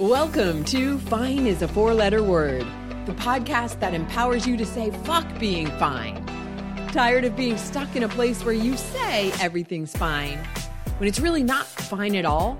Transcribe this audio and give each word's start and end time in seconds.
Welcome 0.00 0.64
to 0.64 0.98
Fine 0.98 1.46
is 1.46 1.60
a 1.60 1.68
Four 1.68 1.92
Letter 1.92 2.22
Word, 2.22 2.66
the 3.04 3.12
podcast 3.12 3.80
that 3.80 3.92
empowers 3.92 4.46
you 4.46 4.56
to 4.56 4.64
say 4.64 4.90
fuck 5.04 5.26
being 5.38 5.66
fine. 5.72 6.24
Tired 6.90 7.26
of 7.26 7.36
being 7.36 7.58
stuck 7.58 7.94
in 7.94 8.02
a 8.02 8.08
place 8.08 8.42
where 8.42 8.54
you 8.54 8.78
say 8.78 9.30
everything's 9.42 9.94
fine 9.94 10.38
when 10.96 11.06
it's 11.06 11.20
really 11.20 11.42
not 11.42 11.66
fine 11.66 12.16
at 12.16 12.24
all? 12.24 12.58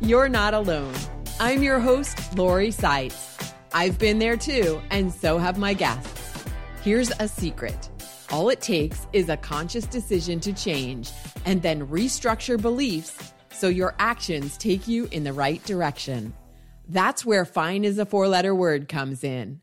You're 0.00 0.30
not 0.30 0.54
alone. 0.54 0.94
I'm 1.38 1.62
your 1.62 1.78
host, 1.78 2.38
Lori 2.38 2.70
Seitz. 2.70 3.52
I've 3.74 3.98
been 3.98 4.18
there 4.18 4.38
too, 4.38 4.80
and 4.90 5.12
so 5.12 5.36
have 5.36 5.58
my 5.58 5.74
guests. 5.74 6.42
Here's 6.80 7.10
a 7.20 7.28
secret 7.28 7.90
all 8.30 8.48
it 8.48 8.62
takes 8.62 9.06
is 9.12 9.28
a 9.28 9.36
conscious 9.36 9.84
decision 9.84 10.40
to 10.40 10.54
change 10.54 11.10
and 11.44 11.60
then 11.60 11.86
restructure 11.88 12.58
beliefs 12.58 13.34
so 13.50 13.68
your 13.68 13.94
actions 13.98 14.56
take 14.56 14.88
you 14.88 15.06
in 15.12 15.22
the 15.22 15.34
right 15.34 15.62
direction. 15.64 16.32
That's 16.88 17.24
where 17.24 17.44
fine 17.44 17.84
is 17.84 17.98
a 17.98 18.06
four 18.06 18.28
letter 18.28 18.54
word 18.54 18.88
comes 18.88 19.24
in. 19.24 19.60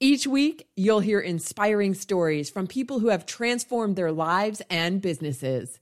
Each 0.00 0.26
week, 0.26 0.68
you'll 0.76 1.00
hear 1.00 1.18
inspiring 1.18 1.94
stories 1.94 2.50
from 2.50 2.66
people 2.68 3.00
who 3.00 3.08
have 3.08 3.26
transformed 3.26 3.96
their 3.96 4.12
lives 4.12 4.62
and 4.70 5.02
businesses, 5.02 5.80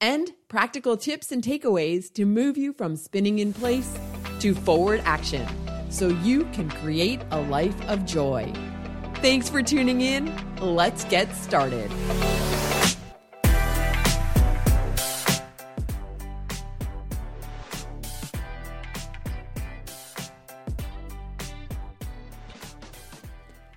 and 0.00 0.30
practical 0.48 0.96
tips 0.96 1.32
and 1.32 1.42
takeaways 1.42 2.12
to 2.14 2.24
move 2.24 2.56
you 2.56 2.72
from 2.72 2.94
spinning 2.96 3.40
in 3.40 3.52
place 3.52 3.92
to 4.40 4.54
forward 4.54 5.00
action 5.04 5.46
so 5.90 6.08
you 6.08 6.44
can 6.52 6.70
create 6.70 7.22
a 7.30 7.40
life 7.40 7.80
of 7.88 8.04
joy. 8.04 8.52
Thanks 9.16 9.48
for 9.48 9.62
tuning 9.62 10.02
in. 10.02 10.32
Let's 10.60 11.04
get 11.04 11.34
started. 11.34 11.90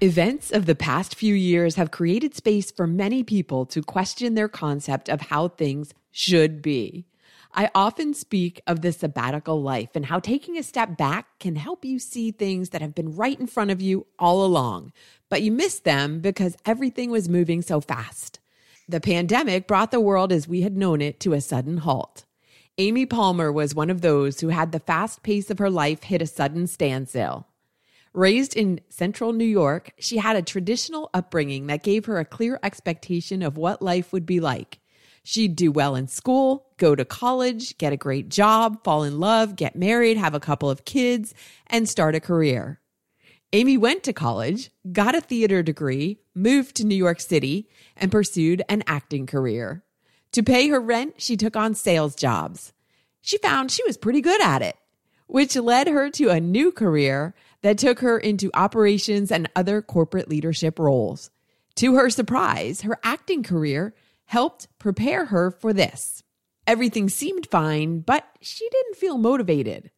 Events 0.01 0.49
of 0.49 0.65
the 0.65 0.75
past 0.75 1.13
few 1.13 1.33
years 1.35 1.75
have 1.75 1.91
created 1.91 2.33
space 2.33 2.71
for 2.71 2.87
many 2.87 3.21
people 3.21 3.65
to 3.65 3.81
question 3.81 4.33
their 4.33 4.47
concept 4.47 5.09
of 5.09 5.19
how 5.19 5.49
things 5.49 5.93
should 6.09 6.61
be. 6.61 7.05
I 7.53 7.69
often 7.75 8.13
speak 8.13 8.61
of 8.65 8.79
the 8.79 8.93
sabbatical 8.93 9.61
life 9.61 9.89
and 9.95 10.05
how 10.05 10.19
taking 10.19 10.57
a 10.57 10.63
step 10.63 10.95
back 10.95 11.37
can 11.39 11.57
help 11.57 11.83
you 11.83 11.99
see 11.99 12.31
things 12.31 12.69
that 12.69 12.81
have 12.81 12.95
been 12.95 13.17
right 13.17 13.37
in 13.37 13.45
front 13.45 13.71
of 13.71 13.81
you 13.81 14.07
all 14.17 14.45
along, 14.45 14.93
but 15.27 15.41
you 15.41 15.51
missed 15.51 15.83
them 15.83 16.21
because 16.21 16.55
everything 16.65 17.11
was 17.11 17.27
moving 17.27 17.61
so 17.61 17.81
fast. 17.81 18.39
The 18.87 19.01
pandemic 19.01 19.67
brought 19.67 19.91
the 19.91 19.99
world 19.99 20.31
as 20.31 20.47
we 20.47 20.61
had 20.61 20.77
known 20.77 21.01
it 21.01 21.19
to 21.19 21.33
a 21.33 21.41
sudden 21.41 21.79
halt. 21.79 22.23
Amy 22.77 23.05
Palmer 23.05 23.51
was 23.51 23.75
one 23.75 23.89
of 23.89 23.99
those 23.99 24.39
who 24.39 24.47
had 24.47 24.71
the 24.71 24.79
fast 24.79 25.23
pace 25.23 25.49
of 25.49 25.59
her 25.59 25.69
life 25.69 26.03
hit 26.03 26.21
a 26.21 26.25
sudden 26.25 26.67
standstill. 26.67 27.48
Raised 28.13 28.55
in 28.55 28.81
central 28.89 29.33
New 29.33 29.45
York, 29.45 29.91
she 29.99 30.17
had 30.17 30.35
a 30.35 30.41
traditional 30.41 31.09
upbringing 31.13 31.67
that 31.67 31.83
gave 31.83 32.05
her 32.05 32.19
a 32.19 32.25
clear 32.25 32.59
expectation 32.63 33.43
of 33.43 33.57
what 33.57 33.81
life 33.81 34.11
would 34.11 34.25
be 34.25 34.39
like. 34.39 34.79
She'd 35.23 35.55
do 35.55 35.71
well 35.71 35.95
in 35.95 36.07
school, 36.07 36.65
go 36.77 36.95
to 36.95 37.05
college, 37.05 37.77
get 37.77 37.93
a 37.93 37.97
great 37.97 38.29
job, 38.29 38.83
fall 38.83 39.03
in 39.03 39.19
love, 39.19 39.55
get 39.55 39.75
married, 39.75 40.17
have 40.17 40.33
a 40.33 40.39
couple 40.39 40.69
of 40.71 40.85
kids, 40.85 41.35
and 41.67 41.87
start 41.87 42.15
a 42.15 42.19
career. 42.19 42.79
Amy 43.53 43.77
went 43.77 44.03
to 44.03 44.13
college, 44.13 44.71
got 44.91 45.15
a 45.15 45.21
theater 45.21 45.61
degree, 45.61 46.19
moved 46.33 46.75
to 46.75 46.85
New 46.85 46.95
York 46.95 47.19
City, 47.19 47.67
and 47.95 48.11
pursued 48.11 48.63
an 48.69 48.83
acting 48.87 49.27
career. 49.27 49.83
To 50.31 50.43
pay 50.43 50.67
her 50.69 50.79
rent, 50.79 51.15
she 51.17 51.35
took 51.35 51.55
on 51.55 51.75
sales 51.75 52.15
jobs. 52.15 52.73
She 53.21 53.37
found 53.39 53.71
she 53.71 53.83
was 53.85 53.97
pretty 53.97 54.21
good 54.21 54.41
at 54.41 54.61
it, 54.61 54.77
which 55.27 55.55
led 55.55 55.87
her 55.87 56.09
to 56.11 56.29
a 56.29 56.39
new 56.39 56.71
career 56.71 57.33
that 57.61 57.77
took 57.77 57.99
her 57.99 58.17
into 58.17 58.49
operations 58.53 59.31
and 59.31 59.49
other 59.55 59.81
corporate 59.81 60.29
leadership 60.29 60.79
roles. 60.79 61.29
To 61.75 61.95
her 61.95 62.09
surprise, 62.09 62.81
her 62.81 62.99
acting 63.03 63.43
career 63.43 63.93
helped 64.25 64.67
prepare 64.79 65.25
her 65.25 65.51
for 65.51 65.73
this. 65.73 66.23
Everything 66.67 67.09
seemed 67.09 67.47
fine, 67.49 68.01
but 68.01 68.25
she 68.41 68.67
didn't 68.69 68.97
feel 68.97 69.17
motivated. 69.17 69.91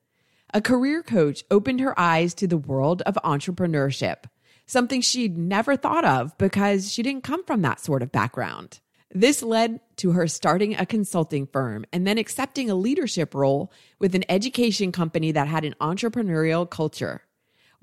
A 0.53 0.61
career 0.61 1.01
coach 1.01 1.43
opened 1.49 1.79
her 1.79 1.97
eyes 1.99 2.33
to 2.35 2.47
the 2.47 2.57
world 2.57 3.01
of 3.03 3.15
entrepreneurship, 3.23 4.25
something 4.65 5.01
she'd 5.01 5.37
never 5.37 5.75
thought 5.75 6.05
of 6.05 6.37
because 6.37 6.91
she 6.91 7.03
didn't 7.03 7.23
come 7.23 7.43
from 7.45 7.61
that 7.61 7.79
sort 7.79 8.03
of 8.03 8.11
background. 8.11 8.79
This 9.13 9.43
led 9.43 9.81
to 9.97 10.11
her 10.11 10.27
starting 10.27 10.75
a 10.75 10.85
consulting 10.85 11.45
firm 11.45 11.85
and 11.91 12.07
then 12.07 12.17
accepting 12.17 12.69
a 12.69 12.75
leadership 12.75 13.33
role 13.35 13.71
with 13.99 14.15
an 14.15 14.23
education 14.29 14.91
company 14.91 15.33
that 15.33 15.47
had 15.47 15.65
an 15.65 15.75
entrepreneurial 15.81 16.69
culture. 16.69 17.23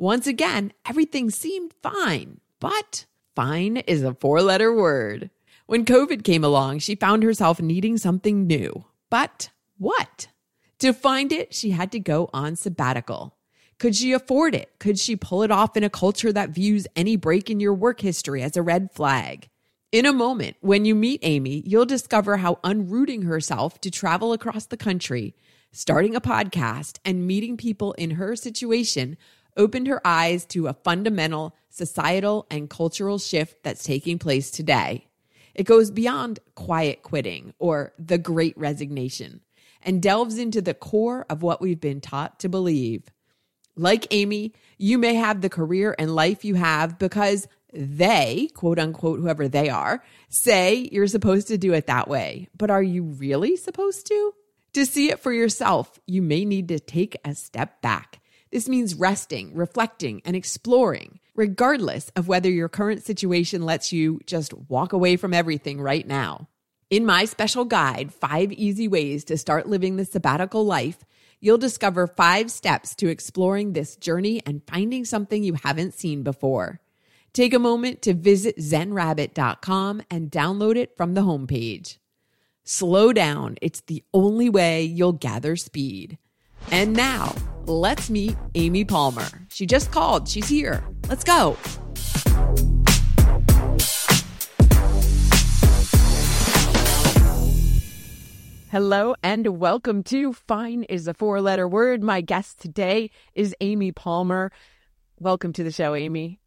Once 0.01 0.29
again, 0.29 0.73
everything 0.87 1.29
seemed 1.29 1.75
fine, 1.83 2.41
but 2.61 3.05
fine 3.35 3.79
is 3.79 4.05
a 4.05 4.15
four 4.15 4.41
letter 4.41 4.73
word. 4.73 5.29
When 5.67 5.85
COVID 5.85 6.23
came 6.23 6.45
along, 6.45 6.79
she 6.79 6.95
found 6.95 7.25
herself 7.25 7.61
needing 7.61 7.99
something 7.99 8.47
new. 8.47 8.85
But 9.11 9.51
what? 9.77 10.29
To 10.79 10.93
find 10.93 11.33
it, 11.33 11.53
she 11.53 11.71
had 11.71 11.91
to 11.91 11.99
go 11.99 12.31
on 12.33 12.55
sabbatical. 12.55 13.37
Could 13.81 13.97
she 13.97 14.13
afford 14.13 14.55
it? 14.55 14.71
Could 14.79 15.01
she 15.01 15.17
pull 15.17 15.43
it 15.43 15.51
off 15.51 15.77
in 15.77 15.83
a 15.83 15.91
culture 15.91 16.33
that 16.33 16.51
views 16.51 16.87
any 16.95 17.17
break 17.17 17.51
in 17.51 17.59
your 17.59 17.75
work 17.75 18.01
history 18.01 18.41
as 18.41 18.57
a 18.57 18.63
red 18.63 18.93
flag? 18.93 19.49
In 19.91 20.07
a 20.07 20.13
moment, 20.13 20.59
when 20.61 20.85
you 20.85 20.95
meet 20.95 21.19
Amy, 21.25 21.65
you'll 21.67 21.87
discover 21.87 22.37
how 22.37 22.61
unrooting 22.63 23.25
herself 23.25 23.81
to 23.81 23.91
travel 23.91 24.33
across 24.33 24.67
the 24.67 24.77
country, 24.77 25.35
starting 25.73 26.15
a 26.15 26.21
podcast, 26.21 27.01
and 27.05 27.27
meeting 27.27 27.57
people 27.57 27.95
in 27.95 28.13
her 28.13 28.37
situation 28.37 29.17
opened 29.59 29.89
her 29.89 30.01
eyes 30.07 30.47
to 30.47 30.69
a 30.69 30.73
fundamental 30.73 31.55
societal 31.69 32.47
and 32.51 32.71
cultural 32.71 33.19
shift 33.19 33.63
that's 33.63 33.85
taking 33.85 34.19
place 34.19 34.51
today. 34.51 35.07
It 35.55 35.65
goes 35.65 35.91
beyond 35.91 36.39
quiet 36.55 37.03
quitting 37.03 37.53
or 37.59 37.93
the 37.99 38.19
great 38.19 38.57
resignation 38.57 39.41
and 39.83 40.03
delves 40.03 40.39
into 40.39 40.63
the 40.63 40.75
core 40.75 41.27
of 41.29 41.43
what 41.43 41.61
we've 41.61 41.81
been 41.81 42.01
taught 42.01 42.41
to 42.41 42.49
believe. 42.49 43.05
Like 43.77 44.07
Amy, 44.13 44.55
you 44.77 44.99
may 44.99 45.15
have 45.15 45.41
the 45.41 45.49
career 45.49 45.95
and 45.99 46.15
life 46.15 46.45
you 46.45 46.55
have 46.55 46.99
because 46.99 47.49
they, 47.73 48.49
quote 48.55 48.79
unquote, 48.79 49.21
whoever 49.21 49.49
they 49.49 49.69
are, 49.69 50.03
say 50.29 50.89
you're 50.91 51.07
supposed 51.07 51.49
to 51.49 51.59
do 51.59 51.73
it 51.75 51.87
that 51.87 52.09
way. 52.09 52.49
But 52.57 52.71
are 52.71 52.83
you 52.83 53.03
really 53.03 53.57
supposed 53.57 54.07
to? 54.07 54.35
To 54.75 54.87
see 54.87 55.11
it 55.11 55.21
for 55.21 55.33
yourself, 55.33 55.99
you 56.07 56.23
may 56.23 56.45
need 56.45 56.69
to 56.69 56.79
take 56.79 57.17
a 57.25 57.35
step 57.35 57.83
back 57.83 58.21
this 58.51 58.69
means 58.69 58.95
resting, 58.95 59.55
reflecting, 59.55 60.23
and 60.25 60.35
exploring, 60.35 61.21
regardless 61.35 62.11
of 62.17 62.29
whether 62.29 62.51
your 62.51 62.69
current 62.69 63.03
situation 63.03 63.63
lets 63.63 63.93
you 63.93 64.21
just 64.27 64.55
walk 64.55 64.93
away 64.93 65.17
from 65.17 65.35
everything 65.35 65.81
right 65.81 66.07
now. 66.07 66.49
In 66.91 67.05
my 67.05 67.27
special 67.27 67.65
guide, 67.67 68.15
Five 68.15 68.51
Easy 68.53 68.89
Ways 68.89 69.25
to 69.25 69.37
Start 69.37 69.69
Living 69.69 69.97
the 69.97 70.07
Sabbatical 70.07 70.65
Life, 70.65 71.05
you'll 71.41 71.59
discover 71.59 72.07
five 72.07 72.51
steps 72.51 72.95
to 72.97 73.09
exploring 73.09 73.73
this 73.73 73.97
journey 73.97 74.43
and 74.47 74.63
finding 74.67 75.05
something 75.05 75.45
you 75.45 75.55
haven't 75.63 75.95
seen 75.95 76.23
before. 76.23 76.81
Take 77.35 77.53
a 77.53 77.59
moment 77.59 78.03
to 78.03 78.15
visit 78.15 78.57
zenrabbit.com 78.57 80.03
and 80.11 80.31
download 80.31 80.77
it 80.77 80.97
from 80.97 81.15
the 81.15 81.21
homepage. 81.21 81.99
Slow 82.65 83.13
down, 83.13 83.57
it's 83.63 83.83
the 83.83 84.03
only 84.13 84.49
way 84.49 84.83
you'll 84.83 85.13
gather 85.13 85.57
speed. 85.57 86.19
And 86.71 86.95
now, 86.95 87.35
let's 87.67 88.11
meet 88.11 88.37
Amy 88.55 88.85
Palmer. 88.85 89.27
She 89.51 89.67
just 89.67 89.91
called. 89.91 90.29
She's 90.29 90.49
here. 90.49 90.85
Let's 91.09 91.25
go. 91.25 91.57
Hello 98.71 99.15
and 99.23 99.59
welcome 99.59 100.03
to 100.05 100.35
Fine 100.35 100.83
is 100.85 101.09
a 101.09 101.15
four 101.15 101.41
letter 101.41 101.67
word. 101.67 102.03
My 102.03 102.21
guest 102.21 102.61
today 102.61 103.11
is 103.35 103.55
Amy 103.63 103.93
Palmer. 103.93 104.53
Welcome 105.19 105.55
to 105.55 105.65
the 105.65 105.73
show, 105.73 105.95
Amy. 105.95 106.39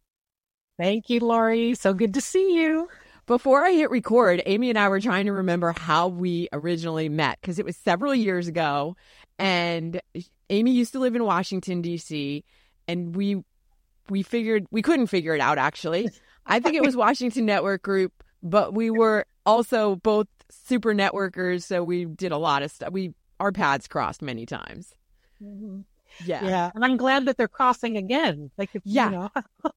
Thank 0.78 1.10
you, 1.10 1.18
Lori. 1.18 1.74
So 1.74 1.92
good 1.92 2.14
to 2.14 2.20
see 2.20 2.54
you. 2.54 2.88
Before 3.26 3.64
I 3.64 3.72
hit 3.72 3.90
record, 3.90 4.40
Amy 4.46 4.68
and 4.68 4.78
I 4.78 4.88
were 4.88 5.00
trying 5.00 5.26
to 5.26 5.32
remember 5.32 5.72
how 5.76 6.08
we 6.08 6.48
originally 6.52 7.08
met 7.08 7.38
because 7.40 7.58
it 7.58 7.64
was 7.64 7.76
several 7.76 8.14
years 8.14 8.48
ago. 8.48 8.96
And 9.42 10.00
Amy 10.50 10.70
used 10.70 10.92
to 10.92 11.00
live 11.00 11.16
in 11.16 11.24
Washington 11.24 11.82
D.C. 11.82 12.44
and 12.86 13.16
we 13.16 13.42
we 14.08 14.22
figured 14.22 14.66
we 14.70 14.82
couldn't 14.82 15.08
figure 15.08 15.34
it 15.34 15.40
out 15.40 15.58
actually. 15.58 16.08
I 16.46 16.60
think 16.60 16.76
it 16.76 16.82
was 16.82 16.96
Washington 17.06 17.44
Network 17.44 17.82
Group, 17.82 18.22
but 18.40 18.72
we 18.72 18.88
were 18.88 19.26
also 19.44 19.96
both 19.96 20.28
super 20.48 20.94
networkers, 20.94 21.64
so 21.64 21.82
we 21.82 22.04
did 22.04 22.30
a 22.30 22.38
lot 22.38 22.62
of 22.62 22.70
stuff. 22.70 22.92
We 22.92 23.14
our 23.40 23.50
paths 23.50 23.88
crossed 23.88 24.22
many 24.22 24.46
times. 24.46 24.94
Mm-hmm. 25.42 25.80
Yeah. 26.24 26.44
Yeah. 26.44 26.70
And 26.74 26.84
I'm 26.84 26.96
glad 26.96 27.26
that 27.26 27.36
they're 27.36 27.48
crossing 27.48 27.96
again. 27.96 28.50
Like, 28.56 28.70
if, 28.74 28.82
yeah. 28.84 29.10
You 29.10 29.30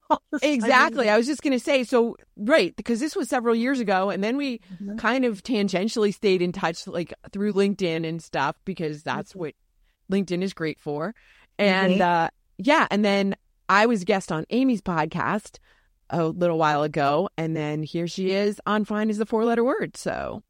know, 0.08 0.18
exactly. 0.42 1.08
I 1.08 1.16
was 1.16 1.26
just 1.26 1.42
going 1.42 1.52
to 1.52 1.62
say, 1.62 1.84
so, 1.84 2.16
right, 2.36 2.74
because 2.76 3.00
this 3.00 3.16
was 3.16 3.28
several 3.28 3.54
years 3.54 3.80
ago. 3.80 4.10
And 4.10 4.22
then 4.22 4.36
we 4.36 4.58
mm-hmm. 4.58 4.96
kind 4.96 5.24
of 5.24 5.42
tangentially 5.42 6.12
stayed 6.14 6.42
in 6.42 6.52
touch, 6.52 6.86
like 6.86 7.12
through 7.32 7.52
LinkedIn 7.52 8.06
and 8.06 8.22
stuff, 8.22 8.56
because 8.64 9.02
that's 9.02 9.30
mm-hmm. 9.30 9.40
what 9.40 9.54
LinkedIn 10.10 10.42
is 10.42 10.52
great 10.52 10.80
for. 10.80 11.14
And 11.58 11.94
mm-hmm. 11.94 12.02
uh, 12.02 12.28
yeah, 12.58 12.86
and 12.90 13.04
then 13.04 13.36
I 13.68 13.86
was 13.86 14.04
guest 14.04 14.30
on 14.30 14.44
Amy's 14.50 14.82
podcast 14.82 15.58
a 16.10 16.24
little 16.24 16.58
while 16.58 16.82
ago, 16.82 17.28
and 17.36 17.56
then 17.56 17.82
here 17.82 18.06
she 18.06 18.30
is 18.30 18.60
on 18.66 18.84
Fine 18.84 19.10
is 19.10 19.18
the 19.18 19.26
four 19.26 19.44
letter 19.44 19.64
word. 19.64 19.96
So, 19.96 20.42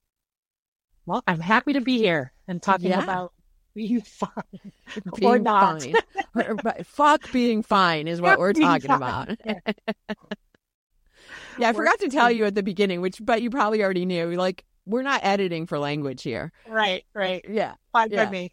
well, 1.07 1.23
I'm 1.27 1.41
happy 1.41 1.73
to 1.75 1.81
be 1.81 1.99
here 1.99 2.33
and 2.47 2.63
talking 2.63 2.91
yeah. 2.91 3.03
about 3.03 3.33
being 3.77 4.01
fine 4.01 4.73
being 5.17 5.31
or 5.31 5.39
not. 5.39 5.83
Fine. 6.33 6.85
Fuck 6.85 7.31
being 7.31 7.63
fine 7.63 8.09
is 8.09 8.21
what 8.21 8.39
we're 8.39 8.55
talking 8.55 8.89
fine. 8.89 8.97
about. 8.97 9.29
yeah, 11.59 11.69
I 11.69 11.73
forgot 11.73 12.01
to 12.01 12.09
tell 12.09 12.31
you 12.31 12.47
at 12.47 12.55
the 12.55 12.63
beginning, 12.63 13.03
which 13.03 13.19
but 13.23 13.43
you 13.43 13.51
probably 13.51 13.85
already 13.85 14.07
knew. 14.07 14.33
Like, 14.33 14.65
we're 14.87 15.03
not 15.03 15.21
editing 15.23 15.67
for 15.67 15.79
language 15.79 16.23
here. 16.23 16.53
Right, 16.67 17.05
right. 17.13 17.45
Yeah. 17.49 17.75
Fine 17.93 18.11
yeah. 18.11 18.25
by 18.25 18.31
me. 18.31 18.53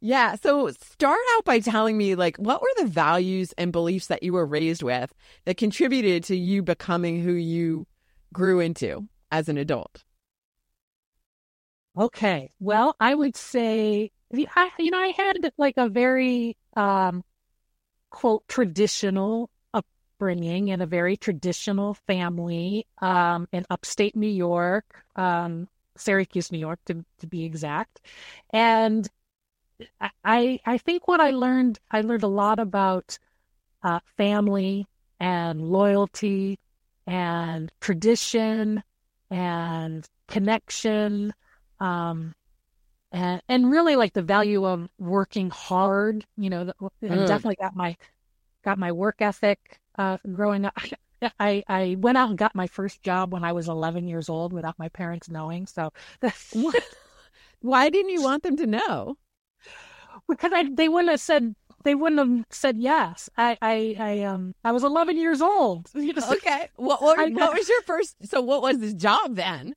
Yeah. 0.00 0.36
So 0.36 0.68
start 0.68 1.20
out 1.36 1.44
by 1.44 1.58
telling 1.58 1.96
me, 1.96 2.14
like, 2.14 2.36
what 2.36 2.60
were 2.60 2.68
the 2.76 2.86
values 2.86 3.54
and 3.58 3.72
beliefs 3.72 4.06
that 4.06 4.22
you 4.22 4.32
were 4.32 4.46
raised 4.46 4.82
with 4.82 5.12
that 5.46 5.56
contributed 5.56 6.24
to 6.24 6.36
you 6.36 6.62
becoming 6.62 7.22
who 7.22 7.32
you 7.32 7.86
grew 8.32 8.60
into 8.60 9.08
as 9.30 9.48
an 9.48 9.58
adult? 9.58 10.04
Okay. 11.96 12.50
Well, 12.58 12.96
I 13.00 13.14
would 13.14 13.36
say, 13.36 14.10
you 14.32 14.46
know, 14.46 14.98
I 14.98 15.12
had 15.16 15.52
like 15.58 15.74
a 15.76 15.88
very, 15.88 16.56
um, 16.76 17.22
quote, 18.10 18.46
traditional 18.48 19.50
upbringing 19.74 20.68
in 20.68 20.80
a 20.82 20.86
very 20.86 21.16
traditional 21.16 21.94
family 21.94 22.86
um, 23.02 23.48
in 23.52 23.66
upstate 23.70 24.16
New 24.16 24.28
York, 24.28 25.04
um, 25.16 25.68
Syracuse, 25.96 26.52
New 26.52 26.58
York, 26.58 26.80
to, 26.86 27.04
to 27.20 27.26
be 27.26 27.44
exact. 27.44 28.00
And 28.52 29.08
I 30.24 30.60
I 30.64 30.78
think 30.78 31.08
what 31.08 31.20
I 31.20 31.30
learned 31.30 31.78
I 31.90 32.00
learned 32.02 32.22
a 32.22 32.28
lot 32.28 32.58
about 32.58 33.18
uh, 33.82 34.00
family 34.16 34.86
and 35.20 35.62
loyalty 35.62 36.58
and 37.06 37.72
tradition 37.80 38.82
and 39.30 40.08
connection 40.28 41.34
um, 41.82 42.34
and 43.10 43.42
and 43.48 43.70
really 43.70 43.96
like 43.96 44.12
the 44.12 44.22
value 44.22 44.64
of 44.64 44.88
working 44.98 45.50
hard 45.50 46.24
you 46.36 46.48
know 46.48 46.64
the, 46.64 46.74
mm. 47.02 47.26
definitely 47.26 47.56
got 47.60 47.76
my 47.76 47.96
got 48.64 48.78
my 48.78 48.92
work 48.92 49.16
ethic 49.20 49.80
uh, 49.98 50.16
growing 50.32 50.64
up 50.64 50.74
I, 51.38 51.62
I 51.68 51.96
went 52.00 52.18
out 52.18 52.30
and 52.30 52.36
got 52.36 52.56
my 52.56 52.66
first 52.66 53.00
job 53.04 53.32
when 53.32 53.44
I 53.44 53.52
was 53.52 53.68
11 53.68 54.08
years 54.08 54.28
old 54.28 54.52
without 54.52 54.76
my 54.76 54.88
parents 54.88 55.30
knowing. 55.30 55.68
So, 55.68 55.92
why 57.60 57.90
didn't 57.90 58.10
you 58.10 58.22
want 58.22 58.42
them 58.42 58.56
to 58.56 58.66
know? 58.66 59.16
because 60.28 60.52
I 60.54 60.68
they 60.70 60.88
wouldn't 60.88 61.10
have 61.10 61.20
said 61.20 61.54
they 61.84 61.94
wouldn't 61.94 62.18
have 62.18 62.46
said 62.50 62.78
yes. 62.78 63.28
I 63.36 63.56
I, 63.60 63.96
I 63.98 64.20
um 64.22 64.54
I 64.64 64.72
was 64.72 64.84
11 64.84 65.16
years 65.16 65.40
old. 65.40 65.90
okay. 65.96 66.68
What 66.76 67.02
what, 67.02 67.18
what 67.18 67.54
was 67.54 67.68
your 67.68 67.82
first? 67.82 68.16
So 68.28 68.40
what 68.40 68.62
was 68.62 68.78
this 68.78 68.94
job 68.94 69.36
then? 69.36 69.74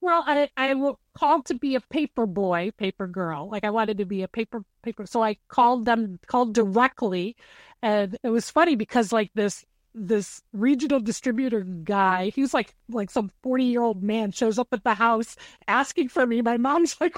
Well, 0.00 0.22
I 0.26 0.48
I 0.56 0.74
called 1.14 1.46
to 1.46 1.54
be 1.54 1.74
a 1.74 1.80
paper 1.80 2.26
boy, 2.26 2.70
paper 2.76 3.06
girl. 3.08 3.48
Like 3.50 3.64
I 3.64 3.70
wanted 3.70 3.98
to 3.98 4.04
be 4.04 4.22
a 4.22 4.28
paper 4.28 4.62
paper. 4.82 5.06
So 5.06 5.22
I 5.22 5.36
called 5.48 5.84
them 5.84 6.18
called 6.26 6.54
directly, 6.54 7.36
and 7.82 8.16
it 8.22 8.28
was 8.30 8.50
funny 8.50 8.76
because 8.76 9.12
like 9.12 9.30
this 9.34 9.64
this 9.94 10.42
regional 10.52 11.00
distributor 11.00 11.62
guy, 11.62 12.30
he 12.30 12.42
was 12.42 12.54
like 12.54 12.74
like 12.88 13.10
some 13.10 13.30
40 13.42 13.64
year 13.64 13.82
old 13.82 14.02
man 14.02 14.30
shows 14.32 14.58
up 14.58 14.68
at 14.72 14.84
the 14.84 14.94
house 14.94 15.36
asking 15.66 16.08
for 16.10 16.26
me. 16.26 16.42
My 16.42 16.56
mom's 16.58 16.96
like, 17.00 17.16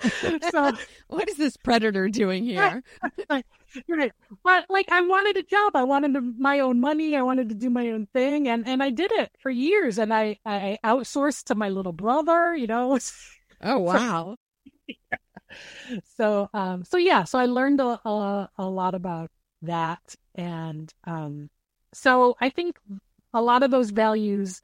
so 0.50 0.72
what 1.08 1.28
is 1.28 1.36
this 1.36 1.56
predator 1.56 2.08
doing 2.08 2.44
here? 2.44 2.82
right. 3.88 4.12
Well, 4.44 4.64
like 4.68 4.90
I 4.90 5.00
wanted 5.00 5.36
a 5.36 5.42
job. 5.42 5.74
I 5.74 5.84
wanted 5.84 6.38
my 6.38 6.60
own 6.60 6.80
money. 6.80 7.16
I 7.16 7.22
wanted 7.22 7.48
to 7.48 7.54
do 7.54 7.70
my 7.70 7.90
own 7.90 8.06
thing, 8.12 8.48
and 8.48 8.66
and 8.66 8.82
I 8.82 8.90
did 8.90 9.12
it 9.12 9.30
for 9.38 9.50
years. 9.50 9.98
And 9.98 10.12
I 10.12 10.38
I 10.44 10.78
outsourced 10.84 11.44
to 11.44 11.54
my 11.54 11.68
little 11.68 11.92
brother. 11.92 12.54
You 12.54 12.66
know. 12.66 12.98
Oh 13.62 13.78
wow. 13.78 14.36
so 16.04 16.48
um 16.52 16.84
so 16.84 16.96
yeah 16.98 17.24
so 17.24 17.38
I 17.38 17.46
learned 17.46 17.80
a, 17.80 17.98
a, 18.06 18.50
a 18.58 18.68
lot 18.68 18.94
about 18.94 19.30
that 19.62 20.14
and 20.34 20.92
um 21.04 21.48
so 21.92 22.36
I 22.40 22.50
think 22.50 22.78
a 23.32 23.40
lot 23.40 23.62
of 23.62 23.70
those 23.70 23.90
values 23.90 24.60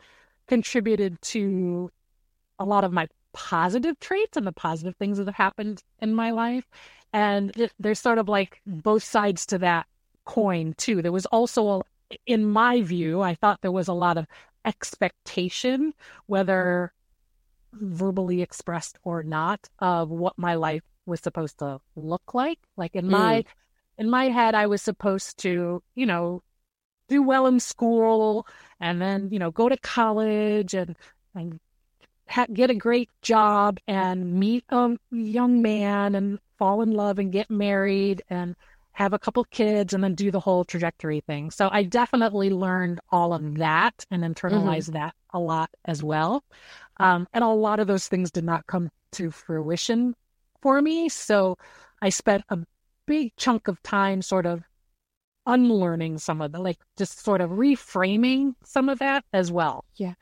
contributed 0.47 1.21
to 1.23 1.91
a 2.59 2.65
lot 2.65 2.85
of 2.85 2.93
my 2.93 3.09
positive 3.33 3.99
traits 4.01 4.37
and 4.37 4.47
the 4.47 4.53
positive 4.53 4.97
things 4.97 5.19
that 5.19 5.27
have 5.27 5.35
happened 5.35 5.83
in 6.01 6.15
my 6.15 6.31
life. 6.31 6.65
And 7.13 7.53
there's 7.79 8.01
sort 8.01 8.19
of 8.19 8.29
like 8.29 8.61
both 8.67 9.05
sides 9.05 9.47
to 9.47 9.59
that 9.59 9.87
coin, 10.25 10.75
too. 10.79 11.03
There 11.03 11.13
was 11.13 11.27
also, 11.27 11.69
a, 11.69 11.83
in 12.27 12.45
my 12.45 12.83
view, 12.83 13.21
I 13.21 13.35
thought 13.35 13.61
there 13.61 13.73
was 13.73 13.89
a 13.89 13.93
lot 13.93 14.17
of 14.17 14.27
expectation, 14.65 15.93
whether 16.27 16.93
verbally 17.73 18.43
expressed 18.43 18.99
or 19.03 19.23
not, 19.23 19.69
of 19.79 20.09
what 20.11 20.39
my 20.39 20.55
life 20.55 20.83
was 21.07 21.21
supposed 21.21 21.59
to 21.59 21.81
look 21.97 22.35
like. 22.35 22.59
Like 22.77 22.95
in 22.95 23.09
my 23.09 23.43
mm. 23.43 23.47
in 23.99 24.09
my 24.09 24.29
head, 24.29 24.55
I 24.55 24.67
was 24.67 24.83
supposed 24.83 25.39
to, 25.39 25.83
you 25.95 26.07
know, 26.07 26.43
do 27.09 27.23
well 27.23 27.47
in 27.47 27.61
school 27.61 28.47
and 28.81 29.03
then, 29.03 29.29
you 29.31 29.39
know, 29.39 29.51
go 29.51 29.69
to 29.69 29.77
college 29.77 30.75
and 30.75 30.97
and 31.35 31.59
ha- 32.29 32.47
get 32.53 32.71
a 32.71 32.75
great 32.75 33.11
job 33.23 33.79
and 33.87 34.35
meet 34.35 34.65
a 34.71 34.97
young 35.11 35.63
man 35.63 36.15
and 36.15 36.39
fall 36.59 36.83
in 36.83 36.93
love 36.93 37.19
and 37.19 37.33
get 37.33 37.51
married 37.51 38.23
and 38.31 38.57
have 38.93 39.13
a 39.13 39.19
couple 39.19 39.45
kids 39.45 39.95
and 39.95 40.05
then 40.05 40.15
do 40.15 40.31
the 40.31 40.41
whole 40.41 40.65
trajectory 40.65 41.21
thing. 41.21 41.51
So 41.51 41.69
I 41.73 41.83
definitely 41.83 42.51
learned 42.51 43.01
all 43.11 43.33
of 43.33 43.57
that 43.57 44.05
and 44.11 44.23
internalized 44.23 44.91
mm-hmm. 44.91 44.93
that 44.93 45.15
a 45.33 45.39
lot 45.39 45.71
as 45.85 46.03
well. 46.03 46.45
Um, 46.99 47.27
and 47.33 47.43
a 47.43 47.49
lot 47.49 47.81
of 47.81 47.87
those 47.87 48.07
things 48.07 48.31
did 48.31 48.45
not 48.45 48.67
come 48.67 48.91
to 49.13 49.31
fruition 49.31 50.15
for 50.61 50.81
me. 50.81 51.09
So 51.09 51.57
I 52.03 52.11
spent 52.11 52.45
a 52.51 52.59
big 53.07 53.35
chunk 53.37 53.69
of 53.69 53.83
time 53.83 54.23
sort 54.23 54.47
of 54.47 54.63
unlearning 55.47 56.19
some 56.19 56.41
of 56.41 56.53
the 56.53 56.61
like 56.61 56.79
just 56.97 57.25
sort 57.25 57.41
of 57.41 57.51
reframing 57.51 58.55
some 58.65 58.89
of 58.89 58.99
that 59.01 59.25
as 59.33 59.51
well. 59.51 59.85
Yeah. 59.97 60.15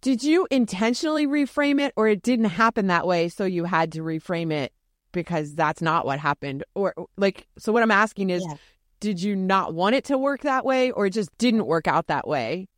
Did 0.00 0.22
you 0.22 0.46
intentionally 0.50 1.26
reframe 1.26 1.80
it 1.80 1.92
or 1.96 2.08
it 2.08 2.22
didn't 2.22 2.46
happen 2.46 2.86
that 2.86 3.06
way 3.06 3.28
so 3.28 3.44
you 3.44 3.64
had 3.64 3.92
to 3.92 4.00
reframe 4.00 4.52
it 4.52 4.72
because 5.12 5.54
that's 5.54 5.82
not 5.82 6.06
what 6.06 6.18
happened 6.18 6.64
or 6.74 6.94
like 7.16 7.46
so 7.58 7.72
what 7.72 7.82
I'm 7.82 7.90
asking 7.90 8.30
is 8.30 8.44
yeah. 8.46 8.56
did 9.00 9.22
you 9.22 9.34
not 9.34 9.74
want 9.74 9.94
it 9.94 10.04
to 10.04 10.18
work 10.18 10.42
that 10.42 10.64
way 10.64 10.90
or 10.90 11.06
it 11.06 11.10
just 11.10 11.36
didn't 11.38 11.66
work 11.66 11.88
out 11.88 12.08
that 12.08 12.26
way? 12.26 12.68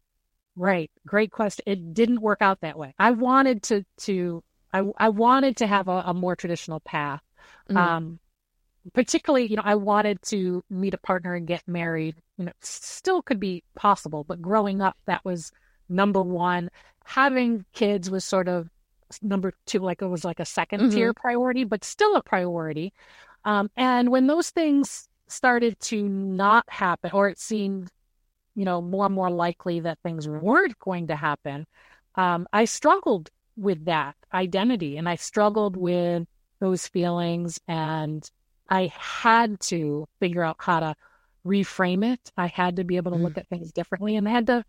Right. 0.57 0.91
Great 1.07 1.31
question. 1.31 1.65
It 1.67 1.95
didn't 1.95 2.21
work 2.21 2.39
out 2.41 2.61
that 2.61 2.79
way. 2.79 2.95
I 2.99 3.13
wanted 3.13 3.63
to 3.65 3.85
to 3.99 4.43
I 4.73 4.85
I 4.97 5.09
wanted 5.09 5.57
to 5.59 5.67
have 5.67 5.89
a, 5.89 6.03
a 6.07 6.15
more 6.15 6.37
traditional 6.37 6.81
path. 6.81 7.23
Mm-hmm. 7.69 7.77
Um 7.77 8.21
particularly, 8.95 9.47
you 9.47 9.57
know, 9.57 9.63
I 9.65 9.75
wanted 9.75 10.23
to 10.23 10.65
meet 10.71 10.95
a 10.95 10.99
partner 10.99 11.35
and 11.35 11.47
get 11.47 11.67
married. 11.67 12.17
You 12.39 12.47
know, 12.47 12.53
still 12.63 13.23
could 13.23 13.41
be 13.41 13.63
possible, 13.75 14.25
but 14.25 14.41
growing 14.41 14.81
up 14.81 14.97
that 15.07 15.25
was 15.25 15.53
number 15.89 16.23
one 16.23 16.71
having 17.05 17.65
kids 17.73 18.11
was 18.11 18.25
sort 18.25 18.49
of 18.49 18.69
number 19.23 19.53
two, 19.67 19.81
like 19.81 20.03
it 20.03 20.07
was 20.07 20.25
like 20.25 20.41
a 20.41 20.45
2nd 20.45 20.79
mm-hmm. 20.79 20.91
tier 20.91 21.15
priority, 21.15 21.65
but 21.65 21.85
still 21.85 22.17
a 22.17 22.23
priority. 22.23 22.93
Um, 23.45 23.71
and 23.77 24.11
when 24.11 24.27
those 24.27 24.51
things 24.51 25.09
started 25.29 25.79
to 25.81 26.09
not 26.09 26.65
happen, 26.69 27.11
or 27.13 27.29
it 27.29 27.39
seemed, 27.39 27.91
you 28.55 28.65
know, 28.65 28.81
more 28.81 29.07
and 29.07 29.15
more 29.15 29.31
likely 29.31 29.81
that 29.81 29.99
things 30.03 30.29
weren't 30.29 30.79
going 30.79 31.09
to 31.09 31.17
happen, 31.17 31.67
um, 32.15 32.47
I 32.53 32.65
struggled 32.65 33.31
with 33.57 33.87
that 33.87 34.17
identity 34.33 34.97
and 34.97 35.09
I 35.09 35.17
struggled 35.17 35.77
with 35.77 36.27
those 36.61 36.87
feelings. 36.87 37.59
And 37.67 38.29
I 38.69 38.93
had 38.97 39.61
to 39.61 40.07
figure 40.21 40.45
out 40.45 40.57
how 40.59 40.81
to 40.81 40.95
reframe 41.47 42.13
it. 42.13 42.21
I 42.37 42.47
had 42.47 42.77
to 42.77 42.85
be 42.85 42.97
able 42.97 43.13
to 43.13 43.19
look 43.19 43.35
mm. 43.35 43.39
at 43.39 43.49
things 43.49 43.73
differently 43.73 44.17
and 44.17 44.29
I 44.29 44.33
had 44.33 44.47
to 44.49 44.65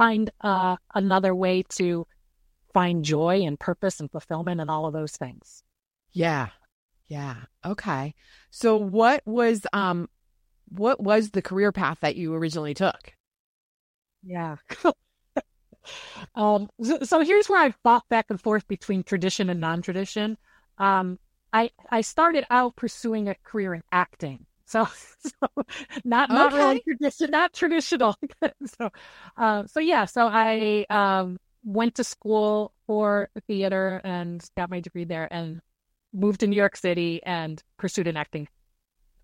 find 0.00 0.30
uh, 0.40 0.76
another 0.94 1.34
way 1.34 1.62
to 1.68 2.06
find 2.72 3.04
joy 3.04 3.42
and 3.42 3.60
purpose 3.60 4.00
and 4.00 4.10
fulfillment 4.10 4.58
and 4.58 4.70
all 4.70 4.86
of 4.86 4.94
those 4.94 5.12
things. 5.12 5.62
Yeah. 6.12 6.48
Yeah. 7.08 7.36
Okay. 7.66 8.14
So 8.50 8.78
what 8.78 9.20
was 9.26 9.66
um 9.74 10.08
what 10.70 11.02
was 11.02 11.32
the 11.32 11.42
career 11.42 11.70
path 11.70 11.98
that 12.00 12.16
you 12.16 12.34
originally 12.34 12.72
took? 12.72 13.12
Yeah. 14.22 14.56
um 16.34 16.70
so, 16.82 16.98
so, 17.02 17.20
here's 17.20 17.50
where 17.50 17.62
I 17.62 17.74
fought 17.82 18.08
back 18.08 18.26
and 18.30 18.40
forth 18.40 18.66
between 18.68 19.02
tradition 19.02 19.50
and 19.50 19.60
non-tradition. 19.60 20.38
Um 20.78 21.18
I 21.52 21.72
I 21.90 22.00
started 22.00 22.46
out 22.48 22.74
pursuing 22.74 23.28
a 23.28 23.34
career 23.44 23.74
in 23.74 23.82
acting. 23.92 24.46
So, 24.70 24.86
so 25.18 25.48
not 26.04 26.30
not 26.30 26.52
okay. 26.52 26.56
really 26.56 26.80
tradition, 26.80 27.30
not 27.32 27.52
traditional. 27.52 28.14
so, 28.78 28.90
uh, 29.36 29.66
so 29.66 29.80
yeah. 29.80 30.04
So 30.04 30.28
I 30.28 30.86
um, 30.88 31.38
went 31.64 31.96
to 31.96 32.04
school 32.04 32.72
for 32.86 33.30
theater 33.48 34.00
and 34.04 34.42
got 34.56 34.70
my 34.70 34.78
degree 34.78 35.04
there, 35.04 35.26
and 35.32 35.60
moved 36.12 36.40
to 36.40 36.46
New 36.46 36.56
York 36.56 36.76
City 36.76 37.20
and 37.24 37.60
pursued 37.78 38.06
an 38.06 38.16
acting 38.16 38.46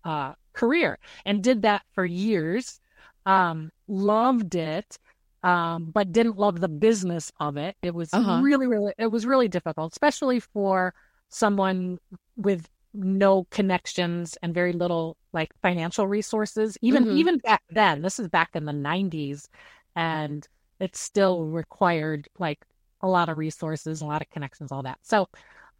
uh, 0.03 0.33
career 0.51 0.99
and 1.25 1.41
did 1.41 1.61
that 1.61 1.83
for 1.93 2.05
years. 2.05 2.81
Um, 3.25 3.71
loved 3.87 4.55
it, 4.55 4.97
um, 5.43 5.91
but 5.93 6.11
didn't 6.11 6.37
love 6.37 6.59
the 6.59 6.69
business 6.69 7.31
of 7.39 7.55
it. 7.55 7.75
It 7.81 7.93
was 7.93 8.13
uh-huh. 8.13 8.41
really, 8.41 8.67
really, 8.67 8.93
it 8.97 9.11
was 9.11 9.25
really 9.25 9.47
difficult, 9.47 9.93
especially 9.93 10.39
for 10.41 10.93
someone 11.29 11.99
with 12.35 12.69
no 12.97 13.45
connections 13.51 14.37
and 14.41 14.53
very 14.53 14.73
little 14.73 15.17
like 15.33 15.51
financial 15.61 16.07
resources. 16.07 16.77
Even 16.81 17.05
mm-hmm. 17.05 17.17
even 17.17 17.37
back 17.37 17.63
then, 17.69 18.01
this 18.01 18.19
is 18.19 18.27
back 18.27 18.49
in 18.55 18.65
the 18.65 18.71
'90s, 18.71 19.47
and 19.95 20.47
it 20.79 20.95
still 20.95 21.45
required 21.45 22.27
like 22.39 22.65
a 23.01 23.07
lot 23.07 23.29
of 23.29 23.37
resources, 23.37 24.01
a 24.01 24.05
lot 24.05 24.21
of 24.21 24.29
connections, 24.29 24.71
all 24.71 24.83
that. 24.83 24.97
So, 25.03 25.29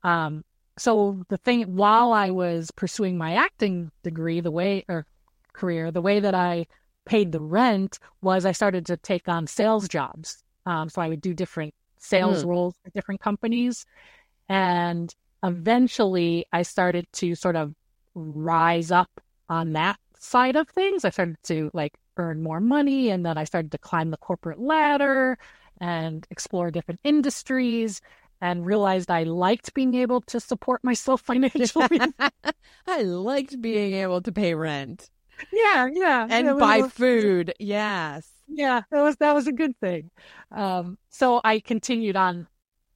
um, 0.03 0.43
so 0.77 1.23
the 1.29 1.37
thing 1.37 1.75
while 1.75 2.13
I 2.13 2.29
was 2.29 2.71
pursuing 2.71 3.17
my 3.17 3.33
acting 3.33 3.91
degree, 4.03 4.39
the 4.39 4.51
way 4.51 4.85
or 4.87 5.05
career, 5.53 5.91
the 5.91 6.01
way 6.01 6.19
that 6.19 6.35
I 6.35 6.67
paid 7.05 7.31
the 7.31 7.41
rent 7.41 7.99
was 8.21 8.45
I 8.45 8.51
started 8.51 8.85
to 8.87 8.97
take 8.97 9.27
on 9.27 9.47
sales 9.47 9.87
jobs. 9.87 10.43
Um, 10.65 10.89
so 10.89 11.01
I 11.01 11.09
would 11.09 11.21
do 11.21 11.33
different 11.33 11.73
sales 11.97 12.43
mm. 12.43 12.49
roles 12.49 12.75
for 12.83 12.91
different 12.91 13.21
companies, 13.21 13.85
and 14.49 15.13
eventually 15.47 16.45
I 16.51 16.63
started 16.63 17.07
to 17.13 17.35
sort 17.35 17.55
of 17.55 17.73
rise 18.15 18.91
up 18.91 19.09
on 19.49 19.73
that 19.73 19.97
side 20.19 20.55
of 20.55 20.67
things. 20.69 21.05
I 21.05 21.09
started 21.09 21.37
to 21.43 21.71
like 21.73 21.97
earn 22.17 22.41
more 22.41 22.59
money, 22.59 23.09
and 23.09 23.25
then 23.25 23.37
I 23.37 23.43
started 23.43 23.71
to 23.71 23.77
climb 23.77 24.11
the 24.11 24.17
corporate 24.17 24.59
ladder 24.59 25.37
and 25.79 26.25
explore 26.31 26.71
different 26.71 26.99
industries 27.03 28.01
and 28.41 28.65
realized 28.65 29.09
I 29.09 29.23
liked 29.23 29.73
being 29.73 29.95
able 29.95 30.21
to 30.21 30.39
support 30.39 30.83
myself 30.83 31.21
financially. 31.25 31.99
I 32.87 33.01
liked 33.01 33.61
being 33.61 33.93
able 33.93 34.21
to 34.21 34.31
pay 34.31 34.53
rent. 34.53 35.09
Yeah, 35.53 35.87
yeah. 35.91 36.27
And 36.29 36.59
buy 36.59 36.87
food. 36.87 37.53
Yes. 37.59 38.27
Yeah, 38.47 38.81
that 38.91 39.01
was 39.01 39.17
that 39.17 39.33
was 39.33 39.47
a 39.47 39.51
good 39.51 39.77
thing. 39.79 40.09
Um, 40.51 40.97
so 41.09 41.41
I 41.43 41.59
continued 41.59 42.15
on 42.15 42.47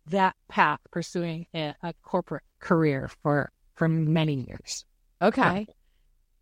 that 0.08 0.36
path, 0.50 0.80
pursuing 0.92 1.48
a, 1.54 1.76
a 1.82 1.94
corporate 2.04 2.44
career 2.60 3.10
for 3.22 3.52
for 3.76 3.88
many 3.88 4.46
years. 4.48 4.86
Okay. 5.22 5.68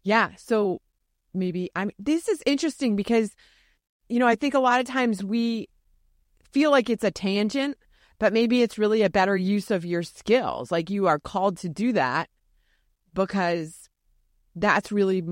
Yeah. 0.04 0.30
So 0.38 0.82
maybe 1.34 1.70
I'm 1.75 1.92
this 2.00 2.28
is 2.28 2.42
interesting 2.46 2.96
because 2.96 3.36
you 4.08 4.20
know, 4.20 4.28
I 4.28 4.36
think 4.36 4.56
a 4.56 4.60
lot 4.60 4.80
of 4.80 4.88
times 4.88 5.24
we 5.24 5.70
feel 6.51 6.72
like 6.72 6.89
it's 6.89 7.04
a 7.04 7.12
tangent 7.12 7.78
but 8.20 8.34
maybe 8.34 8.62
it's 8.62 8.78
really 8.78 9.01
a 9.01 9.10
better 9.10 9.36
use 9.36 9.72
of 9.72 9.86
your 9.86 10.04
skills. 10.04 10.72
Like 10.72 10.89
you 10.89 11.08
are 11.08 11.20
called 11.20 11.58
to 11.60 11.70
do 11.70 11.94
that 11.94 12.30
because 13.13 13.89
that's 14.56 14.92
really, 14.92 15.24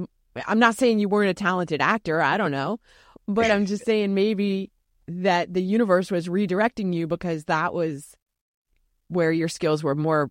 I'm 0.48 0.60
not 0.60 0.78
saying 0.78 1.00
you 1.00 1.10
weren't 1.10 1.30
a 1.30 1.34
talented 1.34 1.82
actor. 1.82 2.22
I 2.22 2.38
don't 2.38 2.52
know. 2.52 2.80
But 3.28 3.52
I'm 3.52 3.66
just 3.66 3.86
saying 3.86 4.14
maybe 4.14 4.72
that 5.08 5.54
the 5.54 5.62
universe 5.62 6.12
was 6.12 6.28
redirecting 6.28 6.94
you 6.94 7.08
because 7.08 7.46
that 7.46 7.74
was 7.74 8.16
where 9.08 9.32
your 9.32 9.48
skills 9.48 9.84
were 9.84 9.96
more, 9.96 10.30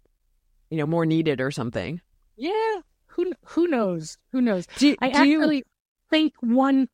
you 0.71 0.79
know, 0.79 0.87
more 0.87 1.07
needed 1.07 1.41
or 1.41 1.51
something. 1.51 2.01
Yeah. 2.37 2.81
Who, 3.07 3.33
who 3.45 3.67
knows? 3.67 4.19
Who 4.33 4.41
knows? 4.43 4.67
Do, 4.77 4.95
I 5.01 5.09
do 5.09 5.17
actually 5.17 5.57
you... 5.57 5.63
think 6.11 6.35
one 6.41 6.89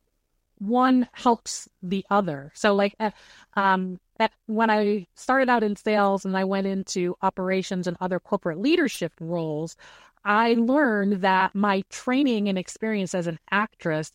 one 0.59 1.09
helps 1.11 1.67
the 1.81 2.05
other. 2.09 2.51
So 2.55 2.73
like 2.73 2.95
uh, 2.99 3.11
um 3.55 3.99
that 4.17 4.31
when 4.45 4.69
I 4.69 5.07
started 5.15 5.49
out 5.49 5.63
in 5.63 5.75
sales 5.75 6.23
and 6.23 6.37
I 6.37 6.45
went 6.45 6.67
into 6.67 7.15
operations 7.21 7.87
and 7.87 7.97
other 7.99 8.19
corporate 8.19 8.59
leadership 8.59 9.11
roles, 9.19 9.75
I 10.23 10.53
learned 10.53 11.21
that 11.21 11.53
my 11.53 11.83
training 11.89 12.47
and 12.47 12.57
experience 12.57 13.13
as 13.13 13.27
an 13.27 13.39
actress 13.51 14.11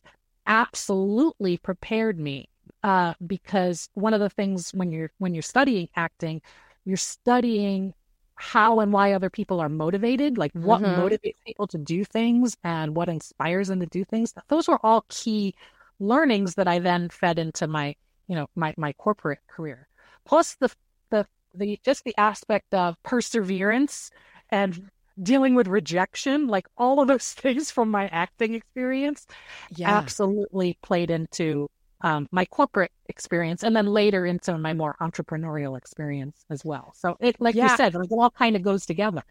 absolutely 0.47 1.59
prepared 1.59 2.19
me. 2.19 2.49
Uh, 2.85 3.15
because 3.27 3.89
one 3.95 4.15
of 4.15 4.21
the 4.21 4.31
things 4.31 4.71
when 4.71 4.93
you're 4.93 5.11
when 5.19 5.35
you're 5.35 5.43
studying 5.43 5.89
acting, 5.97 6.41
you're 6.85 6.97
studying 6.97 7.93
how 8.39 8.79
and 8.79 8.93
why 8.93 9.13
other 9.13 9.31
people 9.31 9.61
are 9.61 9.69
motivated, 9.69 10.39
like 10.39 10.53
what 10.53 10.81
mm-hmm. 10.81 11.01
motivates 11.01 11.35
people 11.45 11.67
to 11.67 11.79
do 11.79 12.05
things 12.05 12.57
and 12.63 12.95
what 12.95 13.09
inspires 13.09 13.69
them 13.69 13.81
to 13.81 13.87
do 13.87 14.05
things. 14.05 14.33
Those 14.49 14.69
were 14.69 14.79
all 14.85 15.05
key 15.09 15.55
learnings 15.99 16.55
that 16.55 16.69
I 16.69 16.79
then 16.79 17.09
fed 17.09 17.39
into 17.39 17.67
my, 17.67 17.97
you 18.29 18.37
know, 18.37 18.47
my, 18.55 18.75
my 18.77 18.93
corporate 18.93 19.41
career. 19.49 19.89
Plus 20.25 20.55
the, 20.55 20.71
the, 21.11 21.27
the, 21.55 21.81
just 21.85 22.05
the 22.05 22.17
aspect 22.17 22.73
of 22.73 22.97
perseverance 23.03 24.11
and 24.51 24.89
dealing 25.21 25.57
with 25.57 25.67
rejection, 25.67 26.47
like 26.47 26.69
all 26.77 27.01
of 27.01 27.09
those 27.09 27.33
things 27.35 27.73
from 27.73 27.91
my 27.91 28.07
acting 28.09 28.55
experience 28.55 29.27
yeah. 29.75 29.91
absolutely 29.91 30.79
played 30.81 31.11
into 31.11 31.69
um, 32.01 32.29
my 32.31 32.45
corporate 32.45 32.93
experience 33.07 33.63
and 33.63 33.75
then 33.75 33.87
later 33.87 34.25
into 34.25 34.57
my 34.59 34.75
more 34.75 34.97
entrepreneurial 35.01 35.77
experience 35.77 36.45
as 36.51 36.65
well. 36.65 36.93
So 36.97 37.17
it, 37.21 37.41
like 37.41 37.55
yeah. 37.55 37.71
you 37.71 37.77
said, 37.77 37.95
it 37.95 38.09
all 38.11 38.31
kind 38.31 38.57
of 38.57 38.63
goes 38.63 38.87
together. 38.87 39.23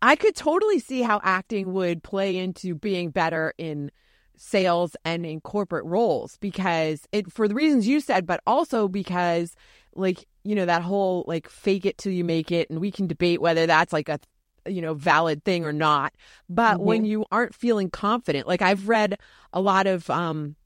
I 0.00 0.16
could 0.16 0.34
totally 0.34 0.78
see 0.78 1.02
how 1.02 1.20
acting 1.22 1.72
would 1.72 2.02
play 2.02 2.36
into 2.36 2.74
being 2.74 3.10
better 3.10 3.54
in 3.58 3.90
sales 4.36 4.96
and 5.04 5.24
in 5.24 5.40
corporate 5.40 5.84
roles 5.84 6.36
because 6.38 7.06
it 7.12 7.30
for 7.32 7.48
the 7.48 7.54
reasons 7.54 7.86
you 7.86 8.00
said, 8.00 8.26
but 8.26 8.40
also 8.46 8.88
because 8.88 9.54
like, 9.94 10.26
you 10.42 10.54
know, 10.54 10.66
that 10.66 10.82
whole 10.82 11.24
like 11.26 11.48
fake 11.48 11.86
it 11.86 11.98
till 11.98 12.12
you 12.12 12.24
make 12.24 12.50
it 12.50 12.68
and 12.68 12.80
we 12.80 12.90
can 12.90 13.06
debate 13.06 13.40
whether 13.40 13.66
that's 13.66 13.92
like 13.92 14.08
a 14.08 14.18
you 14.66 14.80
know, 14.80 14.94
valid 14.94 15.44
thing 15.44 15.64
or 15.64 15.72
not. 15.72 16.14
But 16.48 16.76
mm-hmm. 16.76 16.84
when 16.84 17.04
you 17.04 17.26
aren't 17.30 17.54
feeling 17.54 17.90
confident, 17.90 18.46
like 18.46 18.62
I've 18.62 18.88
read 18.88 19.18
a 19.52 19.60
lot 19.60 19.86
of 19.86 20.08
um 20.10 20.56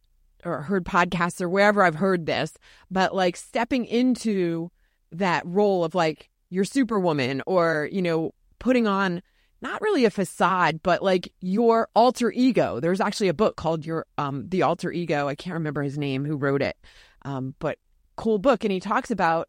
or 0.44 0.62
heard 0.62 0.84
podcasts 0.84 1.40
or 1.40 1.48
wherever 1.48 1.82
I've 1.82 1.96
heard 1.96 2.26
this, 2.26 2.52
but 2.90 3.14
like 3.14 3.36
stepping 3.36 3.84
into 3.84 4.70
that 5.12 5.42
role 5.46 5.84
of 5.84 5.94
like 5.94 6.30
your 6.50 6.64
superwoman 6.64 7.42
or, 7.46 7.88
you 7.90 8.02
know, 8.02 8.32
putting 8.58 8.86
on 8.86 9.22
not 9.60 9.80
really 9.80 10.04
a 10.04 10.10
facade, 10.10 10.80
but 10.82 11.02
like 11.02 11.32
your 11.40 11.88
alter 11.94 12.30
ego. 12.32 12.80
There's 12.80 13.00
actually 13.00 13.28
a 13.28 13.34
book 13.34 13.56
called 13.56 13.84
Your 13.84 14.06
um 14.16 14.48
The 14.48 14.62
Alter 14.62 14.92
Ego. 14.92 15.28
I 15.28 15.34
can't 15.34 15.54
remember 15.54 15.82
his 15.82 15.98
name 15.98 16.24
who 16.24 16.36
wrote 16.36 16.62
it. 16.62 16.76
Um, 17.24 17.54
but 17.58 17.78
cool 18.16 18.38
book. 18.38 18.64
And 18.64 18.72
he 18.72 18.80
talks 18.80 19.10
about 19.10 19.48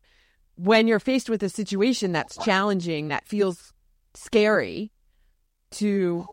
when 0.55 0.87
you're 0.87 0.99
faced 0.99 1.29
with 1.29 1.43
a 1.43 1.49
situation 1.49 2.11
that's 2.11 2.37
challenging, 2.37 3.09
that 3.09 3.27
feels 3.27 3.71
scary 4.13 4.91
to, 5.71 6.25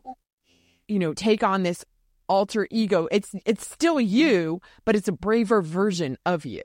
you 0.87 0.99
know, 0.99 1.13
take 1.13 1.43
on 1.43 1.63
this 1.63 1.85
alter 2.27 2.67
ego. 2.71 3.07
It's 3.11 3.33
it's 3.45 3.67
still 3.67 3.99
you, 3.99 4.61
but 4.85 4.95
it's 4.95 5.07
a 5.07 5.13
braver 5.13 5.61
version 5.61 6.17
of 6.25 6.45
you. 6.45 6.63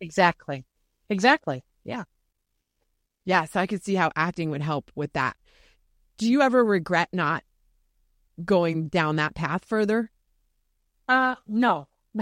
Exactly. 0.00 0.64
Exactly. 1.08 1.64
Yeah. 1.84 2.04
Yeah. 3.24 3.44
So 3.44 3.60
I 3.60 3.66
could 3.66 3.84
see 3.84 3.94
how 3.94 4.10
acting 4.16 4.50
would 4.50 4.62
help 4.62 4.90
with 4.94 5.12
that. 5.12 5.36
Do 6.18 6.30
you 6.30 6.42
ever 6.42 6.64
regret 6.64 7.08
not 7.12 7.44
going 8.44 8.88
down 8.88 9.16
that 9.16 9.34
path 9.34 9.64
further? 9.64 10.10
Uh, 11.08 11.34
no. 11.46 11.88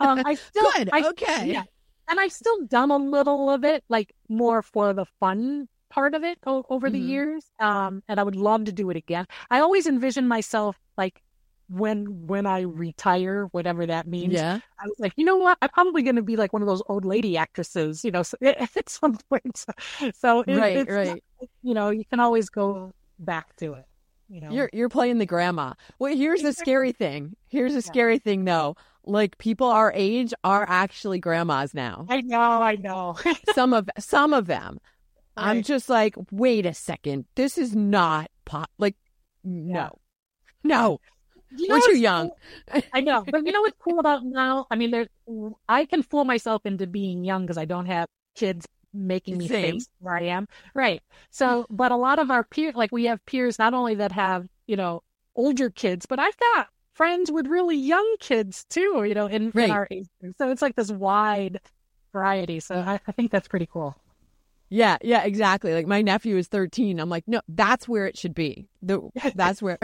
um, 0.00 0.22
I 0.24 0.34
still, 0.50 0.70
Good. 0.76 0.90
I, 0.92 1.08
okay. 1.08 1.52
Yeah. 1.52 1.64
And 2.08 2.20
I've 2.20 2.32
still 2.32 2.66
done 2.66 2.90
a 2.90 2.96
little 2.96 3.48
of 3.50 3.64
it, 3.64 3.82
like 3.88 4.14
more 4.28 4.62
for 4.62 4.92
the 4.92 5.06
fun 5.20 5.68
part 5.90 6.14
of 6.14 6.22
it 6.22 6.38
o- 6.46 6.64
over 6.68 6.90
the 6.90 6.98
mm-hmm. 6.98 7.08
years. 7.08 7.50
Um, 7.58 8.02
and 8.08 8.20
I 8.20 8.22
would 8.22 8.36
love 8.36 8.64
to 8.64 8.72
do 8.72 8.90
it 8.90 8.96
again. 8.96 9.26
I 9.50 9.60
always 9.60 9.86
envision 9.86 10.28
myself 10.28 10.76
like 10.98 11.22
when 11.68 12.26
when 12.26 12.46
I 12.46 12.60
retire, 12.60 13.46
whatever 13.52 13.86
that 13.86 14.06
means. 14.06 14.32
Yeah. 14.32 14.60
I 14.78 14.86
was 14.86 14.98
like, 14.98 15.12
you 15.16 15.24
know 15.24 15.36
what? 15.36 15.58
I'm 15.62 15.68
probably 15.70 16.02
going 16.02 16.16
to 16.16 16.22
be 16.22 16.36
like 16.36 16.52
one 16.52 16.62
of 16.62 16.68
those 16.68 16.82
old 16.88 17.04
lady 17.04 17.36
actresses, 17.36 18.04
you 18.04 18.10
know, 18.10 18.22
so, 18.22 18.36
at 18.42 18.88
some 18.88 19.16
point. 19.30 19.56
So, 19.56 19.72
so 20.14 20.40
it, 20.42 20.56
right, 20.56 20.88
right 20.88 21.24
you 21.62 21.74
know, 21.74 21.90
you 21.90 22.04
can 22.04 22.20
always 22.20 22.48
go 22.48 22.92
back 23.18 23.56
to 23.56 23.74
it. 23.74 23.84
You 24.28 24.40
know, 24.40 24.50
you're 24.50 24.70
you're 24.72 24.88
playing 24.88 25.18
the 25.18 25.26
grandma. 25.26 25.74
Well, 25.98 26.14
here's 26.14 26.42
the 26.42 26.52
scary 26.52 26.92
thing. 26.92 27.36
Here's 27.48 27.74
a 27.74 27.82
scary 27.82 28.18
thing, 28.18 28.44
though. 28.44 28.76
Like 29.06 29.36
people 29.36 29.66
our 29.66 29.92
age 29.94 30.32
are 30.44 30.64
actually 30.66 31.18
grandmas 31.18 31.74
now. 31.74 32.06
I 32.08 32.22
know, 32.22 32.38
I 32.38 32.76
know. 32.76 33.16
some 33.54 33.74
of 33.74 33.88
some 33.98 34.32
of 34.32 34.46
them. 34.46 34.78
Right. 35.36 35.48
I'm 35.48 35.62
just 35.62 35.88
like, 35.88 36.14
wait 36.30 36.64
a 36.64 36.72
second. 36.72 37.26
This 37.34 37.58
is 37.58 37.74
not 37.74 38.30
pop. 38.44 38.70
Like, 38.78 38.96
no, 39.42 39.98
no. 40.62 41.00
You 41.56 41.68
know 41.68 41.74
We're 41.76 41.92
too 41.92 41.98
young. 41.98 42.30
Cool? 42.70 42.82
I 42.92 43.00
know, 43.00 43.24
but 43.30 43.46
you 43.46 43.52
know 43.52 43.60
what's 43.60 43.76
cool 43.78 43.98
about 43.98 44.24
now? 44.24 44.66
I 44.70 44.76
mean, 44.76 44.90
there. 44.90 45.06
I 45.68 45.84
can 45.84 46.02
fool 46.02 46.24
myself 46.24 46.64
into 46.64 46.86
being 46.86 47.24
young 47.24 47.42
because 47.42 47.58
I 47.58 47.64
don't 47.64 47.86
have 47.86 48.08
kids 48.34 48.66
making 48.92 49.38
me 49.38 49.48
Same. 49.48 49.74
face 49.74 49.88
where 49.98 50.16
I 50.16 50.22
am. 50.24 50.46
Right. 50.74 51.02
So, 51.30 51.66
but 51.70 51.92
a 51.92 51.96
lot 51.96 52.18
of 52.18 52.30
our 52.30 52.44
peers, 52.44 52.74
like 52.74 52.92
we 52.92 53.04
have 53.04 53.24
peers 53.26 53.58
not 53.58 53.74
only 53.74 53.96
that 53.96 54.12
have, 54.12 54.46
you 54.66 54.76
know, 54.76 55.02
older 55.34 55.70
kids, 55.70 56.06
but 56.06 56.18
I've 56.18 56.36
got 56.36 56.68
friends 56.94 57.30
with 57.30 57.46
really 57.46 57.76
young 57.76 58.16
kids 58.20 58.64
too, 58.70 59.04
you 59.06 59.14
know, 59.14 59.26
in, 59.26 59.50
right. 59.54 59.64
in 59.64 59.70
our 59.70 59.88
age. 59.90 60.06
So 60.38 60.50
it's 60.50 60.62
like 60.62 60.76
this 60.76 60.90
wide 60.90 61.60
variety. 62.12 62.60
So 62.60 62.76
I, 62.76 63.00
I 63.06 63.12
think 63.12 63.30
that's 63.30 63.48
pretty 63.48 63.68
cool. 63.70 63.96
Yeah, 64.70 64.96
yeah, 65.02 65.24
exactly. 65.24 65.74
Like 65.74 65.86
my 65.86 66.02
nephew 66.02 66.36
is 66.36 66.48
13. 66.48 66.98
I'm 66.98 67.10
like, 67.10 67.24
no, 67.26 67.40
that's 67.48 67.88
where 67.88 68.06
it 68.06 68.16
should 68.16 68.34
be. 68.34 68.68
The, 68.82 69.00
that's 69.34 69.60
where 69.60 69.78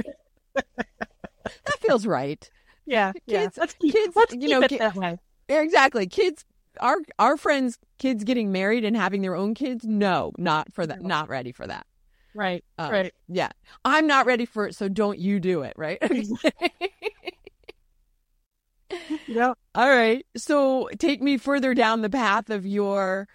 that 1.44 1.78
feels 1.80 2.06
right. 2.06 2.50
Yeah, 2.86 3.12
kids, 3.12 3.24
yeah. 3.26 3.48
Let's 3.56 3.74
keep, 3.74 3.92
kids, 3.94 4.16
let's 4.16 4.34
you 4.34 4.48
know, 4.48 4.60
that 4.60 4.94
way. 4.94 5.18
Exactly. 5.48 6.06
Kids, 6.06 6.44
our 6.80 6.98
our 7.18 7.36
friends, 7.36 7.78
kids 7.98 8.24
getting 8.24 8.52
married 8.52 8.84
and 8.84 8.96
having 8.96 9.22
their 9.22 9.34
own 9.34 9.54
kids. 9.54 9.84
No, 9.84 10.32
not 10.38 10.72
for 10.72 10.86
that. 10.86 11.02
Not 11.02 11.28
ready 11.28 11.52
for 11.52 11.66
that. 11.66 11.86
Right, 12.34 12.64
Um, 12.78 12.90
right. 12.92 13.14
Yeah, 13.28 13.50
I'm 13.84 14.06
not 14.06 14.26
ready 14.26 14.44
for 14.44 14.66
it. 14.66 14.74
So 14.74 14.88
don't 14.88 15.18
you 15.18 15.40
do 15.40 15.62
it. 15.62 15.74
Right. 15.76 15.98
Yep. 19.26 19.58
All 19.74 19.88
right. 19.88 20.26
So 20.36 20.88
take 20.98 21.22
me 21.22 21.36
further 21.38 21.74
down 21.74 22.02
the 22.02 22.10
path 22.10 22.50
of 22.50 22.66
your, 22.66 23.28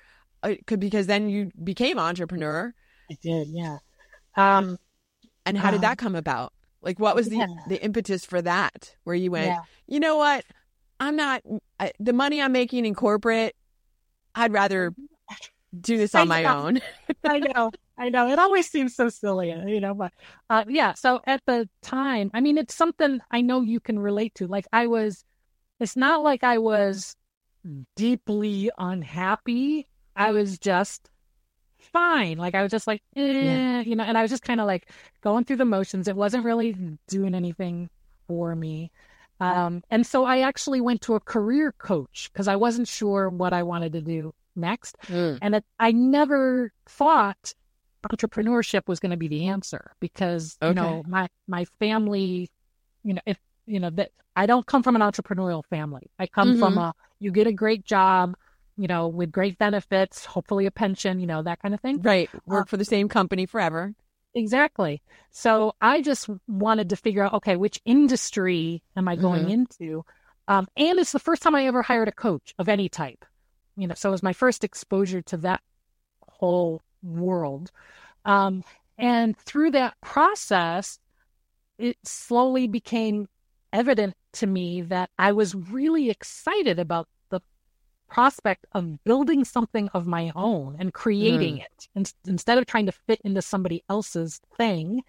uh, 0.44 0.56
because 0.78 1.08
then 1.08 1.30
you 1.30 1.52
became 1.64 1.98
entrepreneur. 1.98 2.74
I 3.10 3.16
did. 3.22 3.48
Yeah. 3.50 3.78
Um. 4.36 4.78
And 5.46 5.58
how 5.58 5.72
did 5.72 5.78
Um, 5.78 5.82
that 5.82 5.98
come 5.98 6.16
about? 6.16 6.54
Like, 6.86 7.00
what 7.00 7.16
was 7.16 7.28
the 7.30 7.38
yeah. 7.38 7.48
the 7.68 7.84
impetus 7.84 8.24
for 8.24 8.42
that? 8.44 8.96
Where 9.04 9.16
you 9.16 9.32
went, 9.32 9.48
Yeah. 9.48 9.62
you 9.88 10.00
know 10.00 10.18
what? 10.18 10.46
I'm 11.00 11.16
not 11.16 11.42
I, 11.80 11.92
the 12.00 12.14
money 12.14 12.42
I'm 12.42 12.54
making 12.54 12.86
in 12.86 12.94
corporate. 12.96 13.56
I'd 14.36 14.54
rather 14.54 14.94
do 15.82 15.98
this 15.98 16.16
on 16.16 16.28
my 16.28 16.46
own. 16.46 16.80
I 17.24 17.40
know. 17.40 17.72
I 17.98 18.10
know. 18.10 18.30
It 18.30 18.40
always 18.40 18.70
seems 18.70 18.96
so 18.96 19.10
silly, 19.10 19.50
you 19.50 19.80
know, 19.80 19.94
but 19.94 20.14
uh, 20.50 20.66
yeah. 20.68 20.94
So 20.94 21.22
at 21.26 21.42
the 21.46 21.68
time, 21.82 22.30
I 22.34 22.42
mean, 22.42 22.58
it's 22.58 22.76
something 22.76 23.20
I 23.32 23.42
know 23.42 23.62
you 23.62 23.80
can 23.80 23.98
relate 23.98 24.36
to. 24.36 24.48
Like 24.48 24.68
I 24.72 24.88
was, 24.88 25.24
it's 25.80 25.96
not 25.96 26.22
like 26.22 26.44
I 26.44 26.58
was 26.60 27.16
deeply 27.96 28.70
unhappy. 28.78 29.88
I 30.16 30.32
was 30.32 30.60
just 30.60 31.10
fine. 31.96 32.38
Like 32.38 32.56
I 32.56 32.62
was 32.62 32.72
just 32.72 32.88
like, 32.88 33.02
eh, 33.16 33.82
you 33.86 33.96
know, 33.96 34.04
and 34.04 34.18
I 34.18 34.22
was 34.22 34.32
just 34.32 34.44
kind 34.44 34.60
of 34.62 34.68
like 34.68 34.90
going 35.22 35.46
through 35.46 35.58
the 35.58 35.66
motions. 35.66 36.08
It 36.08 36.16
wasn't 36.16 36.46
really 36.46 36.76
doing 37.08 37.34
anything 37.36 37.90
for 38.28 38.56
me. 38.56 38.92
Um, 39.40 39.84
and 39.90 40.06
so 40.06 40.26
I 40.26 40.40
actually 40.42 40.82
went 40.82 41.02
to 41.04 41.16
a 41.16 41.20
career 41.20 41.74
coach 41.78 42.30
because 42.32 42.48
I 42.48 42.56
wasn't 42.56 42.88
sure 42.88 43.30
what 43.30 43.54
I 43.54 43.64
wanted 43.64 43.94
to 43.94 44.02
do 44.02 44.34
next. 44.56 44.98
And 45.42 45.56
it, 45.56 45.66
I 45.80 45.92
never 45.92 46.72
thought 46.88 47.54
entrepreneurship 48.12 48.88
was 48.88 49.00
going 49.00 49.12
to 49.12 49.18
be 49.18 49.28
the 49.28 49.48
answer 49.48 49.92
because 50.00 50.58
you 50.68 50.74
know 50.76 51.04
my 51.08 51.28
my 51.48 51.66
family, 51.80 52.50
you 53.04 53.14
know, 53.16 53.22
if 53.26 53.38
you 53.66 53.80
know 53.80 53.90
that 53.92 54.12
I 54.36 54.46
don't 54.46 54.66
come 54.66 54.84
from 54.84 54.96
an 54.96 55.02
entrepreneurial 55.02 55.64
family. 55.66 56.10
I 56.20 56.28
come 56.28 56.50
from 56.60 56.78
a 56.78 56.94
you 57.20 57.32
get 57.32 57.48
a 57.48 57.54
great 57.54 57.84
job, 57.86 58.36
you 58.78 58.88
know, 58.88 59.08
with 59.08 59.32
great 59.32 59.58
benefits, 59.58 60.26
hopefully 60.26 60.66
a 60.66 60.72
pension, 60.72 61.20
you 61.20 61.28
know, 61.28 61.42
that 61.44 61.62
kind 61.62 61.74
of 61.74 61.80
thing. 61.80 62.02
Right. 62.02 62.30
Work 62.46 62.68
for 62.68 62.78
the 62.78 62.86
same 62.86 63.08
company 63.10 63.46
forever. 63.46 63.94
Exactly. 64.34 65.02
So 65.32 65.74
I 65.80 66.02
just 66.02 66.30
wanted 66.48 66.90
to 66.90 66.98
figure 66.98 67.24
out, 67.24 67.34
okay, 67.36 67.56
which 67.56 67.82
industry 67.86 68.84
am 68.98 69.08
I 69.08 69.16
going 69.16 69.46
Mhm. 69.46 69.52
into? 69.52 70.06
Um, 70.48 70.68
and 70.76 71.00
it's 71.00 71.14
the 71.14 71.20
first 71.20 71.42
time 71.42 71.56
I 71.56 71.66
ever 71.66 71.82
hired 71.82 72.08
a 72.10 72.12
coach 72.12 72.54
of 72.60 72.68
any 72.68 72.90
type. 72.90 73.26
You 73.78 73.88
know, 73.88 73.96
so 73.96 74.10
it 74.10 74.12
was 74.12 74.24
my 74.24 74.34
first 74.34 74.64
exposure 74.64 75.22
to 75.24 75.38
that 75.38 75.62
whole 76.28 76.82
world. 77.02 77.72
Um, 78.26 78.64
and 78.98 79.38
through 79.38 79.72
that 79.72 79.96
process, 80.02 81.00
it 81.78 81.98
slowly 82.04 82.68
became 82.68 83.28
evident 83.74 84.16
to 84.34 84.48
me 84.48 84.82
that 84.82 85.10
I 85.18 85.32
was 85.32 85.56
really 85.56 86.10
excited 86.10 86.80
about 86.80 87.08
prospect 88.08 88.66
of 88.74 89.04
building 89.04 89.44
something 89.46 89.90
of 89.94 90.08
my 90.08 90.32
own 90.36 90.76
and 90.80 90.94
creating 90.94 91.58
it 91.58 91.88
in, 91.96 92.06
instead 92.28 92.58
of 92.58 92.66
trying 92.66 92.86
to 92.88 92.92
fit 92.92 93.22
into 93.24 93.42
somebody 93.42 93.84
else's 93.90 94.42
thing. 94.58 95.02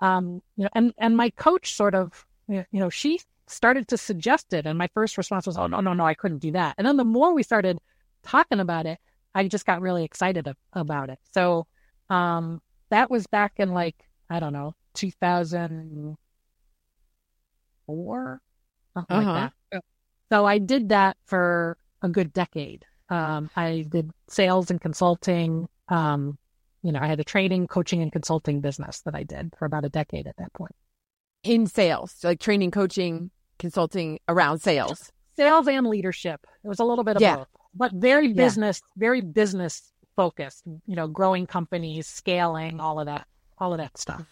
Um, 0.00 0.42
you 0.56 0.64
know, 0.64 0.70
and 0.74 0.92
and 0.98 1.16
my 1.16 1.30
coach 1.30 1.74
sort 1.74 1.94
of, 1.94 2.26
you 2.48 2.64
know, 2.72 2.90
she 2.90 3.20
started 3.46 3.88
to 3.88 3.96
suggest 3.96 4.52
it, 4.52 4.66
and 4.66 4.78
my 4.78 4.88
first 4.94 5.16
response 5.18 5.46
was, 5.46 5.56
"Oh 5.56 5.66
no, 5.66 5.80
no, 5.80 5.94
no, 5.94 6.04
I 6.06 6.14
couldn't 6.14 6.38
do 6.38 6.52
that." 6.52 6.74
And 6.78 6.86
then 6.86 6.96
the 6.96 7.04
more 7.04 7.34
we 7.34 7.42
started 7.42 7.78
talking 8.22 8.60
about 8.60 8.86
it, 8.86 8.98
I 9.34 9.48
just 9.48 9.66
got 9.66 9.80
really 9.80 10.04
excited 10.04 10.48
about 10.72 11.10
it. 11.10 11.18
So 11.32 11.66
um, 12.10 12.60
that 12.90 13.10
was 13.10 13.26
back 13.26 13.54
in 13.58 13.72
like 13.72 13.96
I 14.30 14.40
don't 14.40 14.52
know, 14.52 14.74
two 14.94 15.10
thousand 15.10 16.16
four, 17.86 18.40
something 18.94 19.16
Uh-huh. 19.16 19.26
like 19.34 19.34
that. 19.34 19.52
So 20.32 20.44
I 20.44 20.58
did 20.58 20.88
that 20.90 21.16
for 21.26 21.76
a 22.06 22.10
good 22.10 22.32
decade. 22.32 22.84
Um, 23.10 23.50
I 23.56 23.84
did 23.88 24.10
sales 24.28 24.70
and 24.70 24.80
consulting. 24.80 25.68
Um, 25.88 26.38
you 26.82 26.92
know, 26.92 27.00
I 27.00 27.06
had 27.06 27.20
a 27.20 27.24
training, 27.24 27.66
coaching, 27.66 28.02
and 28.02 28.10
consulting 28.10 28.60
business 28.60 29.02
that 29.02 29.14
I 29.14 29.22
did 29.22 29.52
for 29.58 29.66
about 29.66 29.84
a 29.84 29.88
decade 29.88 30.26
at 30.26 30.36
that 30.38 30.52
point. 30.54 30.74
In 31.42 31.66
sales, 31.66 32.16
like 32.24 32.40
training, 32.40 32.70
coaching, 32.70 33.30
consulting 33.58 34.18
around 34.28 34.60
sales. 34.60 35.12
Sales 35.36 35.68
and 35.68 35.86
leadership. 35.86 36.46
It 36.64 36.68
was 36.68 36.78
a 36.80 36.84
little 36.84 37.04
bit 37.04 37.16
of 37.16 37.22
Yeah. 37.22 37.36
both, 37.36 37.48
but 37.74 37.92
very 37.92 38.28
Yeah. 38.28 38.34
business, 38.34 38.80
very 38.96 39.20
business 39.20 39.92
focused. 40.16 40.62
You 40.86 40.96
know, 40.96 41.06
growing 41.08 41.46
companies, 41.46 42.06
scaling, 42.06 42.80
all 42.80 42.98
of 42.98 43.06
that, 43.06 43.26
all 43.58 43.72
of 43.72 43.78
that 43.78 43.98
stuff. 43.98 44.24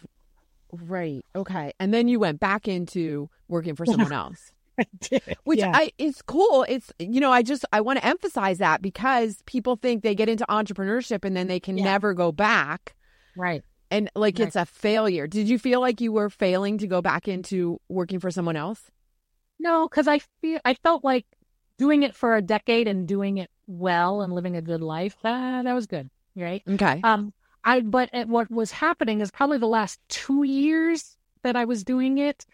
Right. 0.73 1.25
Okay. 1.37 1.73
And 1.79 1.95
then 1.95 2.09
you 2.09 2.19
went 2.19 2.41
back 2.41 2.67
into 2.67 3.31
working 3.49 3.77
for 3.77 3.87
someone 3.87 4.13
else. 4.23 4.51
I 4.79 4.87
did. 5.01 5.23
Which 5.45 5.59
yeah. 5.61 5.73
I 5.75 5.93
it's 5.99 6.23
cool. 6.23 6.65
It's 6.69 6.93
you 6.99 7.21
know, 7.21 7.31
I 7.33 7.43
just 7.43 7.65
I 7.73 7.81
want 7.81 7.99
to 8.01 8.07
emphasize 8.07 8.59
that 8.59 8.83
because 8.83 9.43
people 9.47 9.77
think 9.77 10.03
they 10.03 10.15
get 10.15 10.29
into 10.29 10.45
entrepreneurship 10.49 11.25
and 11.25 11.37
then 11.37 11.47
they 11.47 11.61
can 11.61 11.79
Yeah. 11.79 11.85
never 11.85 12.15
go 12.15 12.33
back 12.33 12.95
right. 13.37 13.63
and 13.91 14.11
like 14.15 14.39
Right. 14.39 14.47
it's 14.49 14.57
a 14.57 14.65
failure. 14.67 15.27
Did 15.27 15.49
you 15.49 15.59
feel 15.59 15.81
like 15.81 16.01
you 16.01 16.13
were 16.13 16.31
failing 16.31 16.79
to 16.79 16.87
go 16.87 17.01
back 17.03 17.29
into 17.29 17.81
working 17.89 18.21
for 18.21 18.31
someone 18.31 18.57
else? 18.57 18.91
No, 19.61 19.89
because 19.89 20.09
I 20.09 20.21
feel 20.41 20.59
I 20.65 20.75
felt 20.75 21.05
like 21.05 21.27
doing 21.79 22.03
it 22.03 22.15
for 22.15 22.37
a 22.37 22.43
decade 22.43 22.89
and 22.89 23.07
doing 23.07 23.39
it 23.39 23.51
well 23.67 24.21
and 24.23 24.33
living 24.33 24.57
a 24.57 24.63
good 24.63 24.81
life. 24.81 25.17
That 25.23 25.65
that 25.65 25.73
was 25.75 25.87
good, 25.87 26.11
right? 26.37 26.63
Okay. 26.69 27.01
Um, 27.05 27.33
I 27.63 27.81
but 27.81 28.11
at 28.13 28.29
what 28.29 28.51
was 28.51 28.73
happening 28.73 29.21
is 29.21 29.31
probably 29.31 29.59
the 29.59 29.67
last 29.69 30.01
two 30.09 30.43
years 30.43 31.17
that 31.43 31.57
I 31.57 31.65
was 31.65 31.85
doing 31.85 32.19
it, 32.19 32.45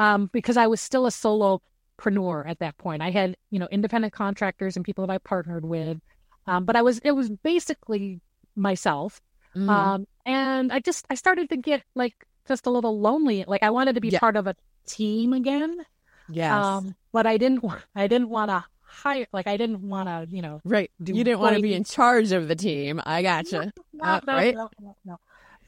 um, 0.00 0.30
because 0.32 0.56
I 0.56 0.66
was 0.66 0.80
still 0.80 1.06
a 1.06 1.10
solopreneur 1.10 2.48
at 2.48 2.58
that 2.58 2.76
point. 2.78 3.02
I 3.02 3.10
had 3.10 3.36
you 3.50 3.58
know 3.60 3.68
independent 3.70 4.12
contractors 4.12 4.74
and 4.76 4.84
people 4.84 5.06
that 5.06 5.12
I 5.12 5.18
partnered 5.18 5.64
with, 5.64 6.00
um, 6.46 6.64
but 6.64 6.74
I 6.76 6.82
was 6.82 6.98
it 7.04 7.12
was 7.12 7.30
basically 7.30 8.20
myself. 8.56 9.20
Mhm. 9.56 9.68
Um, 9.68 10.06
and 10.26 10.72
I 10.72 10.80
just 10.80 11.06
I 11.10 11.14
started 11.14 11.48
to 11.50 11.56
get 11.56 11.82
like 11.94 12.14
just 12.48 12.66
a 12.66 12.70
little 12.70 12.98
lonely. 12.98 13.44
Like 13.46 13.62
I 13.62 13.70
wanted 13.70 13.94
to 13.94 14.00
be 14.00 14.08
Yeah. 14.08 14.18
part 14.20 14.36
of 14.36 14.46
a 14.46 14.54
team 14.86 15.32
again. 15.32 15.84
yes. 16.28 16.64
Um, 16.66 16.94
but 17.12 17.26
I 17.26 17.36
didn't 17.36 17.62
want 17.62 17.82
I 17.94 18.06
didn't 18.06 18.28
want 18.30 18.50
to 18.50 18.64
hire 18.82 19.26
like 19.32 19.46
I 19.46 19.56
didn't 19.56 19.82
want 19.82 20.08
to 20.08 20.26
you 20.34 20.42
know 20.42 20.60
right. 20.64 20.90
You 21.04 21.22
didn't 21.24 21.40
want 21.40 21.56
to 21.56 21.62
be 21.62 21.74
in 21.74 21.84
charge 21.84 22.32
of 22.32 22.48
the 22.48 22.56
team. 22.56 23.00
I 23.04 23.22
gotcha. 23.22 23.72
no, 23.92 24.04
Uh, 24.04 24.20
no, 24.26 24.32
right? 24.34 24.54
no, 24.54 24.70
no, 24.80 24.96
no. 25.04 25.16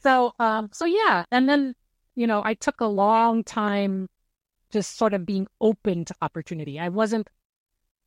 So, 0.01 0.33
um, 0.39 0.69
so 0.73 0.85
yeah, 0.85 1.23
and 1.31 1.47
then 1.47 1.75
you 2.15 2.27
know, 2.27 2.41
I 2.43 2.53
took 2.53 2.79
a 2.81 2.85
long 2.85 3.43
time 3.43 4.07
just 4.73 4.97
sort 4.97 5.13
of 5.13 5.25
being 5.25 5.47
open 5.61 6.03
to 6.05 6.15
opportunity. 6.21 6.79
I 6.79 6.89
wasn't 6.89 7.29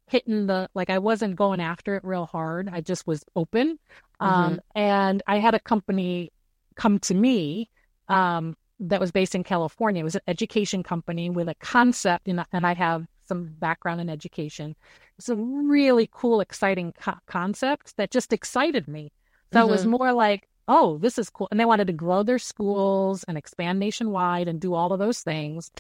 hitting 0.08 0.46
the 0.46 0.68
like 0.74 0.90
I 0.90 0.98
wasn't 0.98 1.36
going 1.36 1.60
after 1.60 1.96
it 1.96 2.04
real 2.04 2.26
hard. 2.26 2.68
I 2.70 2.80
just 2.80 3.06
was 3.06 3.24
open. 3.34 3.78
Um, 4.20 4.60
and 4.74 5.22
I 5.26 5.38
had 5.38 5.54
a 5.54 5.60
company 5.60 6.32
come 6.74 6.98
to 7.00 7.14
me 7.14 7.70
um, 8.08 8.56
that 8.80 9.00
was 9.00 9.12
based 9.12 9.34
in 9.34 9.44
California. 9.44 10.00
It 10.00 10.04
was 10.04 10.14
an 10.14 10.22
education 10.26 10.82
company 10.82 11.30
with 11.30 11.48
a 11.48 11.54
concept, 11.56 12.28
and, 12.28 12.44
and 12.52 12.66
I 12.66 12.74
have 12.74 13.06
some 13.26 13.46
background 13.58 14.00
in 14.00 14.08
education. 14.08 14.76
It's 15.18 15.28
a 15.28 15.36
really 15.36 16.08
cool, 16.12 16.40
exciting 16.40 16.92
co- 16.92 17.14
concept 17.26 17.96
that 17.96 18.10
just 18.10 18.32
excited 18.32 18.88
me. 18.88 19.12
So 19.52 19.66
it 19.66 19.70
was 19.70 19.86
more 19.86 20.12
like, 20.12 20.48
oh, 20.68 20.98
this 20.98 21.18
is 21.18 21.30
cool. 21.30 21.48
And 21.50 21.58
they 21.58 21.64
wanted 21.64 21.86
to 21.86 21.92
grow 21.92 22.22
their 22.22 22.38
schools 22.38 23.24
and 23.24 23.38
expand 23.38 23.78
nationwide 23.78 24.48
and 24.48 24.60
do 24.60 24.74
all 24.74 24.92
of 24.92 24.98
those 24.98 25.20
things. 25.20 25.70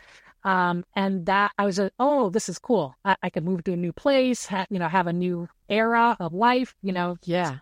Um, 0.46 0.84
and 0.94 1.26
that 1.26 1.50
I 1.58 1.66
was, 1.66 1.78
a, 1.80 1.90
oh, 1.98 2.30
this 2.30 2.48
is 2.48 2.58
cool. 2.58 2.94
I, 3.04 3.16
I 3.22 3.30
could 3.30 3.44
move 3.44 3.64
to 3.64 3.72
a 3.72 3.76
new 3.76 3.92
place, 3.92 4.46
ha- 4.46 4.66
you 4.70 4.78
know, 4.78 4.86
have 4.88 5.08
a 5.08 5.12
new 5.12 5.48
era 5.68 6.16
of 6.20 6.32
life, 6.32 6.76
you 6.82 6.92
know. 6.92 7.16
Yeah. 7.24 7.58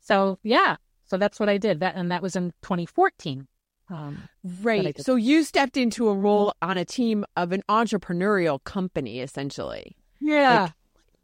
So 0.00 0.38
yeah, 0.42 0.76
so 1.06 1.16
that's 1.16 1.38
what 1.38 1.48
I 1.48 1.56
did. 1.56 1.80
That 1.80 1.94
and 1.94 2.10
that 2.10 2.20
was 2.22 2.34
in 2.34 2.52
2014. 2.62 3.46
Um, 3.90 4.28
Right. 4.62 5.00
So 5.00 5.14
you 5.14 5.44
stepped 5.44 5.76
into 5.76 6.08
a 6.08 6.14
role 6.14 6.52
on 6.62 6.76
a 6.78 6.84
team 6.84 7.24
of 7.36 7.52
an 7.52 7.62
entrepreneurial 7.68 8.62
company, 8.64 9.20
essentially. 9.20 9.96
yeah, 10.20 10.62
Like, 10.62 10.72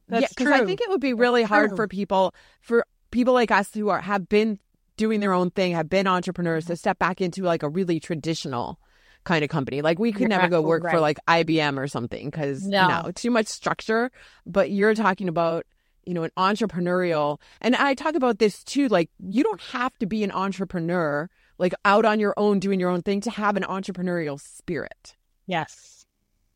that's 0.09 0.23
yeah, 0.23 0.29
because 0.37 0.53
I 0.53 0.65
think 0.65 0.81
it 0.81 0.89
would 0.89 1.01
be 1.01 1.15
really 1.15 1.43
hard 1.43 1.71
true. 1.71 1.77
for 1.77 1.89
people, 1.89 2.35
for 2.61 2.85
people 3.11 3.35
like 3.35 3.51
us 3.51 3.73
who 3.75 3.89
are 3.89 4.01
have 4.01 4.29
been 4.29 4.59
doing 4.97 5.21
their 5.21 5.33
own 5.33 5.51
thing, 5.51 5.73
have 5.73 5.89
been 5.89 6.07
entrepreneurs, 6.07 6.67
to 6.67 6.77
step 6.77 6.99
back 6.99 7.21
into 7.21 7.43
like 7.43 7.63
a 7.63 7.69
really 7.69 7.99
traditional 8.01 8.79
kind 9.27 9.45
of 9.45 9.51
company. 9.51 9.83
Like 9.83 9.99
we 9.99 10.13
could 10.13 10.23
You're 10.23 10.29
never 10.31 10.49
go 10.49 10.63
work 10.63 10.83
for 10.89 11.01
like 11.01 11.19
IBM 11.29 11.79
or 11.79 11.87
something 11.87 12.31
because 12.31 12.67
No. 12.67 12.89
no, 12.89 13.11
too 13.13 13.31
much 13.31 13.47
structure. 13.49 14.11
But 14.47 14.71
you're 14.71 14.95
talking 14.95 15.29
about 15.29 15.67
you 16.07 16.15
know, 16.15 16.23
an 16.23 16.31
entrepreneurial, 16.39 17.41
and 17.61 17.75
I 17.75 17.95
talk 17.95 18.15
about 18.15 18.39
this 18.39 18.63
too. 18.63 18.87
Like, 18.87 19.11
you 19.19 19.43
don't 19.43 19.61
have 19.61 19.99
to 19.99 20.07
be 20.07 20.23
an 20.23 20.31
entrepreneur, 20.31 21.29
like 21.59 21.75
out 21.85 22.05
on 22.05 22.21
your 22.21 22.33
own 22.37 22.61
doing 22.61 22.79
your 22.79 22.91
own 22.91 23.03
thing, 23.03 23.21
to 23.23 23.31
have 23.31 23.57
an 23.57 23.65
entrepreneurial 23.65 24.41
spirit. 24.41 25.17
Yes, 25.47 26.07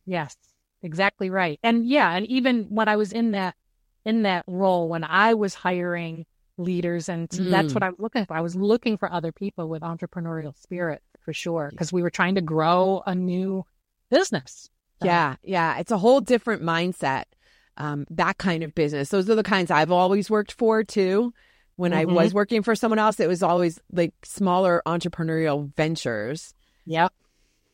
yes, 0.07 0.37
exactly 0.83 1.31
right. 1.31 1.59
And 1.65 1.85
yeah, 1.85 2.13
and 2.13 2.27
even 2.27 2.67
when 2.69 2.87
I 2.87 2.95
was 2.95 3.13
in 3.13 3.33
that 3.33 3.57
in 4.05 4.23
that 4.23 4.45
role, 4.47 4.89
when 4.89 5.03
I 5.03 5.35
was 5.35 5.53
hiring 5.55 6.27
leaders, 6.57 7.09
and 7.09 7.29
mm. 7.29 7.51
that's 7.51 7.75
what 7.75 7.83
I 7.83 7.91
was 7.91 7.99
looking 7.99 8.27
for. 8.27 8.37
I 8.37 8.41
was 8.43 8.55
looking 8.55 8.99
for 8.99 9.13
other 9.13 9.33
people 9.33 9.69
with 9.69 9.83
entrepreneurial 9.83 10.57
spirit 10.57 11.03
for 11.25 11.33
sure, 11.33 11.69
because 11.71 11.93
we 11.93 12.03
were 12.03 12.11
trying 12.11 12.35
to 12.37 12.41
grow 12.41 13.03
a 13.07 13.15
new 13.15 13.65
business. 14.11 14.71
Yeah, 15.03 15.37
yeah, 15.43 15.79
it's 15.79 15.91
a 15.91 15.99
whole 15.99 16.21
different 16.21 16.63
mindset 16.63 17.25
um, 17.81 18.07
that 18.11 18.37
kind 18.39 18.63
of 18.63 18.75
business. 18.75 19.09
Those 19.09 19.29
are 19.31 19.35
the 19.35 19.43
kinds 19.43 19.71
I've 19.71 19.91
always 19.91 20.29
worked 20.29 20.53
for 20.53 20.85
too. 20.85 21.33
When 21.77 21.93
mm-hmm. 21.93 22.11
I 22.11 22.13
was 22.13 22.35
working 22.35 22.63
for 22.63 22.75
someone 22.75 22.99
else, 22.99 23.19
it 23.21 23.29
was 23.29 23.43
always 23.43 23.81
like 23.91 24.13
smaller 24.23 24.83
entrepreneurial 24.85 25.75
ventures. 25.77 26.53
Yep. 26.85 27.13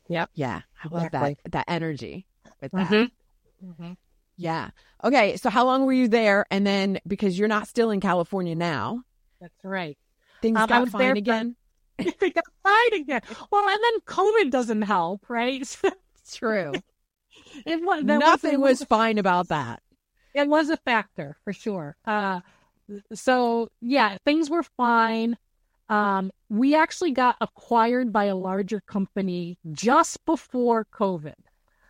Yep. 0.08 0.30
Yeah. 0.34 0.60
I 0.84 0.88
love 0.88 1.06
exactly. 1.06 1.36
that 1.42 1.52
that 1.52 1.64
energy 1.66 2.26
with 2.60 2.70
that. 2.70 2.88
Mm-hmm. 2.88 3.68
Mm-hmm. 3.68 3.92
Yeah. 4.36 4.70
Okay. 5.02 5.36
So 5.38 5.50
how 5.50 5.64
long 5.64 5.86
were 5.86 5.92
you 5.92 6.06
there? 6.06 6.46
And 6.52 6.64
then 6.64 7.00
because 7.04 7.36
you're 7.36 7.48
not 7.48 7.66
still 7.66 7.90
in 7.90 8.00
California 8.00 8.54
now. 8.54 9.02
That's 9.40 9.64
right. 9.64 9.98
Things 10.40 10.56
um, 10.56 10.68
got 10.68 10.88
fine 10.88 11.16
again. 11.16 11.56
they 12.20 12.30
got 12.30 12.44
fine 12.62 13.00
again. 13.00 13.22
Well, 13.50 13.68
and 13.68 13.80
then 13.82 14.00
COVID 14.06 14.50
doesn't 14.50 14.82
help, 14.82 15.28
right? 15.28 15.76
true. 16.32 16.72
It 17.64 17.82
was, 17.82 18.04
Nothing 18.04 18.60
was, 18.60 18.80
was 18.80 18.88
fine 18.88 19.18
about 19.18 19.48
that 19.48 19.82
it 20.36 20.46
was 20.46 20.68
a 20.68 20.76
factor 20.76 21.36
for 21.42 21.52
sure. 21.52 21.96
Uh, 22.04 22.40
so 23.14 23.70
yeah, 23.80 24.18
things 24.24 24.50
were 24.50 24.62
fine. 24.62 25.36
Um, 25.88 26.30
we 26.50 26.74
actually 26.74 27.12
got 27.12 27.36
acquired 27.40 28.12
by 28.12 28.24
a 28.24 28.36
larger 28.36 28.80
company 28.80 29.58
just 29.72 30.24
before 30.26 30.86
COVID. 30.92 31.34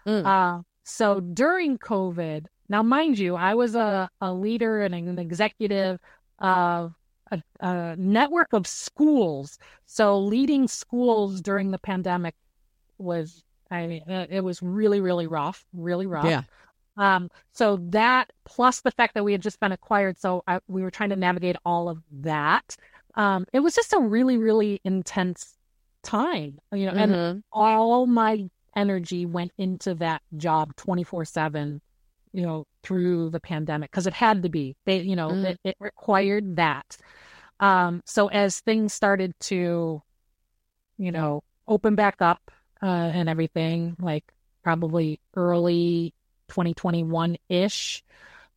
Mm. 0.06 0.24
Uh, 0.24 0.62
so 0.84 1.20
during 1.20 1.76
COVID, 1.78 2.46
now 2.68 2.82
mind 2.82 3.18
you, 3.18 3.34
I 3.34 3.54
was 3.54 3.74
a, 3.74 4.08
a 4.20 4.32
leader 4.32 4.80
and 4.82 4.94
an 4.94 5.18
executive 5.18 5.98
of 6.38 6.94
a, 7.30 7.42
a 7.60 7.96
network 7.96 8.52
of 8.52 8.66
schools. 8.66 9.58
So 9.86 10.18
leading 10.18 10.68
schools 10.68 11.40
during 11.40 11.70
the 11.70 11.78
pandemic 11.78 12.34
was, 12.98 13.42
I 13.70 13.86
mean, 13.86 14.02
it 14.08 14.42
was 14.42 14.62
really, 14.62 15.00
really 15.00 15.26
rough, 15.26 15.64
really 15.72 16.06
rough. 16.06 16.24
Yeah. 16.24 16.42
Um, 16.96 17.30
so 17.52 17.76
that 17.90 18.32
plus 18.44 18.80
the 18.80 18.90
fact 18.90 19.14
that 19.14 19.24
we 19.24 19.32
had 19.32 19.42
just 19.42 19.60
been 19.60 19.72
acquired, 19.72 20.18
so 20.18 20.42
I, 20.46 20.60
we 20.66 20.82
were 20.82 20.90
trying 20.90 21.10
to 21.10 21.16
navigate 21.16 21.56
all 21.64 21.88
of 21.88 22.02
that. 22.22 22.76
Um, 23.14 23.46
it 23.52 23.60
was 23.60 23.74
just 23.74 23.92
a 23.92 23.98
really, 23.98 24.38
really 24.38 24.80
intense 24.84 25.56
time, 26.02 26.58
you 26.72 26.86
know, 26.86 26.92
mm-hmm. 26.92 27.12
and 27.12 27.44
all 27.52 28.06
my 28.06 28.48
energy 28.76 29.26
went 29.26 29.52
into 29.58 29.94
that 29.96 30.22
job 30.36 30.74
24 30.76 31.24
seven, 31.24 31.80
you 32.32 32.42
know, 32.42 32.66
through 32.82 33.30
the 33.30 33.40
pandemic 33.40 33.90
because 33.90 34.06
it 34.06 34.12
had 34.12 34.42
to 34.42 34.48
be, 34.48 34.76
they, 34.84 35.00
you 35.00 35.16
know, 35.16 35.30
mm. 35.30 35.44
it, 35.44 35.60
it, 35.64 35.76
required 35.80 36.56
that. 36.56 36.96
Um, 37.60 38.02
so 38.04 38.28
as 38.28 38.60
things 38.60 38.92
started 38.92 39.32
to, 39.40 40.02
you 40.98 41.12
know, 41.12 41.42
open 41.66 41.94
back 41.94 42.20
up, 42.20 42.50
uh, 42.82 42.86
and 42.86 43.28
everything 43.28 43.96
like 44.00 44.24
probably 44.62 45.20
early 45.34 46.12
2021 46.48 47.36
ish. 47.48 48.04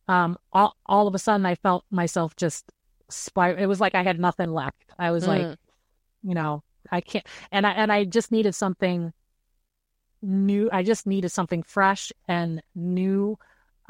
Um, 0.08 0.36
all, 0.52 0.76
all 0.86 1.06
of 1.06 1.14
a 1.14 1.18
sudden, 1.18 1.46
I 1.46 1.54
felt 1.54 1.84
myself 1.90 2.36
just 2.36 2.70
spiral. 3.08 3.58
It 3.58 3.66
was 3.66 3.80
like 3.80 3.94
I 3.94 4.02
had 4.02 4.18
nothing 4.18 4.52
left. 4.52 4.92
I 4.98 5.10
was 5.10 5.24
mm. 5.24 5.28
like, 5.28 5.58
you 6.22 6.34
know, 6.34 6.62
I 6.90 7.00
can't, 7.00 7.26
and 7.52 7.66
I, 7.66 7.72
and 7.72 7.92
I 7.92 8.04
just 8.04 8.32
needed 8.32 8.54
something 8.54 9.12
new. 10.22 10.68
I 10.72 10.82
just 10.82 11.06
needed 11.06 11.30
something 11.30 11.62
fresh 11.62 12.12
and 12.28 12.62
new. 12.74 13.38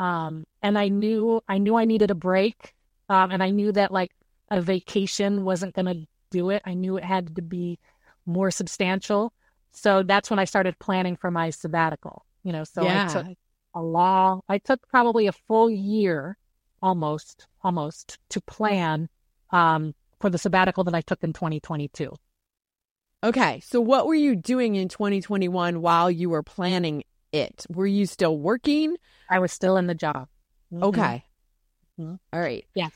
Um, 0.01 0.47
and 0.63 0.79
I 0.79 0.89
knew, 0.89 1.43
I 1.47 1.59
knew 1.59 1.77
I 1.77 1.85
needed 1.85 2.11
a 2.11 2.15
break. 2.15 2.75
Um, 3.11 3.31
and 3.31 3.43
I 3.43 3.51
knew 3.51 3.71
that 3.73 3.93
like 3.93 4.13
a 4.51 4.63
vacation 4.63 5.45
wasn't 5.45 5.75
going 5.75 5.87
to 5.87 6.07
do 6.31 6.51
it. 6.51 6.63
I 6.65 6.73
knew 6.75 6.97
it 6.97 7.05
had 7.05 7.37
to 7.37 7.43
be 7.43 7.79
more 8.25 8.51
substantial. 8.51 9.33
So 9.73 10.03
that's 10.03 10.31
when 10.31 10.39
I 10.39 10.47
started 10.47 10.79
planning 10.79 11.17
for 11.17 11.31
my 11.31 11.51
sabbatical, 11.51 12.25
you 12.43 12.53
know, 12.53 12.65
so 12.65 12.83
yeah. 12.83 13.09
I 13.09 13.13
took, 13.13 13.27
a 13.75 13.83
long, 13.83 14.41
I 14.49 14.59
took 14.59 14.89
probably 14.89 15.27
a 15.27 15.33
full 15.33 15.71
year 15.71 16.37
almost, 16.83 17.47
almost 17.63 18.19
to 18.31 18.41
plan 18.41 19.09
um, 19.51 19.95
for 20.21 20.31
the 20.31 20.39
sabbatical 20.39 20.83
that 20.85 20.95
I 20.95 21.03
took 21.03 21.23
in 21.23 21.33
2022. 21.33 22.13
Okay. 23.23 23.61
So 23.61 23.81
what 23.81 24.07
were 24.07 24.15
you 24.15 24.35
doing 24.35 24.77
in 24.77 24.89
2021 24.89 25.83
while 25.83 26.11
you 26.11 26.31
were 26.31 26.43
planning 26.43 27.05
it? 27.33 27.67
Were 27.69 27.87
you 27.87 28.07
still 28.07 28.39
working? 28.39 28.97
I 29.29 29.39
was 29.39 29.53
still 29.53 29.77
in 29.77 29.87
the 29.87 29.95
job. 29.95 30.29
Mm-hmm. 30.73 30.85
Okay. 30.85 31.25
Mm-hmm. 32.01 32.15
All 32.33 32.41
right. 32.41 32.65
Yes. 32.75 32.93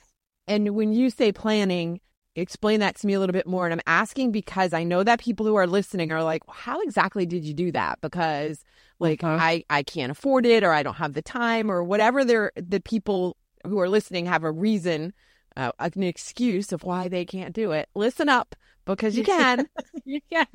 And 0.47 0.75
when 0.75 0.93
you 0.93 1.11
say 1.11 1.33
planning, 1.33 2.01
explain 2.37 2.81
that 2.81 2.97
to 2.97 3.07
me 3.07 3.15
a 3.15 3.21
little 3.21 3.33
bit 3.33 3.47
more. 3.47 3.65
And 3.67 3.73
I'm 3.73 3.81
asking 3.87 4.33
because 4.33 4.73
I 4.73 4.85
know 4.85 5.03
that 5.03 5.21
people 5.21 5.47
who 5.47 5.55
are 5.55 5.67
listening 5.67 6.13
are 6.13 6.23
like, 6.23 6.47
well, 6.47 6.57
how 6.57 6.81
exactly 6.83 7.27
did 7.27 7.45
you 7.45 7.55
do 7.55 7.73
that? 7.73 8.01
Because 8.01 8.65
like 8.99 9.23
uh-huh. 9.23 9.39
I, 9.41 9.65
I 9.71 9.83
can't 9.83 10.13
afford 10.13 10.47
it 10.47 10.63
or 10.63 10.73
I 10.73 10.83
don't 10.83 10.95
have 10.95 11.15
the 11.15 11.23
time 11.23 11.71
or 11.71 11.83
whatever 11.83 12.25
they're 12.25 12.53
the 12.57 12.81
people 12.81 13.37
who 13.65 13.79
are 13.79 13.89
listening 13.89 14.27
have 14.27 14.45
a 14.45 14.53
reason, 14.53 15.13
uh, 15.57 15.73
an 15.79 16.03
excuse 16.03 16.73
of 16.73 16.85
why 16.85 17.09
they 17.09 17.25
can't 17.25 17.55
do 17.55 17.73
it. 17.73 17.89
Listen 17.95 18.29
up 18.29 18.55
because 18.85 19.17
you 19.17 19.25
can. 19.25 19.69
you 20.05 20.21
can. 20.31 20.47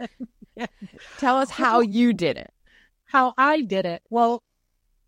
Tell 1.18 1.38
us 1.38 1.50
how 1.50 1.80
you 1.80 2.14
did 2.14 2.38
it. 2.38 2.52
How 3.10 3.34
I 3.40 3.62
did 3.62 3.88
it. 3.88 4.04
Well, 4.12 4.44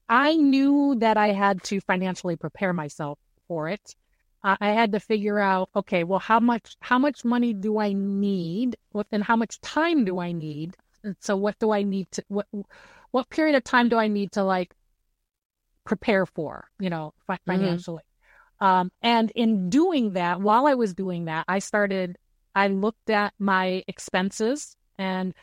I 0.10 0.36
knew 0.36 0.96
that 1.00 1.18
I 1.18 1.34
had 1.34 1.62
to 1.66 1.80
financially 1.82 2.36
prepare 2.36 2.74
myself 2.74 3.20
for 3.48 3.70
it. 3.70 3.96
Uh, 4.44 4.58
I 4.60 4.70
had 4.70 4.94
to 4.94 5.00
figure 5.00 5.38
out, 5.38 5.70
okay, 5.76 6.04
well, 6.04 6.18
how 6.18 6.40
much 6.40 6.76
how 6.80 6.98
much 6.98 7.24
money 7.24 7.54
do 7.54 7.78
I 7.78 7.94
need, 7.94 8.76
and 9.12 9.24
how 9.24 9.36
much 9.36 9.62
time 9.62 10.04
do 10.04 10.20
I 10.20 10.32
need? 10.32 10.76
And 11.04 11.16
so, 11.20 11.36
what 11.38 11.60
do 11.60 11.70
I 11.72 11.84
need 11.84 12.10
to 12.14 12.24
what 12.28 12.48
what 13.12 13.30
period 13.30 13.56
of 13.56 13.64
time 13.64 13.88
do 13.88 13.98
I 13.98 14.08
need 14.08 14.32
to 14.32 14.44
like 14.44 14.74
prepare 15.86 16.26
for, 16.26 16.68
you 16.80 16.90
know, 16.90 17.14
mm-hmm. 17.30 17.52
financially? 17.52 18.04
Mm-hmm. 18.62 18.66
Um, 18.66 18.92
and 19.04 19.32
in 19.36 19.70
doing 19.70 20.14
that, 20.14 20.42
while 20.42 20.66
I 20.66 20.74
was 20.74 20.96
doing 20.96 21.26
that, 21.26 21.46
I 21.48 21.60
started, 21.60 22.18
I 22.56 22.68
looked 22.68 23.12
at 23.12 23.34
my 23.38 23.84
expenses 23.88 24.76
and 24.98 25.36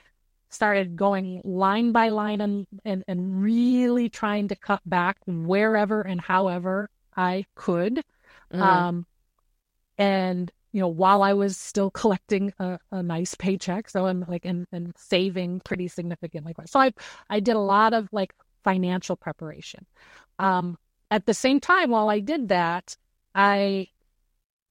started 0.51 0.97
going 0.97 1.41
line 1.45 1.93
by 1.93 2.09
line 2.09 2.41
and, 2.41 2.67
and, 2.85 3.05
and 3.07 3.43
really 3.43 4.09
trying 4.09 4.49
to 4.49 4.57
cut 4.57 4.81
back 4.87 5.19
wherever 5.27 6.01
and 6.03 6.21
however 6.21 6.89
I 7.17 7.45
could. 7.55 8.03
Mm-hmm. 8.53 8.63
Um, 8.63 9.07
and 9.99 10.51
you 10.73 10.81
know, 10.81 10.89
while 10.89 11.23
I 11.23 11.33
was 11.33 11.57
still 11.57 11.91
collecting 11.91 12.53
a, 12.59 12.79
a 12.93 13.03
nice 13.03 13.35
paycheck. 13.35 13.89
So 13.89 14.07
I'm 14.07 14.25
like, 14.29 14.45
and, 14.45 14.67
and 14.71 14.93
saving 14.97 15.61
pretty 15.61 15.89
significantly. 15.89 16.55
So 16.67 16.79
I, 16.81 16.93
I 17.31 17.41
did 17.41 17.57
a 17.57 17.61
lot 17.61 17.95
of 17.95 18.09
like 18.13 18.35
financial 18.65 19.17
preparation. 19.17 19.87
Um, 20.39 20.77
at 21.11 21.27
the 21.27 21.35
same 21.35 21.59
time, 21.59 21.91
while 21.91 22.11
I 22.11 22.21
did 22.21 22.49
that, 22.49 22.97
I 23.35 23.89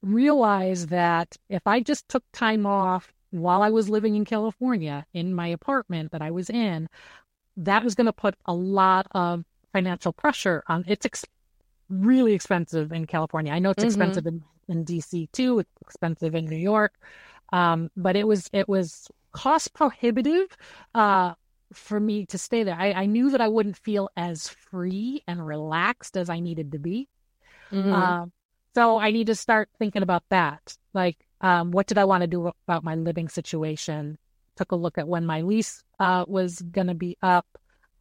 realized 0.04 0.90
that 0.90 1.36
if 1.50 1.66
I 1.66 1.80
just 1.80 2.08
took 2.08 2.24
time 2.32 2.66
off 2.66 3.12
while 3.32 3.62
I 3.62 3.70
was 3.70 3.90
living 3.90 4.16
in 4.16 4.26
California 4.26 5.06
in 5.14 5.34
my 5.34 5.48
apartment 5.48 6.12
that 6.12 6.22
I 6.22 6.32
was 6.32 6.50
in, 6.50 6.88
that 7.58 7.84
was 7.84 7.96
going 7.96 8.06
to 8.06 8.14
put 8.14 8.36
a 8.46 8.54
lot 8.54 9.08
of 9.12 9.44
financial 9.74 10.14
pressure 10.14 10.64
on. 10.68 10.86
It's 10.88 11.06
ex- 11.06 11.26
really 11.90 12.34
expensive 12.34 12.92
in 12.92 13.06
California. 13.06 13.52
I 13.52 13.60
know 13.60 13.72
it's 13.72 13.82
mm-hmm. 13.82 13.88
expensive 13.88 14.26
in 14.26 14.44
in 14.68 14.86
DC 14.86 15.32
too. 15.32 15.60
It's 15.60 15.72
expensive 15.82 16.36
in 16.36 16.46
New 16.46 16.58
York, 16.58 16.94
um, 17.54 17.90
but 17.96 18.16
it 18.16 18.28
was 18.28 18.50
it 18.54 18.68
was 18.68 19.10
cost 19.32 19.74
prohibitive 19.74 20.56
uh, 20.94 21.34
for 21.74 22.00
me 22.00 22.26
to 22.28 22.38
stay 22.38 22.64
there. 22.64 22.76
I, 22.76 22.92
I, 22.94 23.06
knew 23.06 23.32
that 23.32 23.42
I 23.42 23.50
wouldn't 23.50 23.78
feel 23.78 24.10
as 24.16 24.48
free 24.48 25.22
and 25.28 25.46
relaxed 25.46 26.18
as 26.18 26.30
I 26.30 26.40
needed 26.40 26.72
to 26.72 26.80
be. 26.80 27.08
Mm-hmm. 27.72 27.94
Uh, 27.94 28.26
so 28.74 28.98
I 28.98 29.12
need 29.12 29.28
to 29.28 29.36
start 29.36 29.70
thinking 29.78 30.02
about 30.02 30.24
that. 30.30 30.78
Like, 30.94 31.18
um, 31.42 31.72
what 31.72 31.88
did 31.88 31.98
I 31.98 32.06
want 32.06 32.22
to 32.22 32.28
do 32.28 32.52
about 32.68 32.84
my 32.84 32.96
living 32.96 33.30
situation? 33.30 34.18
Took 34.56 34.72
a 34.72 34.76
look 34.76 34.98
at 34.98 35.08
when 35.08 35.26
my 35.26 35.42
lease 35.42 35.84
uh, 36.00 36.26
was 36.28 36.62
going 36.62 36.88
to 36.88 36.96
be 36.96 37.18
up, 37.22 37.46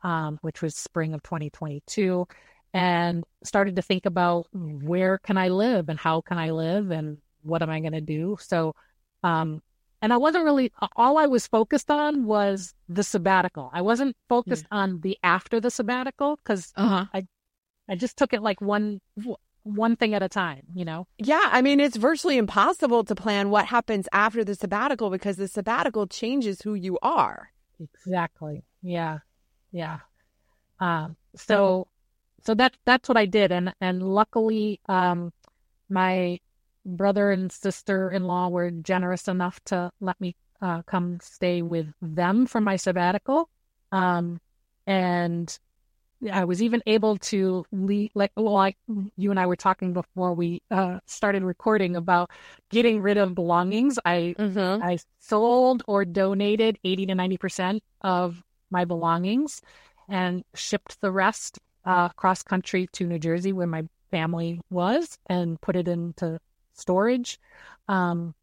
um, 0.03 0.39
which 0.43 0.63
was 0.63 0.75
spring 0.75 1.15
of 1.15 1.23
2022 1.23 2.27
and 2.73 3.25
started 3.43 3.77
to 3.77 3.83
think 3.83 4.07
about 4.07 4.47
where 4.53 5.19
can 5.19 5.39
I 5.39 5.49
live 5.49 5.89
and 5.89 5.99
how 5.99 6.21
can 6.21 6.39
I 6.39 6.51
live 6.51 6.91
and 6.91 7.19
what 7.43 7.63
am 7.63 7.71
I 7.71 7.81
going 7.81 7.93
to 7.93 8.01
do. 8.01 8.37
So, 8.41 8.75
um, 9.23 9.63
and 10.03 10.13
I 10.13 10.19
wasn't 10.19 10.45
really 10.45 10.71
all 10.95 11.17
I 11.17 11.27
was 11.27 11.47
focused 11.47 11.91
on 11.91 12.27
was 12.27 12.75
the 12.89 13.03
sabbatical. 13.03 13.71
I 13.73 13.81
wasn't 13.81 14.15
focused 14.29 14.67
yeah. 14.71 14.79
on 14.79 15.01
the 15.01 15.17
after 15.23 15.59
the 15.59 15.71
sabbatical 15.71 16.37
because 16.37 16.73
uh-huh. 16.77 17.07
I 17.15 17.27
I 17.89 17.97
just 17.97 18.17
took 18.19 18.35
it 18.35 18.43
like 18.43 18.61
one 18.61 19.01
one 19.67 19.97
thing 19.97 20.15
at 20.15 20.23
a 20.23 20.29
time, 20.29 20.63
you 20.75 20.85
know? 20.85 21.07
Yeah. 21.19 21.43
I 21.45 21.61
mean, 21.63 21.81
it's 21.81 21.97
virtually 21.97 22.37
impossible 22.37 23.05
to 23.05 23.15
plan 23.15 23.51
what 23.51 23.67
happens 23.67 24.09
after 24.13 24.45
the 24.45 24.55
sabbatical 24.55 25.11
because 25.11 25.37
the 25.37 25.49
sabbatical 25.49 26.07
changes 26.07 26.63
who 26.63 26.75
you 26.75 26.99
are. 27.03 27.51
Exactly. 27.81 28.63
Yeah. 28.83 29.19
Yeah. 29.73 29.99
Um, 30.81 31.17
so, 31.35 31.89
so 32.45 32.55
that, 32.55 32.77
that's 32.85 33.09
what 33.09 33.19
I 33.19 33.27
did. 33.27 33.51
And, 33.51 33.75
and 33.81 34.03
luckily, 34.03 34.81
um, 34.89 35.33
my 35.89 36.39
brother 36.85 37.33
and 37.33 37.51
sister 37.51 38.11
in 38.11 38.25
law 38.25 38.49
were 38.49 38.71
generous 38.71 39.27
enough 39.27 39.61
to 39.65 39.91
let 40.01 40.21
me 40.21 40.37
uh, 40.63 40.83
come 40.83 41.19
stay 41.21 41.63
with 41.63 41.87
them 42.01 42.47
for 42.47 42.61
my 42.61 42.77
sabbatical. 42.77 43.49
Um, 43.93 44.41
and 44.87 45.59
I 46.33 46.45
was 46.45 46.63
even 46.63 46.83
able 46.87 47.19
to 47.19 47.67
leave, 47.73 48.11
like, 48.15 48.33
well, 48.37 48.55
like 48.55 48.77
you 49.17 49.31
and 49.31 49.39
I 49.39 49.47
were 49.47 49.57
talking 49.57 49.93
before 49.93 50.33
we 50.33 50.63
uh, 50.71 51.01
started 51.07 51.43
recording 51.43 51.95
about 51.95 52.31
getting 52.71 53.03
rid 53.03 53.19
of 53.19 53.35
belongings. 53.35 53.99
I 54.05 54.35
mm-hmm. 54.39 54.83
I 54.83 54.99
sold 55.19 55.83
or 55.87 56.05
donated 56.05 56.79
eighty 56.85 57.05
to 57.07 57.15
ninety 57.15 57.37
percent 57.37 57.83
of 58.01 58.43
my 58.71 58.85
belongings, 58.85 59.61
and 60.09 60.43
shipped 60.55 61.01
the 61.01 61.13
rest 61.13 61.59
uh, 61.85 62.09
cross 62.11 62.43
country 62.43 62.89
to 62.93 63.07
New 63.07 63.19
Jersey, 63.19 63.53
where 63.53 63.67
my 63.67 63.85
family 64.11 64.61
was, 64.71 65.19
and 65.27 65.61
put 65.61 65.77
it 65.77 65.87
into 65.87 66.41
storage. 66.73 67.39
Um, 67.89 68.35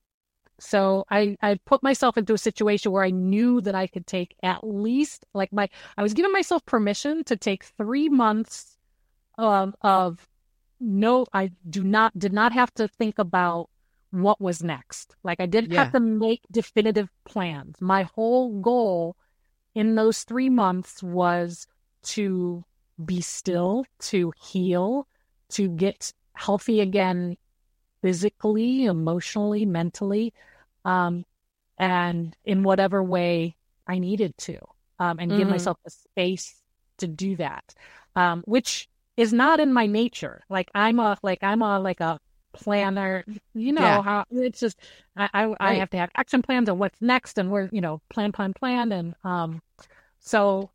so 0.60 1.06
I, 1.10 1.36
I 1.42 1.60
put 1.66 1.84
myself 1.84 2.18
into 2.18 2.34
a 2.34 2.38
situation 2.38 2.92
where 2.92 3.04
I 3.04 3.10
knew 3.10 3.62
that 3.62 3.76
I 3.76 3.88
could 3.88 4.08
take 4.08 4.36
at 4.44 4.63
least 4.63 5.26
like 5.34 5.52
my 5.52 5.70
I 5.98 6.04
was 6.04 6.13
giving 6.13 6.32
myself 6.32 6.66
permission 6.66 7.24
to 7.26 7.36
take 7.36 7.63
three 7.63 8.10
months 8.10 8.78
of 9.38 9.76
of 9.82 10.28
no 10.80 11.26
I 11.34 11.52
do 11.70 11.84
not 11.84 12.18
did 12.18 12.34
not 12.34 12.54
have 12.54 12.74
to 12.76 12.88
think 12.88 13.20
about 13.20 13.70
what 14.12 14.39
was 14.39 14.62
next. 14.63 15.16
Like 15.24 15.39
I 15.39 15.48
didn't 15.48 15.72
yeah. 15.72 15.84
have 15.84 15.94
to 15.94 16.00
make 16.00 16.42
definitive 16.52 17.10
plans. 17.26 17.78
My 17.82 18.04
whole 18.16 18.62
goal 18.62 19.16
in 19.74 19.96
those 19.96 20.24
three 20.24 20.50
months 20.50 21.02
was 21.02 21.66
to 22.04 22.63
be 23.04 23.22
still, 23.22 23.86
to 24.00 24.32
heal, 24.39 25.08
to 25.50 25.68
get 25.68 26.13
healthy 26.34 26.80
again 26.80 27.38
physically, 28.04 28.86
emotionally, 28.86 29.66
mentally, 29.66 30.34
um, 30.84 31.26
and 31.80 32.36
in 32.46 32.62
whatever 32.62 33.02
way 33.02 33.56
I 33.88 33.98
needed 33.98 34.38
to, 34.39 34.58
um, 35.00 35.18
and 35.20 35.32
mm-hmm. 35.32 35.39
give 35.39 35.48
myself 35.48 35.78
a 35.88 35.89
space 35.89 36.62
to 36.98 37.08
do 37.08 37.38
that, 37.38 37.74
um, 38.16 38.44
which 38.46 38.89
is 39.16 39.32
not 39.32 39.60
in 39.60 39.74
my 39.74 39.88
nature. 39.88 40.44
Like 40.50 40.70
I'm 40.76 41.00
a 41.00 41.18
like 41.24 41.39
I'm 41.42 41.62
a 41.62 41.80
like 41.80 42.02
a 42.02 42.20
planner. 42.52 43.24
You 43.54 43.72
know 43.72 43.82
yeah. 43.82 44.02
how 44.02 44.26
it's 44.32 44.60
just 44.60 44.78
I 45.16 45.30
I, 45.34 45.46
right. 45.46 45.58
I, 45.60 45.74
have 45.76 45.89
to 45.92 45.98
have 45.98 46.12
action 46.16 46.42
plans 46.42 46.70
on 46.70 46.78
what's 46.78 47.02
next 47.02 47.38
and 47.38 47.50
where 47.50 47.70
you 47.72 47.82
know 47.82 48.02
plan 48.10 48.34
plan 48.34 48.54
plan 48.54 48.92
and 48.92 49.16
um 49.24 49.62
so 50.20 50.70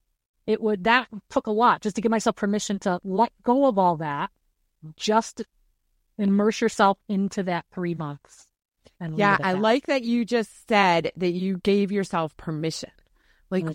it 0.47 0.63
would 0.63 0.85
that 0.85 1.09
took 1.29 1.47
a 1.47 1.53
lot 1.53 1.83
just 1.83 1.97
to 1.97 2.03
give 2.03 2.11
myself 2.11 2.37
permission 2.37 2.79
to 2.81 2.99
let 3.05 3.33
go 3.43 3.67
of 3.67 3.79
all 3.79 3.97
that 3.99 4.31
just 4.97 5.43
immerse 6.19 6.61
yourself 6.61 6.99
into 7.09 7.45
that 7.45 7.65
three 7.73 7.95
months. 7.95 8.47
yeah, 9.15 9.37
I 9.41 9.55
that. 9.55 9.63
like 9.63 9.87
that 9.87 10.03
you 10.03 10.25
just 10.25 10.69
said 10.69 11.13
that 11.17 11.31
you 11.31 11.59
gave 11.59 11.93
yourself 11.93 12.37
permission. 12.37 12.91
Like 13.51 13.67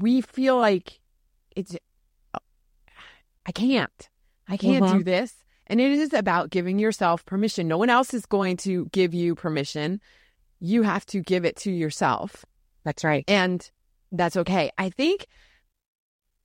we 0.00 0.20
feel 0.22 0.56
like 0.56 1.00
it's, 1.54 1.76
I 3.44 3.52
can't, 3.52 4.08
I 4.48 4.56
can't 4.56 4.84
uh-huh. 4.84 4.98
do 4.98 5.04
this. 5.04 5.34
And 5.66 5.80
it 5.80 5.92
is 5.92 6.14
about 6.14 6.48
giving 6.48 6.78
yourself 6.78 7.26
permission. 7.26 7.68
No 7.68 7.76
one 7.76 7.90
else 7.90 8.14
is 8.14 8.24
going 8.24 8.56
to 8.58 8.86
give 8.86 9.12
you 9.12 9.34
permission. 9.34 10.00
You 10.60 10.82
have 10.82 11.04
to 11.06 11.20
give 11.20 11.44
it 11.44 11.56
to 11.56 11.70
yourself. 11.70 12.46
That's 12.84 13.04
right. 13.04 13.24
And 13.28 13.68
that's 14.10 14.38
okay. 14.38 14.70
I 14.78 14.88
think, 14.88 15.26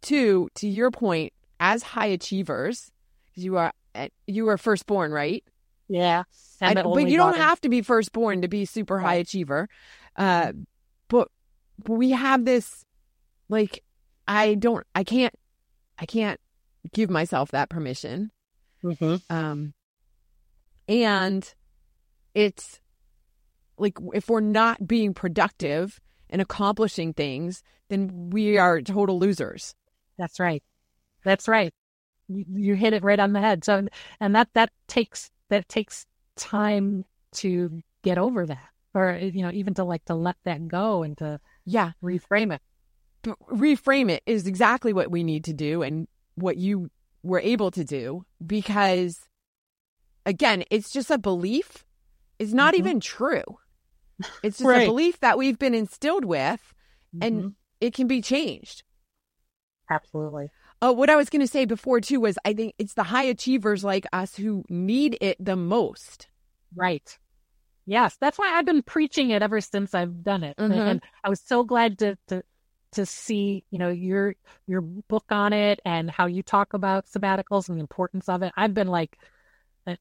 too, 0.01 0.49
to 0.55 0.67
your 0.67 0.91
point, 0.91 1.31
as 1.59 1.83
high 1.83 2.07
achievers, 2.07 2.91
you 3.33 3.55
are 3.55 3.71
you 4.27 4.45
were 4.45 4.57
firstborn, 4.57 5.11
right? 5.11 5.43
Yeah. 5.87 6.23
I, 6.61 6.73
but 6.73 7.07
you 7.07 7.17
don't 7.17 7.37
have 7.37 7.59
to 7.61 7.69
be 7.69 7.81
firstborn 7.81 8.41
to 8.41 8.47
be 8.47 8.65
super 8.65 8.99
high 8.99 9.15
achiever. 9.15 9.67
Uh, 10.15 10.53
but, 11.07 11.29
but 11.83 11.93
we 11.93 12.11
have 12.11 12.45
this, 12.45 12.85
like, 13.49 13.83
I 14.27 14.55
don't, 14.55 14.85
I 14.95 15.03
can't, 15.03 15.33
I 15.99 16.05
can't 16.05 16.39
give 16.93 17.09
myself 17.09 17.51
that 17.51 17.69
permission. 17.69 18.31
Mm-hmm. 18.83 19.15
Um, 19.29 19.73
and 20.87 21.53
it's 22.33 22.79
like 23.77 23.97
if 24.13 24.29
we're 24.29 24.39
not 24.39 24.87
being 24.87 25.13
productive 25.13 25.99
and 26.29 26.41
accomplishing 26.41 27.13
things, 27.13 27.63
then 27.89 28.29
we 28.31 28.57
are 28.57 28.81
total 28.81 29.19
losers. 29.19 29.75
That's 30.17 30.39
right. 30.39 30.63
That's 31.23 31.47
right 31.47 31.73
you, 32.35 32.45
you 32.53 32.75
hit 32.75 32.93
it 32.93 33.03
right 33.03 33.19
on 33.19 33.33
the 33.33 33.41
head. 33.41 33.63
So, 33.63 33.87
and 34.19 34.35
that 34.35 34.49
that 34.53 34.71
takes 34.87 35.31
that 35.49 35.67
takes 35.69 36.05
time 36.35 37.05
to 37.33 37.81
get 38.03 38.17
over 38.17 38.45
that, 38.45 38.69
or 38.93 39.17
you 39.21 39.41
know, 39.41 39.51
even 39.51 39.73
to 39.75 39.83
like 39.83 40.05
to 40.05 40.15
let 40.15 40.35
that 40.45 40.67
go 40.67 41.03
and 41.03 41.17
to 41.19 41.39
yeah 41.65 41.91
reframe 42.03 42.53
it. 42.53 42.61
But 43.21 43.39
reframe 43.51 44.11
it 44.11 44.23
is 44.25 44.47
exactly 44.47 44.93
what 44.93 45.11
we 45.11 45.23
need 45.23 45.45
to 45.45 45.53
do, 45.53 45.81
and 45.81 46.07
what 46.35 46.57
you 46.57 46.89
were 47.23 47.39
able 47.39 47.71
to 47.71 47.83
do 47.83 48.25
because, 48.45 49.29
again, 50.25 50.63
it's 50.69 50.91
just 50.91 51.09
a 51.09 51.17
belief. 51.17 51.85
It's 52.39 52.53
not 52.53 52.73
mm-hmm. 52.73 52.87
even 52.87 52.99
true. 52.99 53.43
It's 54.43 54.57
just 54.57 54.67
right. 54.67 54.83
a 54.83 54.85
belief 54.85 55.19
that 55.21 55.37
we've 55.37 55.57
been 55.57 55.73
instilled 55.73 56.25
with, 56.25 56.73
and 57.21 57.35
mm-hmm. 57.35 57.47
it 57.79 57.93
can 57.93 58.07
be 58.07 58.21
changed. 58.21 58.83
Absolutely. 59.89 60.49
Uh, 60.83 60.91
what 60.91 61.09
I 61.09 61.15
was 61.15 61.29
going 61.29 61.39
to 61.39 61.47
say 61.47 61.63
before 61.63 62.01
too 62.01 62.19
was 62.19 62.37
I 62.43 62.53
think 62.53 62.75
it's 62.77 62.93
the 62.93 63.03
high 63.03 63.23
achievers 63.23 63.85
like 63.85 64.05
us 64.11 64.35
who 64.35 64.65
need 64.67 65.17
it 65.21 65.37
the 65.39 65.55
most. 65.55 66.27
Right. 66.75 67.17
Yes, 67.85 68.17
that's 68.19 68.37
why 68.37 68.57
I've 68.57 68.65
been 68.65 68.83
preaching 68.83 69.29
it 69.29 69.41
ever 69.41 69.61
since 69.61 69.93
I've 69.93 70.23
done 70.23 70.43
it, 70.43 70.57
mm-hmm. 70.57 70.73
and 70.73 71.03
I 71.23 71.29
was 71.29 71.41
so 71.41 71.63
glad 71.63 71.99
to 71.99 72.17
to 72.27 72.43
to 72.93 73.05
see 73.05 73.63
you 73.71 73.79
know 73.79 73.89
your 73.89 74.35
your 74.67 74.81
book 74.81 75.25
on 75.29 75.53
it 75.53 75.81
and 75.83 76.09
how 76.09 76.27
you 76.27 76.43
talk 76.43 76.73
about 76.73 77.07
sabbaticals 77.07 77.67
and 77.67 77.77
the 77.77 77.81
importance 77.81 78.29
of 78.29 78.41
it. 78.41 78.53
I've 78.55 78.73
been 78.73 78.87
like 78.87 79.17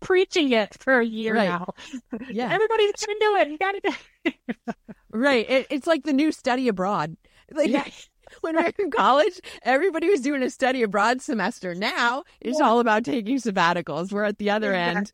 preaching 0.00 0.52
it 0.52 0.74
for 0.80 1.00
a 1.00 1.04
year 1.04 1.34
right. 1.34 1.48
now. 1.48 1.74
Yeah, 2.30 2.50
everybody 2.50 2.86
should 2.98 3.16
do 3.20 3.36
it. 3.36 3.48
You 3.48 3.58
got 3.58 3.72
to 3.72 3.80
do 3.80 3.94
it. 4.24 4.76
right. 5.10 5.50
It, 5.50 5.66
it's 5.70 5.86
like 5.86 6.04
the 6.04 6.12
new 6.12 6.32
study 6.32 6.68
abroad. 6.68 7.16
Like, 7.52 7.68
yeah. 7.68 7.84
when 8.40 8.56
we 8.56 8.62
were 8.62 8.72
in 8.78 8.90
college, 8.90 9.40
everybody 9.62 10.08
was 10.08 10.20
doing 10.20 10.42
a 10.42 10.50
study 10.50 10.82
abroad 10.82 11.20
semester. 11.20 11.74
Now 11.74 12.24
it's 12.40 12.58
yeah. 12.58 12.66
all 12.66 12.80
about 12.80 13.04
taking 13.04 13.38
sabbaticals. 13.38 14.12
We're 14.12 14.24
at 14.24 14.38
the 14.38 14.50
other 14.50 14.72
yeah. 14.72 14.86
end, 14.86 15.12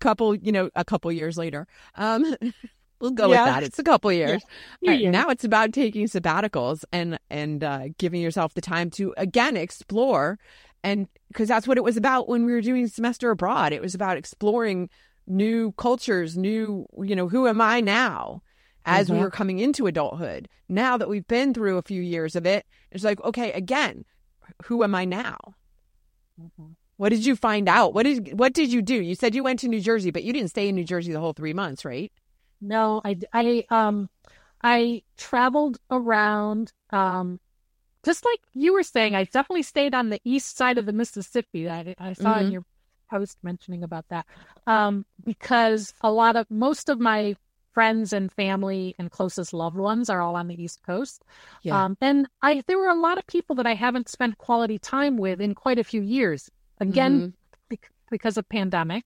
couple, 0.00 0.34
you 0.34 0.52
know, 0.52 0.70
a 0.74 0.84
couple 0.84 1.10
years 1.12 1.36
later. 1.36 1.66
Um, 1.94 2.36
we'll 3.00 3.10
go 3.10 3.30
yeah. 3.30 3.44
with 3.44 3.54
that. 3.54 3.62
It's 3.62 3.78
a 3.78 3.84
couple 3.84 4.12
years. 4.12 4.42
Right, 4.86 5.04
now 5.06 5.28
it's 5.28 5.44
about 5.44 5.72
taking 5.72 6.06
sabbaticals 6.06 6.84
and 6.92 7.18
and 7.30 7.62
uh, 7.62 7.88
giving 7.98 8.20
yourself 8.20 8.54
the 8.54 8.60
time 8.60 8.90
to 8.90 9.14
again 9.16 9.56
explore, 9.56 10.38
and 10.82 11.08
because 11.28 11.48
that's 11.48 11.66
what 11.66 11.76
it 11.76 11.84
was 11.84 11.96
about 11.96 12.28
when 12.28 12.46
we 12.46 12.52
were 12.52 12.60
doing 12.60 12.86
semester 12.88 13.30
abroad. 13.30 13.72
It 13.72 13.82
was 13.82 13.94
about 13.94 14.16
exploring 14.16 14.88
new 15.26 15.72
cultures, 15.72 16.36
new, 16.36 16.86
you 17.02 17.16
know, 17.16 17.28
who 17.28 17.46
am 17.46 17.60
I 17.60 17.80
now? 17.80 18.42
As 18.86 19.06
mm-hmm. 19.08 19.16
we 19.16 19.22
were 19.24 19.30
coming 19.30 19.58
into 19.58 19.86
adulthood. 19.86 20.48
Now 20.68 20.96
that 20.96 21.08
we've 21.08 21.26
been 21.26 21.52
through 21.52 21.76
a 21.76 21.82
few 21.82 22.00
years 22.00 22.36
of 22.36 22.46
it, 22.46 22.64
it's 22.90 23.04
like, 23.04 23.22
okay, 23.22 23.52
again, 23.52 24.04
who 24.64 24.82
am 24.82 24.94
I 24.94 25.04
now? 25.04 25.36
Mm-hmm. 26.40 26.72
What 26.96 27.10
did 27.10 27.26
you 27.26 27.36
find 27.36 27.68
out? 27.68 27.92
What 27.92 28.04
did 28.04 28.38
what 28.38 28.54
did 28.54 28.72
you 28.72 28.80
do? 28.80 28.94
You 28.94 29.14
said 29.14 29.34
you 29.34 29.42
went 29.42 29.58
to 29.60 29.68
New 29.68 29.80
Jersey, 29.80 30.10
but 30.10 30.24
you 30.24 30.32
didn't 30.32 30.48
stay 30.48 30.68
in 30.68 30.74
New 30.74 30.84
Jersey 30.84 31.12
the 31.12 31.20
whole 31.20 31.34
three 31.34 31.52
months, 31.52 31.84
right? 31.84 32.10
No, 32.60 33.02
I 33.04 33.18
I 33.34 33.64
um 33.68 34.08
I 34.62 35.02
traveled 35.18 35.78
around 35.90 36.72
um 36.90 37.38
just 38.02 38.24
like 38.24 38.40
you 38.54 38.72
were 38.72 38.82
saying. 38.82 39.14
I 39.14 39.24
definitely 39.24 39.62
stayed 39.62 39.94
on 39.94 40.08
the 40.08 40.20
east 40.24 40.56
side 40.56 40.78
of 40.78 40.86
the 40.86 40.92
Mississippi. 40.92 41.68
I, 41.68 41.94
I 41.98 42.14
saw 42.14 42.34
mm-hmm. 42.34 42.46
in 42.46 42.52
your 42.52 42.64
post 43.10 43.38
mentioning 43.42 43.84
about 43.84 44.04
that 44.08 44.26
um 44.66 45.06
because 45.22 45.94
a 46.00 46.10
lot 46.10 46.34
of 46.34 46.50
most 46.50 46.88
of 46.88 46.98
my 46.98 47.36
friends 47.76 48.14
and 48.14 48.32
family 48.32 48.94
and 48.98 49.10
closest 49.10 49.52
loved 49.52 49.76
ones 49.76 50.08
are 50.08 50.22
all 50.22 50.34
on 50.34 50.48
the 50.48 50.62
East 50.62 50.80
Coast. 50.82 51.22
Yeah. 51.62 51.84
Um, 51.84 51.98
and 52.00 52.26
I 52.40 52.62
there 52.66 52.78
were 52.78 52.88
a 52.88 52.98
lot 52.98 53.18
of 53.18 53.26
people 53.26 53.54
that 53.56 53.66
I 53.66 53.74
haven't 53.74 54.08
spent 54.08 54.38
quality 54.38 54.78
time 54.78 55.18
with 55.18 55.42
in 55.42 55.54
quite 55.54 55.78
a 55.78 55.84
few 55.84 56.00
years. 56.00 56.50
Again, 56.80 57.34
mm-hmm. 57.68 57.76
because 58.10 58.38
of 58.38 58.48
pandemic. 58.48 59.04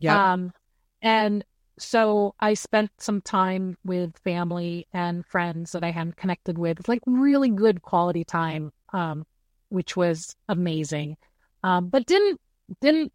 Yeah. 0.00 0.32
Um, 0.32 0.52
and 1.00 1.42
so 1.78 2.34
I 2.38 2.52
spent 2.52 2.90
some 2.98 3.22
time 3.22 3.78
with 3.86 4.18
family 4.18 4.86
and 4.92 5.24
friends 5.24 5.72
that 5.72 5.82
I 5.82 5.90
hadn't 5.90 6.16
connected 6.16 6.58
with. 6.58 6.88
Like 6.88 7.00
really 7.06 7.48
good 7.48 7.80
quality 7.80 8.24
time, 8.24 8.70
um, 8.92 9.24
which 9.70 9.96
was 9.96 10.36
amazing. 10.46 11.16
Um, 11.64 11.88
but 11.88 12.04
didn't 12.04 12.38
didn't 12.82 13.14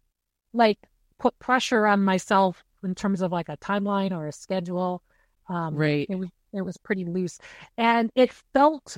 like 0.52 0.78
put 1.20 1.38
pressure 1.38 1.86
on 1.86 2.02
myself 2.02 2.64
in 2.86 2.94
terms 2.94 3.20
of 3.22 3.32
like 3.32 3.48
a 3.50 3.56
timeline 3.58 4.12
or 4.12 4.26
a 4.28 4.32
schedule. 4.32 5.02
Um, 5.48 5.74
right. 5.76 6.06
It 6.08 6.16
was 6.16 6.30
it 6.52 6.62
was 6.62 6.76
pretty 6.78 7.04
loose, 7.04 7.38
and 7.76 8.10
it 8.14 8.32
felt 8.54 8.96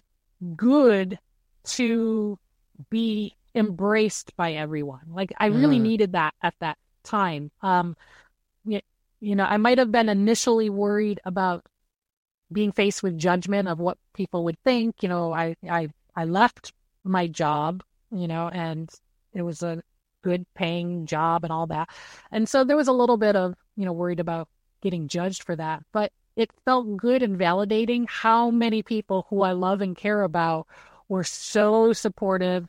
good 0.57 1.18
to 1.64 2.38
be 2.90 3.35
embraced 3.55 4.37
by 4.37 4.53
everyone. 4.53 5.07
Like 5.11 5.33
I 5.38 5.46
really 5.46 5.79
Mm. 5.79 5.83
needed 5.83 6.12
that 6.12 6.35
at 6.42 6.55
that 6.61 6.79
time. 7.05 7.51
Um, 7.62 7.96
y- 8.64 8.83
you 9.20 9.37
know, 9.37 9.44
I 9.44 9.57
might 9.59 9.79
have 9.79 9.90
been 9.92 10.09
initially 10.09 10.70
worried 10.70 11.20
about 11.24 11.64
being 12.53 12.72
faced 12.72 13.03
with 13.03 13.18
judgment 13.18 13.68
of 13.68 13.79
what 13.81 13.98
people 14.14 14.44
would 14.44 14.59
think. 14.64 15.03
You 15.03 15.09
know, 15.09 15.33
I 15.33 15.57
I 15.68 15.88
I 16.16 16.24
left 16.24 16.72
my 17.05 17.27
job, 17.29 17.83
you 18.11 18.29
know, 18.29 18.48
and 18.48 18.90
it 19.35 19.42
was 19.42 19.62
a 19.62 19.83
good 20.24 20.44
paying 20.55 21.07
job 21.07 21.44
and 21.44 21.53
all 21.53 21.66
that. 21.68 21.88
And 22.33 22.48
so 22.48 22.64
there 22.64 22.77
was 22.77 22.88
a 22.88 22.92
little 22.92 23.16
bit 23.16 23.37
of, 23.37 23.55
you 23.78 23.86
know, 23.86 23.92
worried 23.92 24.20
about 24.20 24.48
getting 24.82 25.06
judged 25.08 25.44
for 25.44 25.56
that, 25.56 25.84
but 25.92 26.12
it 26.36 26.50
felt 26.64 26.96
good 26.96 27.22
and 27.22 27.38
validating 27.38 28.06
how 28.08 28.50
many 28.50 28.82
people 28.82 29.26
who 29.30 29.42
I 29.42 29.52
love 29.52 29.80
and 29.80 29.96
care 29.96 30.22
about 30.22 30.66
were 31.08 31.24
so 31.24 31.92
supportive. 31.92 32.68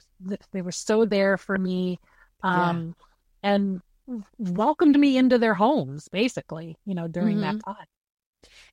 They 0.51 0.61
were 0.61 0.71
so 0.71 1.05
there 1.05 1.37
for 1.37 1.57
me. 1.57 1.99
Yeah. 2.43 2.69
Um, 2.69 2.95
and 3.43 3.81
welcomed 4.37 4.99
me 4.99 5.17
into 5.17 5.37
their 5.37 5.53
homes 5.53 6.07
basically, 6.09 6.77
you 6.85 6.95
know, 6.95 7.07
during 7.07 7.41
that 7.41 7.63
time. 7.65 7.85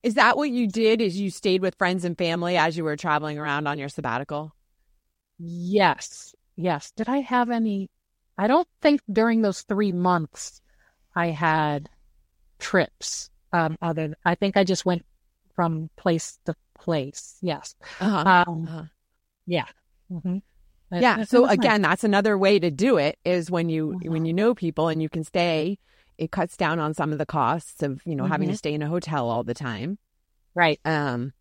Is 0.02 0.14
that 0.14 0.36
what 0.36 0.50
you 0.50 0.66
did? 0.66 1.00
Is 1.00 1.18
you 1.18 1.30
stayed 1.30 1.62
with 1.62 1.74
friends 1.76 2.04
and 2.04 2.16
family 2.16 2.56
as 2.56 2.76
you 2.76 2.84
were 2.84 2.96
traveling 2.96 3.38
around 3.38 3.66
on 3.66 3.78
your 3.78 3.88
sabbatical? 3.88 4.54
Yes. 5.38 6.34
Yes. 6.56 6.92
Did 6.92 7.08
I 7.08 7.18
have 7.18 7.50
any? 7.50 7.90
I 8.38 8.46
don't 8.46 8.68
think 8.82 9.00
during 9.10 9.42
those 9.42 9.62
three 9.62 9.92
months 9.92 10.60
I 11.14 11.28
had 11.28 11.88
trips. 12.58 13.30
Um, 13.52 13.76
other, 13.80 14.14
I 14.24 14.34
think 14.34 14.56
I 14.56 14.64
just 14.64 14.84
went 14.84 15.04
from 15.54 15.88
place 15.96 16.38
to 16.46 16.54
place. 16.78 17.38
Yes. 17.40 17.74
Uh-huh. 18.00 18.44
Um, 18.46 18.64
Uh-huh. 18.68 18.84
yeah. 19.46 19.66
Mhm. 20.10 20.42
It- 20.92 21.02
Yeah. 21.02 21.24
So 21.24 21.42
nice. 21.42 21.54
again, 21.54 21.82
that's 21.82 22.04
another 22.04 22.36
way 22.38 22.58
to 22.58 22.70
do 22.70 22.96
it 22.98 23.18
is 23.24 23.50
when 23.50 23.68
you 23.68 23.98
Mhm. 24.02 24.10
when 24.10 24.24
you 24.26 24.32
know 24.34 24.54
people 24.54 24.88
and 24.88 25.00
you 25.02 25.08
can 25.08 25.24
stay, 25.24 25.78
it 26.18 26.30
cuts 26.30 26.56
down 26.56 26.78
on 26.78 26.94
some 26.94 27.12
of 27.12 27.18
the 27.18 27.26
costs 27.26 27.82
of, 27.82 28.02
you 28.06 28.14
know, 28.14 28.24
having 28.26 28.48
to 28.48 28.54
Mhm. 28.54 28.58
stay 28.58 28.74
in 28.74 28.82
a 28.82 28.88
hotel 28.88 29.28
all 29.30 29.42
the 29.44 29.54
time. 29.54 29.98
right. 30.54 30.80
Um 30.86 31.32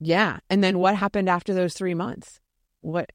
yeah. 0.00 0.40
And 0.50 0.62
then 0.62 0.78
what 0.78 0.96
happened 0.96 1.28
after 1.28 1.54
those 1.54 1.72
3 1.74 1.94
months? 1.94 2.40
What 2.80 3.10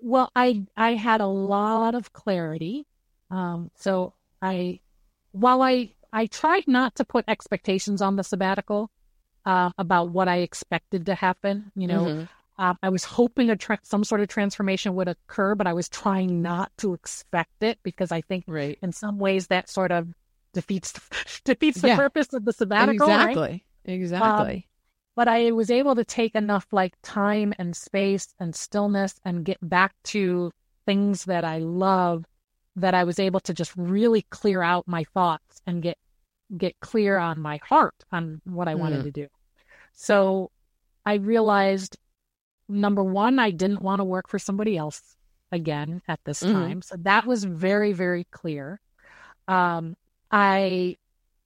Well, 0.00 0.30
I 0.36 0.64
I 0.76 0.94
had 0.94 1.20
a 1.20 1.26
lot 1.26 1.94
of 1.94 2.12
clarity. 2.12 2.86
Um, 3.30 3.70
so 3.74 4.14
I, 4.40 4.80
while 5.32 5.60
I 5.60 5.94
I 6.12 6.26
tried 6.26 6.66
not 6.66 6.94
to 6.96 7.04
put 7.04 7.24
expectations 7.28 8.00
on 8.02 8.16
the 8.16 8.24
sabbatical 8.24 8.90
uh, 9.44 9.70
about 9.78 10.10
what 10.10 10.28
I 10.28 10.38
expected 10.38 11.06
to 11.06 11.14
happen. 11.14 11.72
You 11.74 11.86
know, 11.86 12.04
Mhm. 12.04 12.28
Um, 12.60 12.76
I 12.82 12.88
was 12.88 13.04
hoping 13.04 13.50
a 13.50 13.56
tra- 13.56 13.78
some 13.84 14.02
sort 14.02 14.20
of 14.20 14.26
transformation 14.26 14.96
would 14.96 15.06
occur, 15.06 15.54
but 15.54 15.68
I 15.68 15.72
was 15.74 15.88
trying 15.88 16.42
not 16.42 16.72
to 16.78 16.92
expect 16.92 17.62
it 17.62 17.78
because 17.84 18.10
I 18.10 18.20
think 18.20 18.42
right. 18.48 18.76
in 18.82 18.90
some 18.90 19.20
ways 19.20 19.46
that 19.46 19.68
sort 19.68 19.92
of 19.92 20.08
defeats 20.54 20.92
defeats 21.44 21.80
the 21.82 21.88
Yeah. 21.88 21.96
purpose 21.96 22.32
of 22.32 22.44
the 22.44 22.52
sabbatical. 22.52 23.06
right? 23.06 23.28
Exactly. 23.28 23.64
Exactly. 23.84 24.68
But 25.14 25.28
I 25.28 25.52
was 25.52 25.70
able 25.70 25.94
to 25.94 26.04
take 26.04 26.34
enough 26.34 26.66
like 26.72 26.94
time 27.02 27.54
and 27.60 27.76
space 27.76 28.34
and 28.40 28.56
stillness 28.56 29.20
and 29.24 29.44
get 29.44 29.58
back 29.62 29.94
to 30.04 30.50
things 30.84 31.26
that 31.26 31.44
I 31.44 31.58
love 31.58 32.24
that 32.80 32.94
I 32.94 33.04
was 33.04 33.18
able 33.18 33.40
to 33.40 33.54
just 33.54 33.72
really 33.76 34.22
clear 34.30 34.62
out 34.62 34.86
my 34.86 35.04
thoughts 35.14 35.60
and 35.66 35.82
get 35.82 35.96
get 36.56 36.74
clear 36.80 37.18
on 37.18 37.40
my 37.40 37.58
heart 37.58 37.94
on 38.10 38.40
what 38.44 38.68
I 38.68 38.74
wanted 38.74 39.00
Mm. 39.00 39.04
to 39.04 39.10
do. 39.10 39.28
So 39.92 40.50
I 41.04 41.14
realized 41.14 41.98
number 42.68 43.02
one, 43.04 43.38
I 43.38 43.50
didn't 43.50 43.82
want 43.82 44.00
to 44.00 44.04
work 44.04 44.28
for 44.28 44.38
somebody 44.38 44.76
else 44.76 45.16
again 45.52 46.02
at 46.08 46.20
this 46.24 46.42
Mhm. 46.42 46.52
time. 46.52 46.82
So 46.82 46.96
that 47.00 47.26
was 47.26 47.44
very, 47.44 47.92
very 47.92 48.24
clear. 48.30 48.80
Um, 49.46 49.96
I 50.30 50.96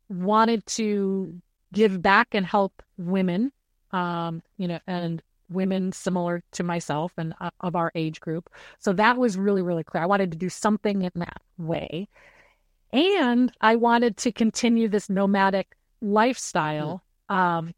wanted 0.09 0.67
to 0.67 1.41
give 1.73 2.03
back 2.03 2.29
and 2.33 2.45
help 2.47 2.83
women, 2.99 3.53
um, 3.93 4.43
you 4.57 4.69
know, 4.69 4.81
and 4.87 5.23
women 5.53 5.93
similar 5.93 6.43
to 6.53 6.63
myself 6.63 7.13
and 7.17 7.35
uh, 7.41 7.51
of 7.61 7.77
our 7.77 7.93
age 7.95 8.21
group. 8.21 8.51
So 8.79 8.93
that 8.95 9.17
was 9.17 9.37
really, 9.37 9.63
really 9.63 9.85
clear. 9.85 10.03
I 10.03 10.07
wanted 10.07 10.33
to 10.33 10.39
do 10.39 10.49
something 10.49 11.03
in 11.03 11.13
that 11.17 11.41
way. 11.59 12.09
And 12.93 13.51
I 13.61 13.77
wanted 13.77 14.17
to 14.19 14.33
continue 14.33 14.89
this 14.89 15.09
nomadic 15.09 15.77
lifestyle 16.01 17.03
um, 17.29 17.73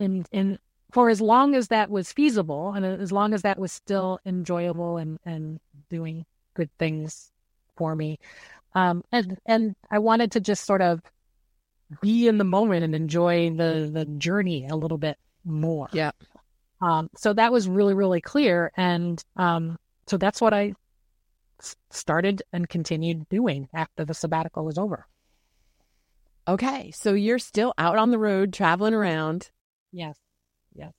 in, 0.00 0.26
in 0.32 0.58
for 0.90 1.08
as 1.08 1.20
long 1.20 1.54
as 1.54 1.68
that 1.68 1.90
was 1.90 2.12
feasible 2.12 2.72
and 2.72 2.84
as 2.84 3.12
long 3.12 3.34
as 3.34 3.42
that 3.42 3.58
was 3.58 3.72
still 3.72 4.18
enjoyable 4.26 4.98
and, 4.98 5.18
and 5.24 5.60
doing 5.88 6.26
good 6.54 6.70
things 6.78 7.30
for 7.76 7.96
me. 7.96 8.18
Um, 8.74 9.04
and, 9.12 9.38
and 9.46 9.76
I 9.90 9.98
wanted 9.98 10.32
to 10.32 10.40
just 10.40 10.64
sort 10.64 10.82
of 10.82 11.00
be 12.00 12.26
in 12.28 12.38
the 12.38 12.44
moment 12.44 12.84
and 12.84 12.94
enjoy 12.94 13.50
the, 13.50 13.90
the 13.92 14.04
journey 14.04 14.66
a 14.66 14.76
little 14.76 14.98
bit 14.98 15.18
more. 15.44 15.88
Yeah. 15.92 16.12
Um, 16.82 17.08
so 17.16 17.32
that 17.32 17.52
was 17.52 17.68
really, 17.68 17.94
really 17.94 18.20
clear. 18.20 18.72
And 18.76 19.22
um, 19.36 19.78
so 20.08 20.16
that's 20.16 20.40
what 20.40 20.52
I 20.52 20.74
s- 21.60 21.76
started 21.90 22.42
and 22.52 22.68
continued 22.68 23.28
doing 23.28 23.68
after 23.72 24.04
the 24.04 24.14
sabbatical 24.14 24.64
was 24.64 24.78
over. 24.78 25.06
Okay. 26.48 26.90
So 26.90 27.14
you're 27.14 27.38
still 27.38 27.72
out 27.78 27.98
on 27.98 28.10
the 28.10 28.18
road 28.18 28.52
traveling 28.52 28.94
around. 28.94 29.50
Yes. 29.92 30.18
Yes. 30.74 30.92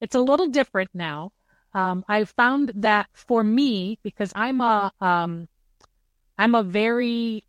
It's 0.00 0.14
a 0.14 0.20
little 0.20 0.48
different 0.48 0.90
now. 0.94 1.32
Um, 1.74 2.04
I 2.08 2.24
found 2.24 2.72
that 2.76 3.08
for 3.12 3.44
me, 3.44 3.98
because 4.02 4.32
I'm 4.34 4.60
a, 4.62 4.92
um, 5.00 5.46
I'm 6.38 6.54
a 6.54 6.62
very 6.62 7.44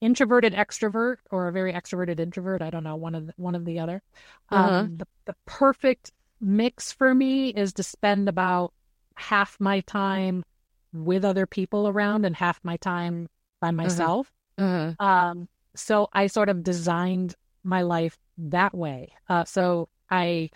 introverted 0.00 0.54
extrovert 0.54 1.16
or 1.30 1.48
a 1.48 1.52
very 1.52 1.72
extroverted 1.72 2.20
introvert. 2.20 2.62
I 2.62 2.70
don't 2.70 2.84
know, 2.84 2.96
one 2.96 3.14
of 3.14 3.26
the, 3.26 3.32
one 3.36 3.54
of 3.56 3.64
the 3.64 3.80
other. 3.80 4.02
Uh-huh. 4.50 4.78
Um, 4.78 4.96
the, 4.98 5.06
the 5.24 5.34
perfect 5.44 6.12
mix 6.40 6.92
for 6.92 7.14
me 7.14 7.48
is 7.50 7.72
to 7.74 7.82
spend 7.82 8.28
about 8.28 8.72
half 9.16 9.56
my 9.60 9.80
time 9.80 10.44
with 10.92 11.24
other 11.24 11.46
people 11.46 11.88
around 11.88 12.24
and 12.24 12.36
half 12.36 12.60
my 12.62 12.76
time 12.76 13.28
by 13.60 13.70
myself. 13.70 14.30
Uh-huh. 14.58 14.94
Um, 14.98 15.48
so 15.74 16.08
I 16.12 16.28
sort 16.28 16.48
of 16.48 16.62
designed 16.62 17.34
my 17.64 17.82
life 17.82 18.16
that 18.38 18.74
way. 18.74 19.12
Uh, 19.28 19.44
so 19.44 19.88
I 20.10 20.50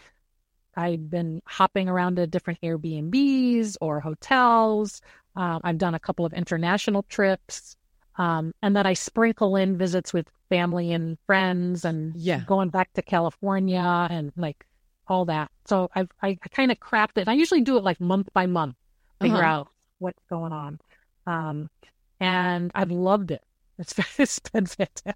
I've 0.77 1.11
been 1.11 1.43
hopping 1.45 1.89
around 1.89 2.17
to 2.17 2.27
different 2.27 2.61
Airbnbs 2.61 3.77
or 3.81 3.99
hotels. 4.01 5.01
Um, 5.35 5.61
I've 5.65 5.79
done 5.79 5.95
a 5.95 5.99
couple 5.99 6.25
of 6.25 6.33
international 6.33 7.05
trips, 7.09 7.77
um, 8.17 8.53
and 8.63 8.77
then 8.77 8.87
I 8.87 8.93
sprinkle 8.93 9.57
in 9.57 9.77
visits 9.77 10.13
with 10.13 10.29
family 10.49 10.93
and 10.93 11.19
friends, 11.27 11.85
and 11.85 12.15
Yeah. 12.15 12.41
going 12.47 12.69
back 12.69 12.93
to 12.95 13.03
California 13.03 14.07
and 14.11 14.33
like 14.37 14.67
all 15.09 15.25
that. 15.27 15.51
So 15.67 15.91
I've 15.95 16.11
I, 16.23 16.39
I 16.43 16.49
kind 16.49 16.71
of 16.73 16.81
craft 16.81 17.19
it. 17.19 17.23
And 17.23 17.31
I 17.31 17.35
usually 17.35 17.61
do 17.63 17.77
it 17.77 17.85
like 17.85 18.01
month 18.01 18.29
by 18.33 18.47
month, 18.47 18.77
figure 19.21 19.37
Uh-huh. 19.39 19.47
out 19.47 19.69
what's 19.99 20.23
going 20.31 20.53
on, 20.53 20.79
um, 21.27 21.71
and 22.21 22.71
I've 22.75 22.91
loved 22.91 23.31
it. 23.31 23.43
It's 23.79 23.95
it's 24.19 24.39
been 24.39 24.67
fantastic. 24.67 25.15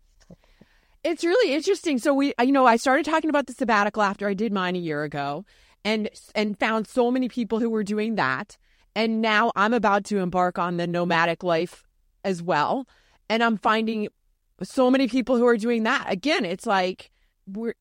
It's 1.05 1.25
really 1.25 1.53
interesting. 1.53 1.99
So 1.99 2.15
we, 2.15 2.33
you 2.41 2.53
know, 2.53 2.65
I 2.65 2.77
started 2.77 3.05
talking 3.05 3.29
about 3.31 3.47
the 3.49 3.53
sabbatical 3.53 4.03
after 4.03 4.29
I 4.29 4.35
did 4.35 4.53
mine 4.53 4.77
a 4.77 4.79
year 4.81 5.03
ago, 5.03 5.45
and 5.85 6.09
and 6.35 6.59
found 6.59 6.87
so 6.87 7.11
many 7.11 7.29
people 7.29 7.59
who 7.59 7.69
were 7.71 7.83
doing 7.83 8.15
that, 8.17 8.57
and 8.95 9.21
now 9.21 9.51
I'm 9.57 9.75
about 9.75 10.05
to 10.07 10.19
embark 10.19 10.59
on 10.59 10.77
the 10.77 10.87
nomadic 10.87 11.43
life 11.43 11.83
as 12.25 12.41
well, 12.41 12.87
and 13.29 13.43
I'm 13.43 13.57
finding 13.57 14.09
so 14.63 14.93
many 14.93 15.09
people 15.09 15.37
who 15.37 15.47
are 15.47 15.57
doing 15.57 15.83
that. 15.83 16.07
Again, 16.09 16.45
it's 16.45 16.67
like 16.67 17.11
we're. 17.49 17.75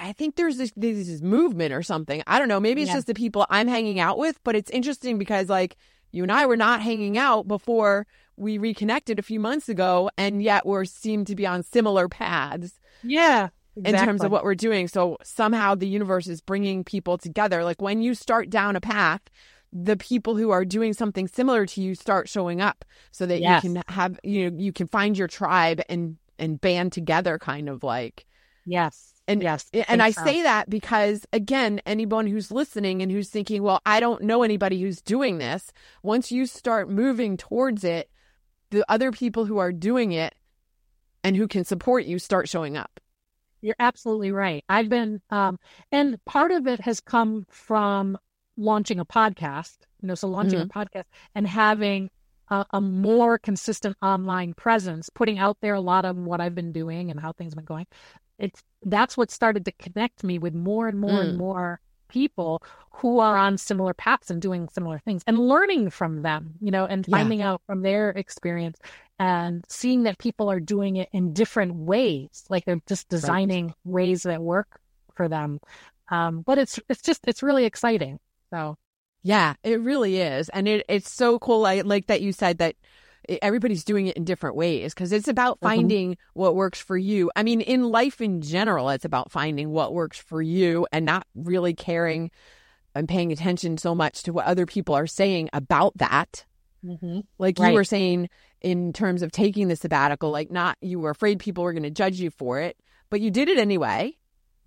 I 0.00 0.12
think 0.12 0.36
there's 0.36 0.56
this, 0.56 0.72
this 0.76 1.20
movement 1.22 1.72
or 1.72 1.82
something. 1.82 2.22
I 2.26 2.38
don't 2.38 2.48
know. 2.48 2.60
Maybe 2.60 2.82
it's 2.82 2.88
Yeah. 2.88 2.94
just 2.96 3.06
the 3.06 3.14
people 3.14 3.46
I'm 3.50 3.68
hanging 3.68 4.00
out 4.00 4.18
with, 4.18 4.38
but 4.44 4.54
it's 4.56 4.70
interesting 4.70 5.18
because 5.18 5.48
like 5.48 5.76
you 6.12 6.22
and 6.22 6.32
I 6.32 6.46
were 6.46 6.56
not 6.56 6.82
hanging 6.82 7.18
out 7.18 7.46
before 7.48 8.06
we 8.36 8.58
reconnected 8.58 9.18
a 9.18 9.22
few 9.22 9.40
months 9.40 9.68
ago, 9.68 10.10
and 10.18 10.42
yet 10.42 10.66
we're 10.66 10.84
seem 10.84 11.24
to 11.26 11.34
be 11.34 11.46
on 11.46 11.62
similar 11.62 12.08
paths 12.08 12.78
Yeah, 13.02 13.48
Exactly. 13.76 13.98
in 14.00 14.04
terms 14.06 14.24
of 14.24 14.30
what 14.30 14.44
we're 14.44 14.54
doing. 14.54 14.88
So 14.88 15.16
somehow 15.22 15.74
the 15.74 15.88
universe 15.88 16.26
is 16.26 16.40
bringing 16.40 16.84
people 16.84 17.16
together. 17.18 17.64
Like 17.64 17.80
when 17.80 18.02
you 18.02 18.14
start 18.14 18.50
down 18.50 18.76
a 18.76 18.80
path, 18.80 19.20
the 19.72 19.96
people 19.96 20.36
who 20.36 20.50
are 20.50 20.64
doing 20.64 20.92
something 20.92 21.28
similar 21.28 21.66
to 21.66 21.80
you 21.82 21.94
start 21.94 22.28
showing 22.28 22.60
up, 22.60 22.84
so 23.10 23.26
that 23.26 23.40
Yes. 23.40 23.64
you 23.64 23.74
can 23.74 23.82
have 23.88 24.18
you 24.22 24.50
know 24.50 24.56
you 24.58 24.72
can 24.72 24.86
find 24.86 25.16
your 25.18 25.28
tribe 25.28 25.80
and 25.88 26.16
and 26.38 26.60
band 26.60 26.92
together, 26.92 27.38
kind 27.38 27.68
of 27.68 27.82
like. 27.82 28.26
Yes. 28.66 29.12
And 29.28 29.42
yes. 29.42 29.68
And 29.88 30.02
I 30.02 30.10
so. 30.10 30.24
say 30.24 30.42
that 30.42 30.70
because, 30.70 31.26
again, 31.32 31.80
anyone 31.84 32.26
who's 32.26 32.52
listening 32.52 33.02
and 33.02 33.10
who's 33.10 33.28
thinking, 33.28 33.62
well, 33.62 33.80
I 33.84 33.98
don't 33.98 34.22
know 34.22 34.42
anybody 34.42 34.80
who's 34.80 35.00
doing 35.00 35.38
this, 35.38 35.72
once 36.02 36.30
you 36.30 36.46
start 36.46 36.88
moving 36.88 37.36
towards 37.36 37.82
it, 37.82 38.08
the 38.70 38.84
other 38.88 39.10
people 39.10 39.44
who 39.44 39.58
are 39.58 39.72
doing 39.72 40.12
it 40.12 40.34
and 41.24 41.36
who 41.36 41.48
can 41.48 41.64
support 41.64 42.04
you 42.04 42.18
start 42.18 42.48
showing 42.48 42.76
up. 42.76 43.00
You're 43.62 43.76
absolutely 43.80 44.30
right. 44.30 44.64
I've 44.68 44.88
been, 44.88 45.20
um, 45.30 45.58
and 45.90 46.24
part 46.24 46.52
of 46.52 46.68
it 46.68 46.80
has 46.80 47.00
come 47.00 47.46
from 47.48 48.16
launching 48.56 49.00
a 49.00 49.04
podcast, 49.04 49.78
you 50.00 50.08
know, 50.08 50.14
so 50.14 50.28
launching 50.28 50.60
mm-hmm. 50.60 50.78
a 50.78 50.84
podcast 50.84 51.04
and 51.34 51.46
having 51.46 52.10
a, 52.48 52.64
a, 52.70 52.80
more 52.80 53.38
consistent 53.38 53.96
online 54.02 54.54
presence, 54.54 55.10
putting 55.10 55.38
out 55.38 55.58
there 55.60 55.74
a 55.74 55.80
lot 55.80 56.04
of 56.04 56.16
what 56.16 56.40
I've 56.40 56.54
been 56.54 56.72
doing 56.72 57.10
and 57.10 57.18
how 57.18 57.32
things 57.32 57.52
have 57.52 57.56
been 57.56 57.64
going. 57.64 57.86
It's 58.38 58.62
that's 58.82 59.16
what 59.16 59.30
started 59.30 59.64
to 59.64 59.72
connect 59.72 60.24
me 60.24 60.38
with 60.38 60.54
more 60.54 60.88
and 60.88 61.00
more 61.00 61.10
mm. 61.10 61.28
and 61.28 61.38
more 61.38 61.80
people 62.08 62.62
who 62.90 63.18
are 63.18 63.36
on 63.36 63.58
similar 63.58 63.92
paths 63.92 64.30
and 64.30 64.40
doing 64.40 64.68
similar 64.68 64.98
things 65.00 65.22
and 65.26 65.38
learning 65.38 65.90
from 65.90 66.22
them, 66.22 66.54
you 66.60 66.70
know, 66.70 66.86
and 66.86 67.04
finding 67.06 67.40
yeah. 67.40 67.52
out 67.52 67.62
from 67.66 67.82
their 67.82 68.10
experience 68.10 68.78
and 69.18 69.64
seeing 69.68 70.04
that 70.04 70.18
people 70.18 70.50
are 70.50 70.60
doing 70.60 70.96
it 70.96 71.08
in 71.12 71.32
different 71.32 71.74
ways. 71.74 72.44
Like 72.48 72.64
they're 72.64 72.80
just 72.86 73.08
designing 73.08 73.66
right. 73.66 73.74
ways 73.84 74.22
that 74.22 74.40
work 74.40 74.80
for 75.14 75.28
them. 75.28 75.60
Um, 76.08 76.42
but 76.42 76.58
it's 76.58 76.78
it's 76.88 77.02
just 77.02 77.26
it's 77.26 77.42
really 77.42 77.64
exciting. 77.64 78.18
So 78.50 78.76
yeah, 79.22 79.54
it 79.64 79.80
really 79.80 80.20
is. 80.20 80.48
And 80.50 80.68
it, 80.68 80.84
it's 80.88 81.10
so 81.10 81.38
cool. 81.38 81.66
I 81.66 81.80
like 81.80 82.06
that 82.06 82.20
you 82.20 82.32
said 82.32 82.58
that 82.58 82.76
everybody's 83.42 83.84
doing 83.84 84.06
it 84.06 84.16
in 84.16 84.24
different 84.24 84.56
ways 84.56 84.94
because 84.94 85.12
it's 85.12 85.28
about 85.28 85.56
mm-hmm. 85.56 85.66
finding 85.66 86.10
mm-hmm. 86.12 86.40
what 86.40 86.54
works 86.54 86.80
for 86.80 86.96
you. 86.96 87.30
I 87.36 87.42
mean, 87.42 87.60
in 87.60 87.84
life 87.84 88.20
in 88.20 88.40
general, 88.40 88.90
it's 88.90 89.04
about 89.04 89.30
finding 89.30 89.70
what 89.70 89.94
works 89.94 90.18
for 90.18 90.42
you 90.42 90.86
and 90.92 91.04
not 91.04 91.26
really 91.34 91.74
caring 91.74 92.30
and 92.94 93.08
paying 93.08 93.32
attention 93.32 93.78
so 93.78 93.94
much 93.94 94.22
to 94.22 94.32
what 94.32 94.46
other 94.46 94.66
people 94.66 94.94
are 94.94 95.06
saying 95.06 95.50
about 95.52 95.96
that. 95.98 96.44
Mm-hmm. 96.84 97.20
Like 97.38 97.58
right. 97.58 97.68
you 97.68 97.74
were 97.74 97.84
saying 97.84 98.28
in 98.62 98.92
terms 98.92 99.22
of 99.22 99.32
taking 99.32 99.68
the 99.68 99.76
sabbatical, 99.76 100.30
like 100.30 100.50
not 100.50 100.78
you 100.80 100.98
were 100.98 101.10
afraid 101.10 101.38
people 101.38 101.64
were 101.64 101.72
going 101.72 101.82
to 101.82 101.90
judge 101.90 102.18
you 102.20 102.30
for 102.30 102.60
it, 102.60 102.76
but 103.10 103.20
you 103.20 103.30
did 103.30 103.48
it 103.48 103.58
anyway. 103.58 104.16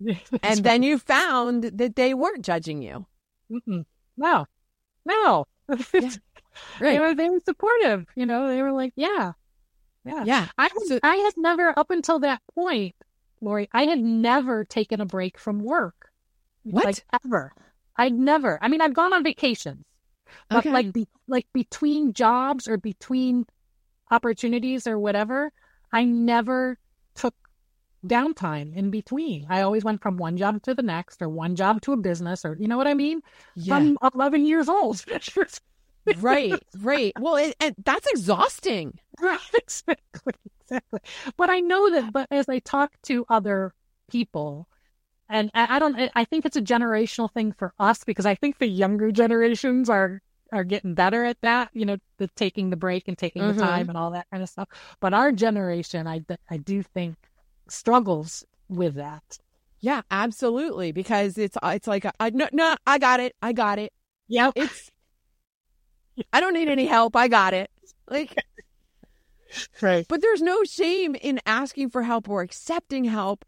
and 0.00 0.18
right. 0.42 0.62
then 0.62 0.82
you 0.82 0.98
found 0.98 1.64
that 1.64 1.96
they 1.96 2.14
weren't 2.14 2.44
judging 2.44 2.82
you. 2.82 3.06
Mm-mm. 3.50 3.84
No, 4.16 4.46
no. 5.04 5.46
Yeah. 5.94 6.10
Right. 6.80 6.92
they 6.92 7.00
were 7.00 7.14
they 7.14 7.30
were 7.30 7.40
supportive. 7.40 8.06
You 8.14 8.26
know, 8.26 8.48
they 8.48 8.62
were 8.62 8.72
like, 8.72 8.92
yeah, 8.96 9.32
yeah, 10.04 10.24
yeah. 10.24 10.46
I 10.58 10.64
had, 10.64 10.82
so, 10.86 11.00
I 11.02 11.16
had 11.16 11.34
never 11.36 11.78
up 11.78 11.90
until 11.90 12.20
that 12.20 12.42
point, 12.54 12.94
Lori. 13.40 13.68
I 13.72 13.84
had 13.84 14.00
never 14.00 14.64
taken 14.64 15.00
a 15.00 15.06
break 15.06 15.38
from 15.38 15.60
work. 15.60 16.10
What? 16.62 16.84
Like 16.84 17.04
ever. 17.24 17.52
I'd 17.96 18.14
never. 18.14 18.58
I 18.62 18.68
mean, 18.68 18.80
I've 18.80 18.94
gone 18.94 19.12
on 19.12 19.22
vacations, 19.22 19.84
but 20.48 20.60
okay. 20.60 20.70
like 20.70 20.92
be, 20.92 21.06
like 21.28 21.46
between 21.52 22.12
jobs 22.12 22.66
or 22.66 22.78
between 22.78 23.46
opportunities 24.10 24.86
or 24.86 24.98
whatever, 24.98 25.52
I 25.92 26.04
never 26.04 26.78
took 27.14 27.34
downtime 28.06 28.74
in 28.74 28.90
between. 28.90 29.46
I 29.50 29.62
always 29.62 29.84
went 29.84 30.02
from 30.02 30.16
one 30.16 30.36
job 30.36 30.62
to 30.62 30.74
the 30.74 30.82
next 30.82 31.20
or 31.20 31.28
one 31.28 31.56
job 31.56 31.82
to 31.82 31.92
a 31.92 31.96
business 31.96 32.44
or 32.44 32.56
you 32.58 32.68
know 32.68 32.76
what 32.76 32.86
I 32.86 32.94
mean? 32.94 33.20
Yeah. 33.54 33.76
From 33.76 33.98
11 34.14 34.46
years 34.46 34.68
old. 34.68 35.04
right, 36.18 36.62
right. 36.78 37.12
Well, 37.18 37.36
it, 37.36 37.54
and 37.60 37.74
that's 37.84 38.06
exhausting. 38.06 38.98
Right, 39.20 39.38
exactly, 39.54 40.34
exactly. 40.62 41.00
But 41.36 41.50
I 41.50 41.60
know 41.60 41.90
that, 41.90 42.12
but 42.12 42.28
as 42.30 42.48
I 42.48 42.58
talk 42.60 42.92
to 43.04 43.24
other 43.28 43.74
people, 44.10 44.68
and 45.28 45.50
I, 45.54 45.76
I 45.76 45.78
don't, 45.78 46.10
I 46.14 46.24
think 46.24 46.44
it's 46.46 46.56
a 46.56 46.62
generational 46.62 47.32
thing 47.32 47.52
for 47.52 47.72
us 47.78 48.04
because 48.04 48.26
I 48.26 48.34
think 48.34 48.58
the 48.58 48.66
younger 48.66 49.12
generations 49.12 49.88
are 49.88 50.20
are 50.52 50.64
getting 50.64 50.94
better 50.94 51.24
at 51.24 51.40
that, 51.42 51.70
you 51.72 51.84
know, 51.84 51.96
the 52.18 52.28
taking 52.28 52.70
the 52.70 52.76
break 52.76 53.06
and 53.08 53.16
taking 53.16 53.42
mm-hmm. 53.42 53.56
the 53.58 53.64
time 53.64 53.88
and 53.88 53.96
all 53.96 54.10
that 54.10 54.26
kind 54.30 54.42
of 54.42 54.48
stuff. 54.48 54.68
But 54.98 55.14
our 55.14 55.32
generation, 55.32 56.06
I, 56.08 56.22
I 56.50 56.56
do 56.56 56.82
think 56.82 57.16
struggles 57.68 58.44
with 58.68 58.94
that. 58.94 59.38
Yeah, 59.80 60.02
absolutely. 60.10 60.92
Because 60.92 61.38
it's 61.38 61.56
it's 61.62 61.86
like 61.86 62.04
I 62.18 62.30
no 62.30 62.48
no 62.52 62.76
I 62.86 62.98
got 62.98 63.20
it 63.20 63.34
I 63.40 63.52
got 63.52 63.78
it. 63.78 63.92
Yeah, 64.28 64.50
it's 64.54 64.90
I 66.32 66.40
don't 66.40 66.54
need 66.54 66.68
any 66.68 66.86
help. 66.86 67.16
I 67.16 67.28
got 67.28 67.54
it. 67.54 67.70
Like 68.08 68.34
right. 69.80 70.06
But 70.08 70.20
there's 70.22 70.42
no 70.42 70.64
shame 70.64 71.14
in 71.14 71.40
asking 71.46 71.90
for 71.90 72.02
help 72.02 72.28
or 72.28 72.42
accepting 72.42 73.04
help, 73.04 73.44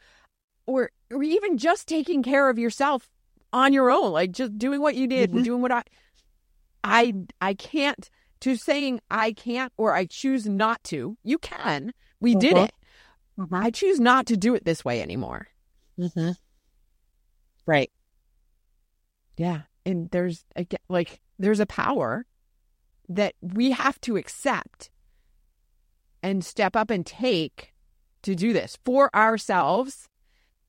or 0.67 0.91
or 1.11 1.23
even 1.23 1.59
just 1.59 1.89
taking 1.89 2.23
care 2.23 2.49
of 2.49 2.59
yourself 2.59 3.09
on 3.53 3.73
your 3.73 3.91
own. 3.91 4.13
Like 4.13 4.33
just 4.33 4.59
doing 4.59 4.81
what 4.81 4.95
you 4.95 5.07
did, 5.07 5.31
mm-hmm. 5.31 5.43
doing 5.43 5.63
what 5.63 5.73
I 5.73 5.83
I 6.85 7.15
I 7.41 7.55
can't 7.55 8.09
to 8.41 8.57
saying 8.57 9.01
I 9.11 9.33
can't 9.33 9.73
or 9.77 9.95
I 9.95 10.07
choose 10.07 10.47
not 10.47 10.83
to. 10.85 11.17
You 11.23 11.39
can. 11.39 11.93
We 12.21 12.35
did 12.35 12.55
uh-huh. 12.55 12.65
it. 12.65 12.75
Mm-hmm. 13.39 13.55
I 13.55 13.71
choose 13.71 14.01
not 14.01 14.27
to 14.27 14.37
do 14.37 14.55
it 14.55 14.65
this 14.65 14.85
way 14.85 15.01
anymore. 15.01 15.49
Mm-hmm. 15.99 16.33
Right. 17.67 17.91
Yeah. 19.37 19.63
And 19.87 20.11
there's 20.11 20.45
like 20.89 21.21
there's 21.39 21.61
a 21.61 21.67
power 21.67 22.27
that 23.09 23.35
we 23.41 23.73
have 23.73 24.01
to 24.03 24.17
accept 24.17 24.91
and 26.23 26.45
step 26.45 26.77
up 26.77 26.91
and 26.91 27.05
take 27.05 27.73
to 28.23 28.35
do 28.35 28.53
this 28.53 28.79
for 28.85 29.15
ourselves 29.15 30.09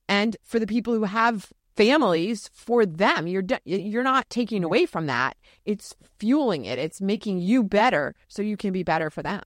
and 0.10 0.36
for 0.44 0.60
the 0.60 0.68
people 0.68 0.94
who 0.94 1.04
have 1.04 1.52
families 1.76 2.50
for 2.54 2.86
them. 2.86 3.28
You're 3.28 3.44
you're 3.66 4.04
not 4.04 4.30
taking 4.30 4.64
away 4.64 4.86
from 4.86 5.08
that. 5.08 5.38
It's 5.66 5.96
fueling 6.20 6.66
it. 6.66 6.80
It's 6.80 7.02
making 7.02 7.40
you 7.40 7.64
better 7.64 8.16
so 8.28 8.42
you 8.42 8.58
can 8.58 8.74
be 8.74 8.84
better 8.84 9.10
for 9.10 9.24
them. 9.24 9.42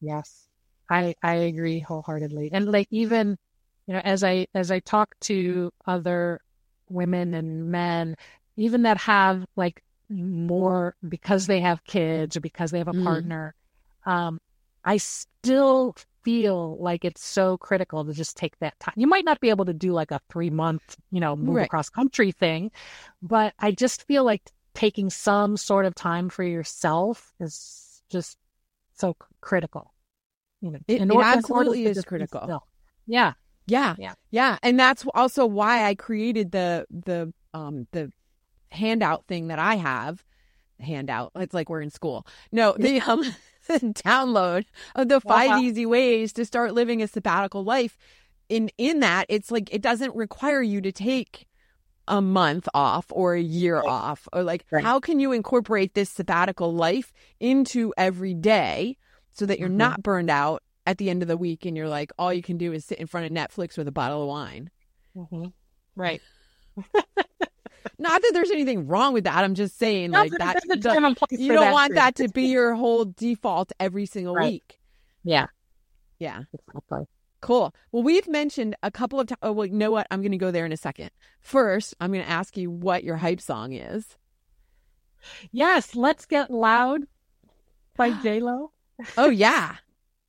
Yes. 0.00 0.48
I 0.90 1.14
I 1.22 1.34
agree 1.34 1.80
wholeheartedly. 1.80 2.50
And 2.52 2.70
like 2.70 2.88
even 2.90 3.38
you 3.86 3.94
know 3.94 4.00
as 4.00 4.24
I 4.24 4.46
as 4.54 4.70
I 4.70 4.80
talk 4.80 5.14
to 5.22 5.72
other 5.86 6.40
women 6.88 7.34
and 7.34 7.70
men, 7.70 8.16
even 8.56 8.82
that 8.82 8.98
have 8.98 9.44
like 9.56 9.82
more 10.12 10.94
because 11.08 11.46
they 11.46 11.60
have 11.60 11.84
kids 11.84 12.36
or 12.36 12.40
because 12.40 12.70
they 12.70 12.78
have 12.78 12.88
a 12.88 12.92
mm. 12.92 13.04
partner, 13.04 13.54
um, 14.06 14.40
I 14.84 14.96
still 14.96 15.96
feel 16.22 16.76
like 16.78 17.04
it's 17.04 17.24
so 17.24 17.56
critical 17.58 18.04
to 18.04 18.12
just 18.12 18.36
take 18.36 18.58
that 18.60 18.78
time. 18.78 18.94
You 18.96 19.06
might 19.06 19.24
not 19.24 19.40
be 19.40 19.50
able 19.50 19.64
to 19.64 19.74
do 19.74 19.92
like 19.92 20.10
a 20.10 20.20
three 20.30 20.50
month, 20.50 20.96
you 21.10 21.20
know, 21.20 21.34
move 21.34 21.56
right. 21.56 21.66
across 21.66 21.88
country 21.88 22.32
thing, 22.32 22.70
but 23.20 23.54
I 23.58 23.72
just 23.72 24.06
feel 24.06 24.24
like 24.24 24.42
taking 24.74 25.10
some 25.10 25.56
sort 25.56 25.84
of 25.84 25.94
time 25.94 26.28
for 26.28 26.44
yourself 26.44 27.32
is 27.40 28.02
just 28.08 28.38
so 28.94 29.16
critical 29.40 29.92
you 30.62 30.70
know, 30.70 30.78
it, 30.86 31.02
it 31.02 31.10
absolutely 31.12 31.84
is 31.84 32.02
critical. 32.04 32.62
Yeah. 33.06 33.32
Yeah. 33.66 33.96
Yeah. 33.98 34.14
Yeah. 34.30 34.58
And 34.62 34.78
that's 34.78 35.04
also 35.12 35.44
why 35.44 35.84
I 35.84 35.94
created 35.94 36.52
the 36.52 36.86
the 36.88 37.32
um 37.52 37.86
the 37.90 38.10
handout 38.72 39.26
thing 39.26 39.48
that 39.48 39.58
I 39.58 39.76
have. 39.76 40.24
Handout. 40.80 41.32
It's 41.36 41.54
like 41.54 41.68
we're 41.68 41.80
in 41.80 41.90
school. 41.90 42.26
No, 42.50 42.74
the 42.78 43.00
um 43.00 43.24
download 43.70 44.64
of 44.96 45.08
the 45.08 45.20
5 45.20 45.50
uh-huh. 45.50 45.60
easy 45.60 45.86
ways 45.86 46.32
to 46.34 46.44
start 46.44 46.74
living 46.74 47.02
a 47.02 47.08
sabbatical 47.08 47.64
life. 47.64 47.96
In 48.48 48.70
in 48.78 49.00
that, 49.00 49.26
it's 49.28 49.50
like 49.50 49.72
it 49.72 49.82
doesn't 49.82 50.14
require 50.14 50.62
you 50.62 50.80
to 50.80 50.92
take 50.92 51.46
a 52.08 52.20
month 52.20 52.68
off 52.74 53.06
or 53.10 53.34
a 53.34 53.40
year 53.40 53.76
right. 53.76 53.86
off 53.86 54.28
or 54.32 54.42
like 54.42 54.64
right. 54.72 54.82
how 54.82 54.98
can 54.98 55.20
you 55.20 55.30
incorporate 55.30 55.94
this 55.94 56.10
sabbatical 56.10 56.74
life 56.74 57.12
into 57.38 57.94
every 57.96 58.34
day 58.34 58.96
so 59.30 59.46
that 59.46 59.60
you're 59.60 59.68
mm-hmm. 59.68 59.78
not 59.78 60.02
burned 60.02 60.28
out 60.28 60.64
at 60.86 60.98
the 60.98 61.10
end 61.10 61.22
of 61.22 61.28
the 61.28 61.36
week 61.36 61.64
and 61.64 61.76
you're 61.76 61.88
like, 61.88 62.12
all 62.18 62.32
you 62.32 62.42
can 62.42 62.58
do 62.58 62.72
is 62.72 62.84
sit 62.84 62.98
in 62.98 63.06
front 63.06 63.26
of 63.26 63.32
Netflix 63.32 63.78
with 63.78 63.88
a 63.88 63.92
bottle 63.92 64.22
of 64.22 64.28
wine. 64.28 64.70
Mm-hmm. 65.16 65.46
Right. 65.96 66.20
not 67.98 68.22
that 68.22 68.30
there's 68.32 68.50
anything 68.50 68.86
wrong 68.86 69.12
with 69.12 69.24
that. 69.24 69.44
I'm 69.44 69.54
just 69.54 69.78
saying, 69.78 70.10
no, 70.10 70.20
like 70.20 70.32
that. 70.32 70.62
The, 70.66 70.76
you 71.30 71.52
don't 71.52 71.72
want 71.72 71.94
that 71.94 72.16
to 72.16 72.28
be 72.28 72.44
your 72.44 72.74
whole 72.74 73.04
default 73.04 73.72
every 73.80 74.06
single 74.06 74.34
right. 74.34 74.52
week. 74.52 74.78
Yeah. 75.24 75.46
Yeah. 76.18 76.42
Exactly. 76.52 77.06
Cool. 77.40 77.74
Well, 77.90 78.04
we've 78.04 78.28
mentioned 78.28 78.76
a 78.82 78.90
couple 78.90 79.18
of 79.18 79.26
times. 79.26 79.38
Oh, 79.42 79.52
well, 79.52 79.66
you 79.66 79.74
know 79.74 79.90
what? 79.90 80.06
I'm 80.10 80.20
going 80.20 80.32
to 80.32 80.38
go 80.38 80.52
there 80.52 80.64
in 80.64 80.72
a 80.72 80.76
second. 80.76 81.10
First, 81.40 81.94
I'm 82.00 82.12
going 82.12 82.24
to 82.24 82.30
ask 82.30 82.56
you 82.56 82.70
what 82.70 83.02
your 83.02 83.16
hype 83.16 83.40
song 83.40 83.72
is. 83.72 84.16
Yes, 85.50 85.94
let's 85.94 86.26
get 86.26 86.50
loud 86.50 87.02
by 87.96 88.10
J 88.22 88.40
Lo. 88.40 88.72
Oh 89.16 89.30
yeah. 89.30 89.76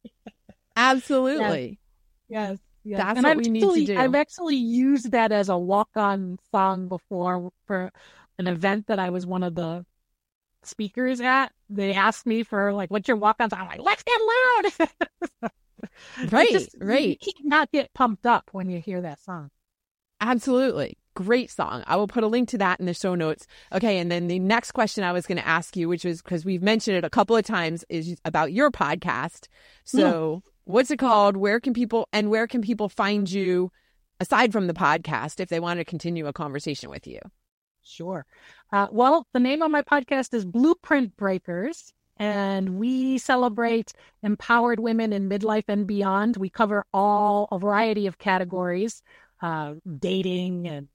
Absolutely. 0.75 1.79
Yes. 2.27 2.49
yes. 2.51 2.59
Yes. 2.83 2.99
That's 2.99 3.17
and 3.17 3.23
what 3.23 3.31
I've 3.31 3.37
we 3.37 3.41
actually, 3.41 3.79
need 3.79 3.87
to 3.87 3.93
do. 3.93 3.99
I've 3.99 4.15
actually 4.15 4.55
used 4.55 5.11
that 5.11 5.31
as 5.31 5.49
a 5.49 5.57
walk-on 5.57 6.39
song 6.51 6.87
before 6.87 7.51
for 7.65 7.91
an 8.37 8.47
event 8.47 8.87
that 8.87 8.99
I 8.99 9.09
was 9.09 9.25
one 9.25 9.43
of 9.43 9.55
the 9.55 9.85
speakers 10.63 11.21
at. 11.21 11.51
They 11.69 11.93
asked 11.93 12.25
me 12.25 12.43
for 12.43 12.73
like, 12.73 12.91
"What's 12.91 13.07
your 13.07 13.17
walk-on 13.17 13.49
song?" 13.49 13.59
I'm 13.61 13.67
like, 13.67 13.81
"Let's 13.81 14.03
get 14.03 14.19
loud." 14.21 15.51
right, 16.31 16.49
just, 16.49 16.75
right. 16.79 17.17
You 17.21 17.33
not 17.43 17.71
get 17.71 17.93
pumped 17.93 18.25
up 18.25 18.49
when 18.51 18.69
you 18.69 18.79
hear 18.79 19.01
that 19.01 19.19
song. 19.21 19.49
Absolutely. 20.21 20.97
Great 21.15 21.51
song. 21.51 21.83
I 21.85 21.95
will 21.95 22.07
put 22.07 22.23
a 22.23 22.27
link 22.27 22.49
to 22.49 22.57
that 22.59 22.79
in 22.79 22.85
the 22.85 22.93
show 22.93 23.13
notes. 23.13 23.45
Okay. 23.71 23.99
And 23.99 24.11
then 24.11 24.27
the 24.27 24.39
next 24.39 24.71
question 24.71 25.03
I 25.03 25.11
was 25.11 25.27
going 25.27 25.37
to 25.37 25.47
ask 25.47 25.75
you, 25.75 25.89
which 25.89 26.05
was 26.05 26.21
because 26.21 26.45
we've 26.45 26.63
mentioned 26.63 26.97
it 26.97 27.03
a 27.03 27.09
couple 27.09 27.35
of 27.35 27.43
times, 27.43 27.83
is 27.89 28.17
about 28.25 28.53
your 28.53 28.71
podcast. 28.71 29.47
Hmm. 29.91 29.97
So, 29.97 30.43
yeah. 30.45 30.51
What's 30.65 30.91
it 30.91 30.97
called? 30.97 31.37
Where 31.37 31.59
can 31.59 31.73
people 31.73 32.07
and 32.13 32.29
where 32.29 32.47
can 32.47 32.61
people 32.61 32.89
find 32.89 33.29
you 33.29 33.71
aside 34.19 34.51
from 34.51 34.67
the 34.67 34.73
podcast 34.73 35.39
if 35.39 35.49
they 35.49 35.59
want 35.59 35.79
to 35.79 35.85
continue 35.85 36.27
a 36.27 36.33
conversation 36.33 36.89
with 36.89 37.07
you? 37.07 37.19
Sure. 37.83 38.25
Uh, 38.71 38.87
well, 38.91 39.27
the 39.33 39.39
name 39.39 39.61
of 39.61 39.71
my 39.71 39.81
podcast 39.81 40.33
is 40.33 40.45
Blueprint 40.45 41.15
Breakers 41.17 41.93
and 42.17 42.77
we 42.77 43.17
celebrate 43.17 43.91
empowered 44.21 44.79
women 44.79 45.11
in 45.11 45.29
midlife 45.29 45.65
and 45.67 45.85
beyond. 45.85 46.37
We 46.37 46.49
cover 46.49 46.85
all 46.93 47.47
a 47.51 47.59
variety 47.59 48.07
of 48.07 48.17
categories, 48.17 49.01
uh, 49.41 49.73
dating 49.99 50.67
and 50.67 50.87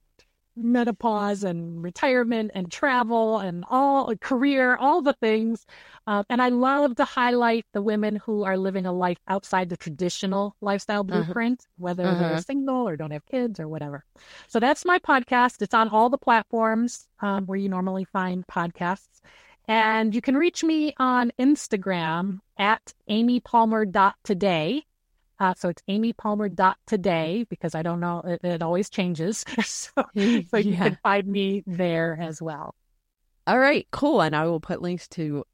menopause 0.63 1.45
and 1.45 1.83
retirement 1.83 2.51
and 2.55 2.71
travel 2.71 3.39
and 3.39 3.65
all 3.69 4.11
a 4.11 4.17
career, 4.17 4.77
all 4.77 5.03
the 5.03 5.13
things. 5.15 5.67
Uh, 6.07 6.25
and 6.29 6.41
I 6.41 6.49
love 6.49 6.97
to 6.97 7.05
highlight 7.05 7.67
the 7.73 7.83
women 7.83 8.17
who 8.17 8.45
are 8.45 8.57
living 8.57 8.87
a 8.87 8.93
life 8.93 9.19
outside 9.29 9.69
the 9.69 9.77
traditional 9.77 10.57
lifestyle 10.61 11.01
uh-huh. 11.01 11.23
blueprint, 11.23 11.61
uh-huh. 11.63 11.75
whether 11.79 12.07
uh-huh. 12.07 12.19
they're 12.19 12.43
single 12.43 12.89
or 12.89 12.97
don't 12.97 13.13
have 13.13 13.27
kids 13.27 13.61
or 13.61 13.69
whatever. 13.69 14.05
So 14.49 14.61
that's 14.61 14.85
my 14.85 14.99
podcast. 14.99 15.63
It's 15.63 15.75
on 15.75 15.89
all 15.89 16.11
the 16.11 16.19
platforms 16.19 17.09
um, 17.21 17.47
where 17.47 17.59
you 17.59 17.69
normally 17.69 18.05
find 18.05 18.47
podcasts. 18.47 19.21
And 19.67 20.15
you 20.15 20.23
can 20.23 20.35
reach 20.35 20.65
me 20.65 20.95
on 20.97 21.31
Instagram 21.39 22.41
at 22.59 22.95
amypalmer.today. 23.09 24.85
Uh, 25.41 25.55
so 25.57 25.69
it's 25.69 25.83
amypalmer.today 25.89 27.47
because 27.49 27.75
I 27.75 27.83
don't 27.83 28.01
know, 28.01 28.23
it, 28.25 28.41
it 28.43 28.63
always 28.63 28.91
changes. 28.91 29.45
so, 29.65 29.93
so 29.97 30.05
yeah. 30.15 30.43
you 30.59 30.77
can 30.77 30.99
find 31.03 31.27
me 31.27 31.63
there 31.67 32.19
as 32.21 32.43
well. 32.43 32.75
All 33.47 33.59
right, 33.59 33.87
cool. 33.91 34.21
And 34.21 34.35
I 34.35 34.47
will 34.47 34.61
put 34.61 34.83
links 34.83 35.09
to 35.09 35.45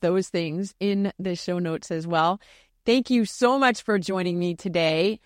those 0.00 0.28
things 0.28 0.74
in 0.80 1.12
the 1.18 1.36
show 1.36 1.58
notes 1.58 1.90
as 1.90 2.06
well. 2.06 2.40
Thank 2.84 3.10
you 3.10 3.24
so 3.24 3.58
much 3.58 3.82
for 3.82 3.98
joining 3.98 4.38
me 4.38 4.54
today 4.54 5.20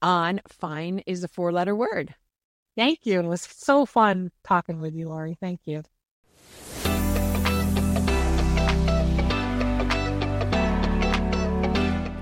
on 0.00 0.40
Fine 0.48 1.02
is 1.06 1.22
a 1.22 1.28
Four 1.28 1.52
Letter 1.52 1.74
Word. 1.74 2.14
Thank 2.76 3.00
you. 3.04 3.20
It 3.20 3.26
was 3.26 3.42
so 3.42 3.86
fun 3.86 4.30
talking 4.44 4.80
with 4.80 4.94
you, 4.94 5.08
Lori. 5.08 5.36
Thank 5.40 5.60
you. 5.64 5.82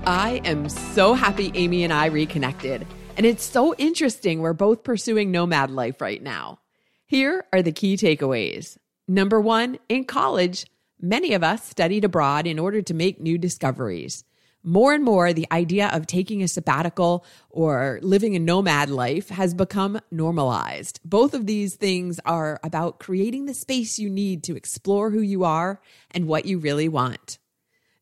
I 0.03 0.41
am 0.45 0.67
so 0.67 1.13
happy 1.13 1.51
Amy 1.53 1.83
and 1.83 1.93
I 1.93 2.07
reconnected. 2.07 2.87
And 3.17 3.25
it's 3.25 3.43
so 3.43 3.75
interesting. 3.75 4.39
We're 4.39 4.53
both 4.53 4.83
pursuing 4.83 5.29
nomad 5.29 5.69
life 5.69 6.01
right 6.01 6.21
now. 6.21 6.59
Here 7.05 7.45
are 7.53 7.61
the 7.61 7.71
key 7.71 7.97
takeaways. 7.97 8.79
Number 9.07 9.39
one, 9.39 9.77
in 9.89 10.05
college, 10.05 10.65
many 10.99 11.35
of 11.35 11.43
us 11.43 11.63
studied 11.69 12.03
abroad 12.03 12.47
in 12.47 12.57
order 12.57 12.81
to 12.81 12.95
make 12.95 13.21
new 13.21 13.37
discoveries. 13.37 14.23
More 14.63 14.91
and 14.91 15.03
more, 15.03 15.33
the 15.33 15.47
idea 15.51 15.89
of 15.89 16.07
taking 16.07 16.41
a 16.41 16.47
sabbatical 16.47 17.23
or 17.51 17.99
living 18.01 18.35
a 18.35 18.39
nomad 18.39 18.89
life 18.89 19.29
has 19.29 19.53
become 19.53 19.99
normalized. 20.09 20.99
Both 21.05 21.35
of 21.35 21.45
these 21.45 21.75
things 21.75 22.19
are 22.25 22.59
about 22.63 22.99
creating 22.99 23.45
the 23.45 23.53
space 23.53 23.99
you 23.99 24.09
need 24.09 24.43
to 24.45 24.55
explore 24.55 25.11
who 25.11 25.21
you 25.21 25.43
are 25.43 25.79
and 26.09 26.27
what 26.27 26.45
you 26.45 26.57
really 26.57 26.89
want. 26.89 27.37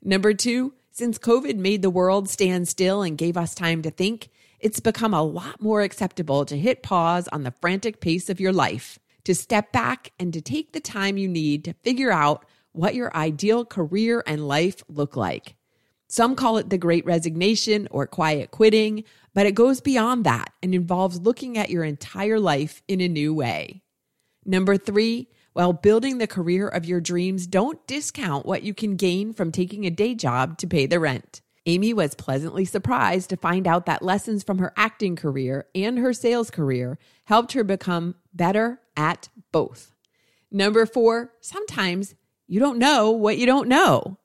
Number 0.01 0.33
two, 0.33 0.73
since 0.99 1.17
COVID 1.17 1.55
made 1.55 1.81
the 1.81 1.89
world 1.89 2.27
stand 2.27 2.67
still 2.67 3.03
and 3.03 3.17
gave 3.17 3.37
us 3.37 3.55
time 3.55 3.81
to 3.83 3.89
think, 3.89 4.27
it's 4.59 4.81
become 4.81 5.13
a 5.13 5.23
lot 5.23 5.61
more 5.61 5.81
acceptable 5.81 6.43
to 6.43 6.57
hit 6.57 6.83
pause 6.83 7.29
on 7.29 7.43
the 7.43 7.53
frantic 7.61 8.01
pace 8.01 8.29
of 8.29 8.41
your 8.41 8.51
life, 8.51 8.99
to 9.23 9.33
step 9.33 9.71
back 9.71 10.11
and 10.19 10.33
to 10.33 10.41
take 10.41 10.73
the 10.73 10.81
time 10.81 11.17
you 11.17 11.29
need 11.29 11.63
to 11.63 11.73
figure 11.85 12.11
out 12.11 12.43
what 12.73 12.95
your 12.95 13.15
ideal 13.15 13.63
career 13.63 14.21
and 14.27 14.45
life 14.45 14.83
look 14.89 15.15
like. 15.15 15.55
Some 16.09 16.35
call 16.35 16.57
it 16.57 16.69
the 16.69 16.77
great 16.77 17.05
resignation 17.05 17.87
or 17.91 18.05
quiet 18.05 18.51
quitting, 18.51 19.05
but 19.33 19.45
it 19.45 19.55
goes 19.55 19.79
beyond 19.79 20.25
that 20.25 20.51
and 20.61 20.75
involves 20.75 21.21
looking 21.21 21.57
at 21.57 21.69
your 21.69 21.85
entire 21.85 22.41
life 22.41 22.83
in 22.89 22.99
a 22.99 23.07
new 23.07 23.33
way. 23.33 23.83
Number 24.45 24.75
three, 24.75 25.29
while 25.53 25.73
building 25.73 26.17
the 26.17 26.27
career 26.27 26.67
of 26.67 26.85
your 26.85 27.01
dreams, 27.01 27.47
don't 27.47 27.85
discount 27.87 28.45
what 28.45 28.63
you 28.63 28.73
can 28.73 28.95
gain 28.95 29.33
from 29.33 29.51
taking 29.51 29.85
a 29.85 29.89
day 29.89 30.15
job 30.15 30.57
to 30.59 30.67
pay 30.67 30.85
the 30.85 30.99
rent. 30.99 31.41
Amy 31.65 31.93
was 31.93 32.15
pleasantly 32.15 32.65
surprised 32.65 33.29
to 33.29 33.37
find 33.37 33.67
out 33.67 33.85
that 33.85 34.01
lessons 34.01 34.43
from 34.43 34.59
her 34.59 34.73
acting 34.77 35.15
career 35.15 35.67
and 35.75 35.99
her 35.99 36.13
sales 36.13 36.49
career 36.49 36.97
helped 37.25 37.53
her 37.53 37.63
become 37.63 38.15
better 38.33 38.79
at 38.95 39.29
both. 39.51 39.93
Number 40.51 40.85
four, 40.85 41.33
sometimes 41.41 42.15
you 42.47 42.59
don't 42.59 42.79
know 42.79 43.11
what 43.11 43.37
you 43.37 43.45
don't 43.45 43.67
know. 43.67 44.17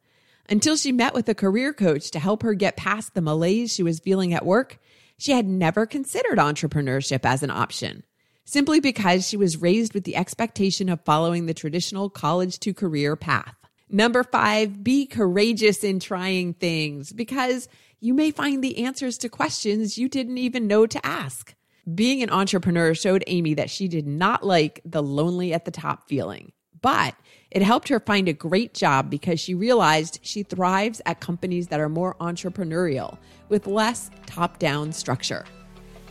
Until 0.48 0.76
she 0.76 0.92
met 0.92 1.14
with 1.14 1.28
a 1.28 1.34
career 1.34 1.72
coach 1.72 2.10
to 2.12 2.18
help 2.18 2.42
her 2.42 2.54
get 2.54 2.76
past 2.76 3.14
the 3.14 3.20
malaise 3.20 3.72
she 3.72 3.82
was 3.82 4.00
feeling 4.00 4.32
at 4.32 4.46
work, 4.46 4.78
she 5.18 5.32
had 5.32 5.46
never 5.46 5.86
considered 5.86 6.38
entrepreneurship 6.38 7.24
as 7.24 7.42
an 7.42 7.50
option 7.50 8.04
simply 8.44 8.80
because 8.80 9.26
she 9.26 9.36
was 9.36 9.60
raised 9.60 9.94
with 9.94 10.04
the 10.04 10.16
expectation 10.16 10.88
of 10.88 11.04
following 11.04 11.46
the 11.46 11.54
traditional 11.54 12.10
college 12.10 12.58
to 12.60 12.74
career 12.74 13.16
path. 13.16 13.54
Number 13.90 14.22
five, 14.22 14.82
be 14.82 15.06
courageous 15.06 15.84
in 15.84 16.00
trying 16.00 16.54
things 16.54 17.12
because 17.12 17.68
you 18.00 18.12
may 18.12 18.30
find 18.30 18.62
the 18.62 18.84
answers 18.84 19.18
to 19.18 19.28
questions 19.28 19.98
you 19.98 20.08
didn't 20.08 20.38
even 20.38 20.66
know 20.66 20.86
to 20.86 21.06
ask. 21.06 21.54
Being 21.94 22.22
an 22.22 22.30
entrepreneur 22.30 22.94
showed 22.94 23.24
Amy 23.26 23.54
that 23.54 23.70
she 23.70 23.88
did 23.88 24.06
not 24.06 24.44
like 24.44 24.80
the 24.84 25.02
lonely 25.02 25.52
at 25.52 25.64
the 25.64 25.70
top 25.70 26.08
feeling, 26.08 26.52
but 26.80 27.14
it 27.50 27.62
helped 27.62 27.88
her 27.88 28.00
find 28.00 28.26
a 28.26 28.32
great 28.32 28.74
job 28.74 29.10
because 29.10 29.38
she 29.38 29.54
realized 29.54 30.18
she 30.22 30.42
thrives 30.42 31.00
at 31.06 31.20
companies 31.20 31.68
that 31.68 31.80
are 31.80 31.88
more 31.88 32.14
entrepreneurial 32.16 33.16
with 33.48 33.66
less 33.66 34.10
top 34.26 34.58
down 34.58 34.92
structure. 34.92 35.44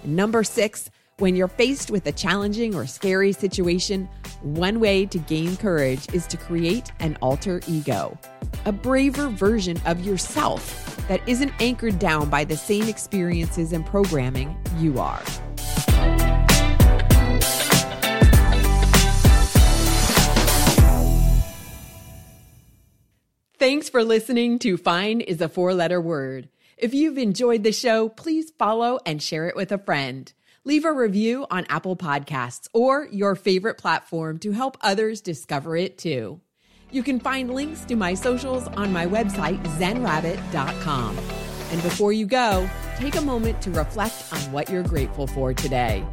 number 0.03 0.43
six, 0.43 0.89
when 1.19 1.35
you're 1.35 1.47
faced 1.47 1.91
with 1.91 2.07
a 2.07 2.11
challenging 2.11 2.73
or 2.73 2.87
scary 2.87 3.33
situation, 3.33 4.09
one 4.41 4.79
way 4.79 5.05
to 5.05 5.19
gain 5.19 5.55
courage 5.57 6.11
is 6.11 6.25
to 6.27 6.37
create 6.37 6.91
an 6.99 7.17
alter 7.21 7.61
ego, 7.67 8.17
a 8.65 8.71
braver 8.71 9.29
version 9.29 9.79
of 9.85 10.03
yourself 10.03 11.05
that 11.07 11.21
isn't 11.29 11.51
anchored 11.59 11.99
down 11.99 12.29
by 12.29 12.43
the 12.43 12.57
same 12.57 12.89
experiences 12.89 13.73
and 13.73 13.85
programming 13.85 14.57
you 14.79 14.99
are. 14.99 15.21
Thanks 23.59 23.87
for 23.87 24.03
listening 24.03 24.57
to 24.59 24.77
Fine 24.77 25.21
is 25.21 25.39
a 25.39 25.47
Four 25.47 25.73
Letter 25.73 26.01
Word. 26.01 26.49
If 26.75 26.93
you've 26.93 27.19
enjoyed 27.19 27.63
the 27.63 27.71
show, 27.71 28.09
please 28.09 28.51
follow 28.57 28.99
and 29.05 29.21
share 29.21 29.47
it 29.47 29.55
with 29.55 29.71
a 29.71 29.77
friend. 29.77 30.33
Leave 30.65 30.85
a 30.85 30.93
review 30.93 31.45
on 31.51 31.65
Apple 31.67 31.97
Podcasts 31.97 32.69
or 32.73 33.09
your 33.11 33.35
favorite 33.35 33.77
platform 33.77 34.39
to 34.39 34.53
help 34.53 34.77
others 34.79 35.19
discover 35.19 35.75
it 35.75 35.97
too. 35.97 36.39
You 36.89 37.03
can 37.03 37.19
find 37.19 37.53
links 37.53 37.83
to 37.85 37.97
my 37.97 38.13
socials 38.13 38.67
on 38.69 38.93
my 38.93 39.05
website, 39.05 39.61
zenrabbit.com. 39.77 41.17
And 41.71 41.83
before 41.83 42.13
you 42.13 42.25
go, 42.25 42.69
take 42.95 43.15
a 43.15 43.21
moment 43.21 43.61
to 43.63 43.71
reflect 43.71 44.31
on 44.31 44.39
what 44.53 44.69
you're 44.69 44.83
grateful 44.83 45.27
for 45.27 45.53
today. 45.53 46.05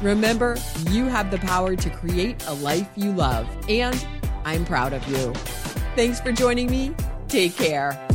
Remember, 0.00 0.56
you 0.90 1.04
have 1.04 1.30
the 1.30 1.38
power 1.38 1.76
to 1.76 1.90
create 1.90 2.42
a 2.46 2.54
life 2.54 2.88
you 2.96 3.12
love, 3.12 3.46
and 3.68 4.06
I'm 4.44 4.64
proud 4.64 4.94
of 4.94 5.06
you. 5.08 5.34
Thanks 5.96 6.18
for 6.18 6.32
joining 6.32 6.70
me. 6.70 6.94
Take 7.26 7.56
care. 7.56 8.07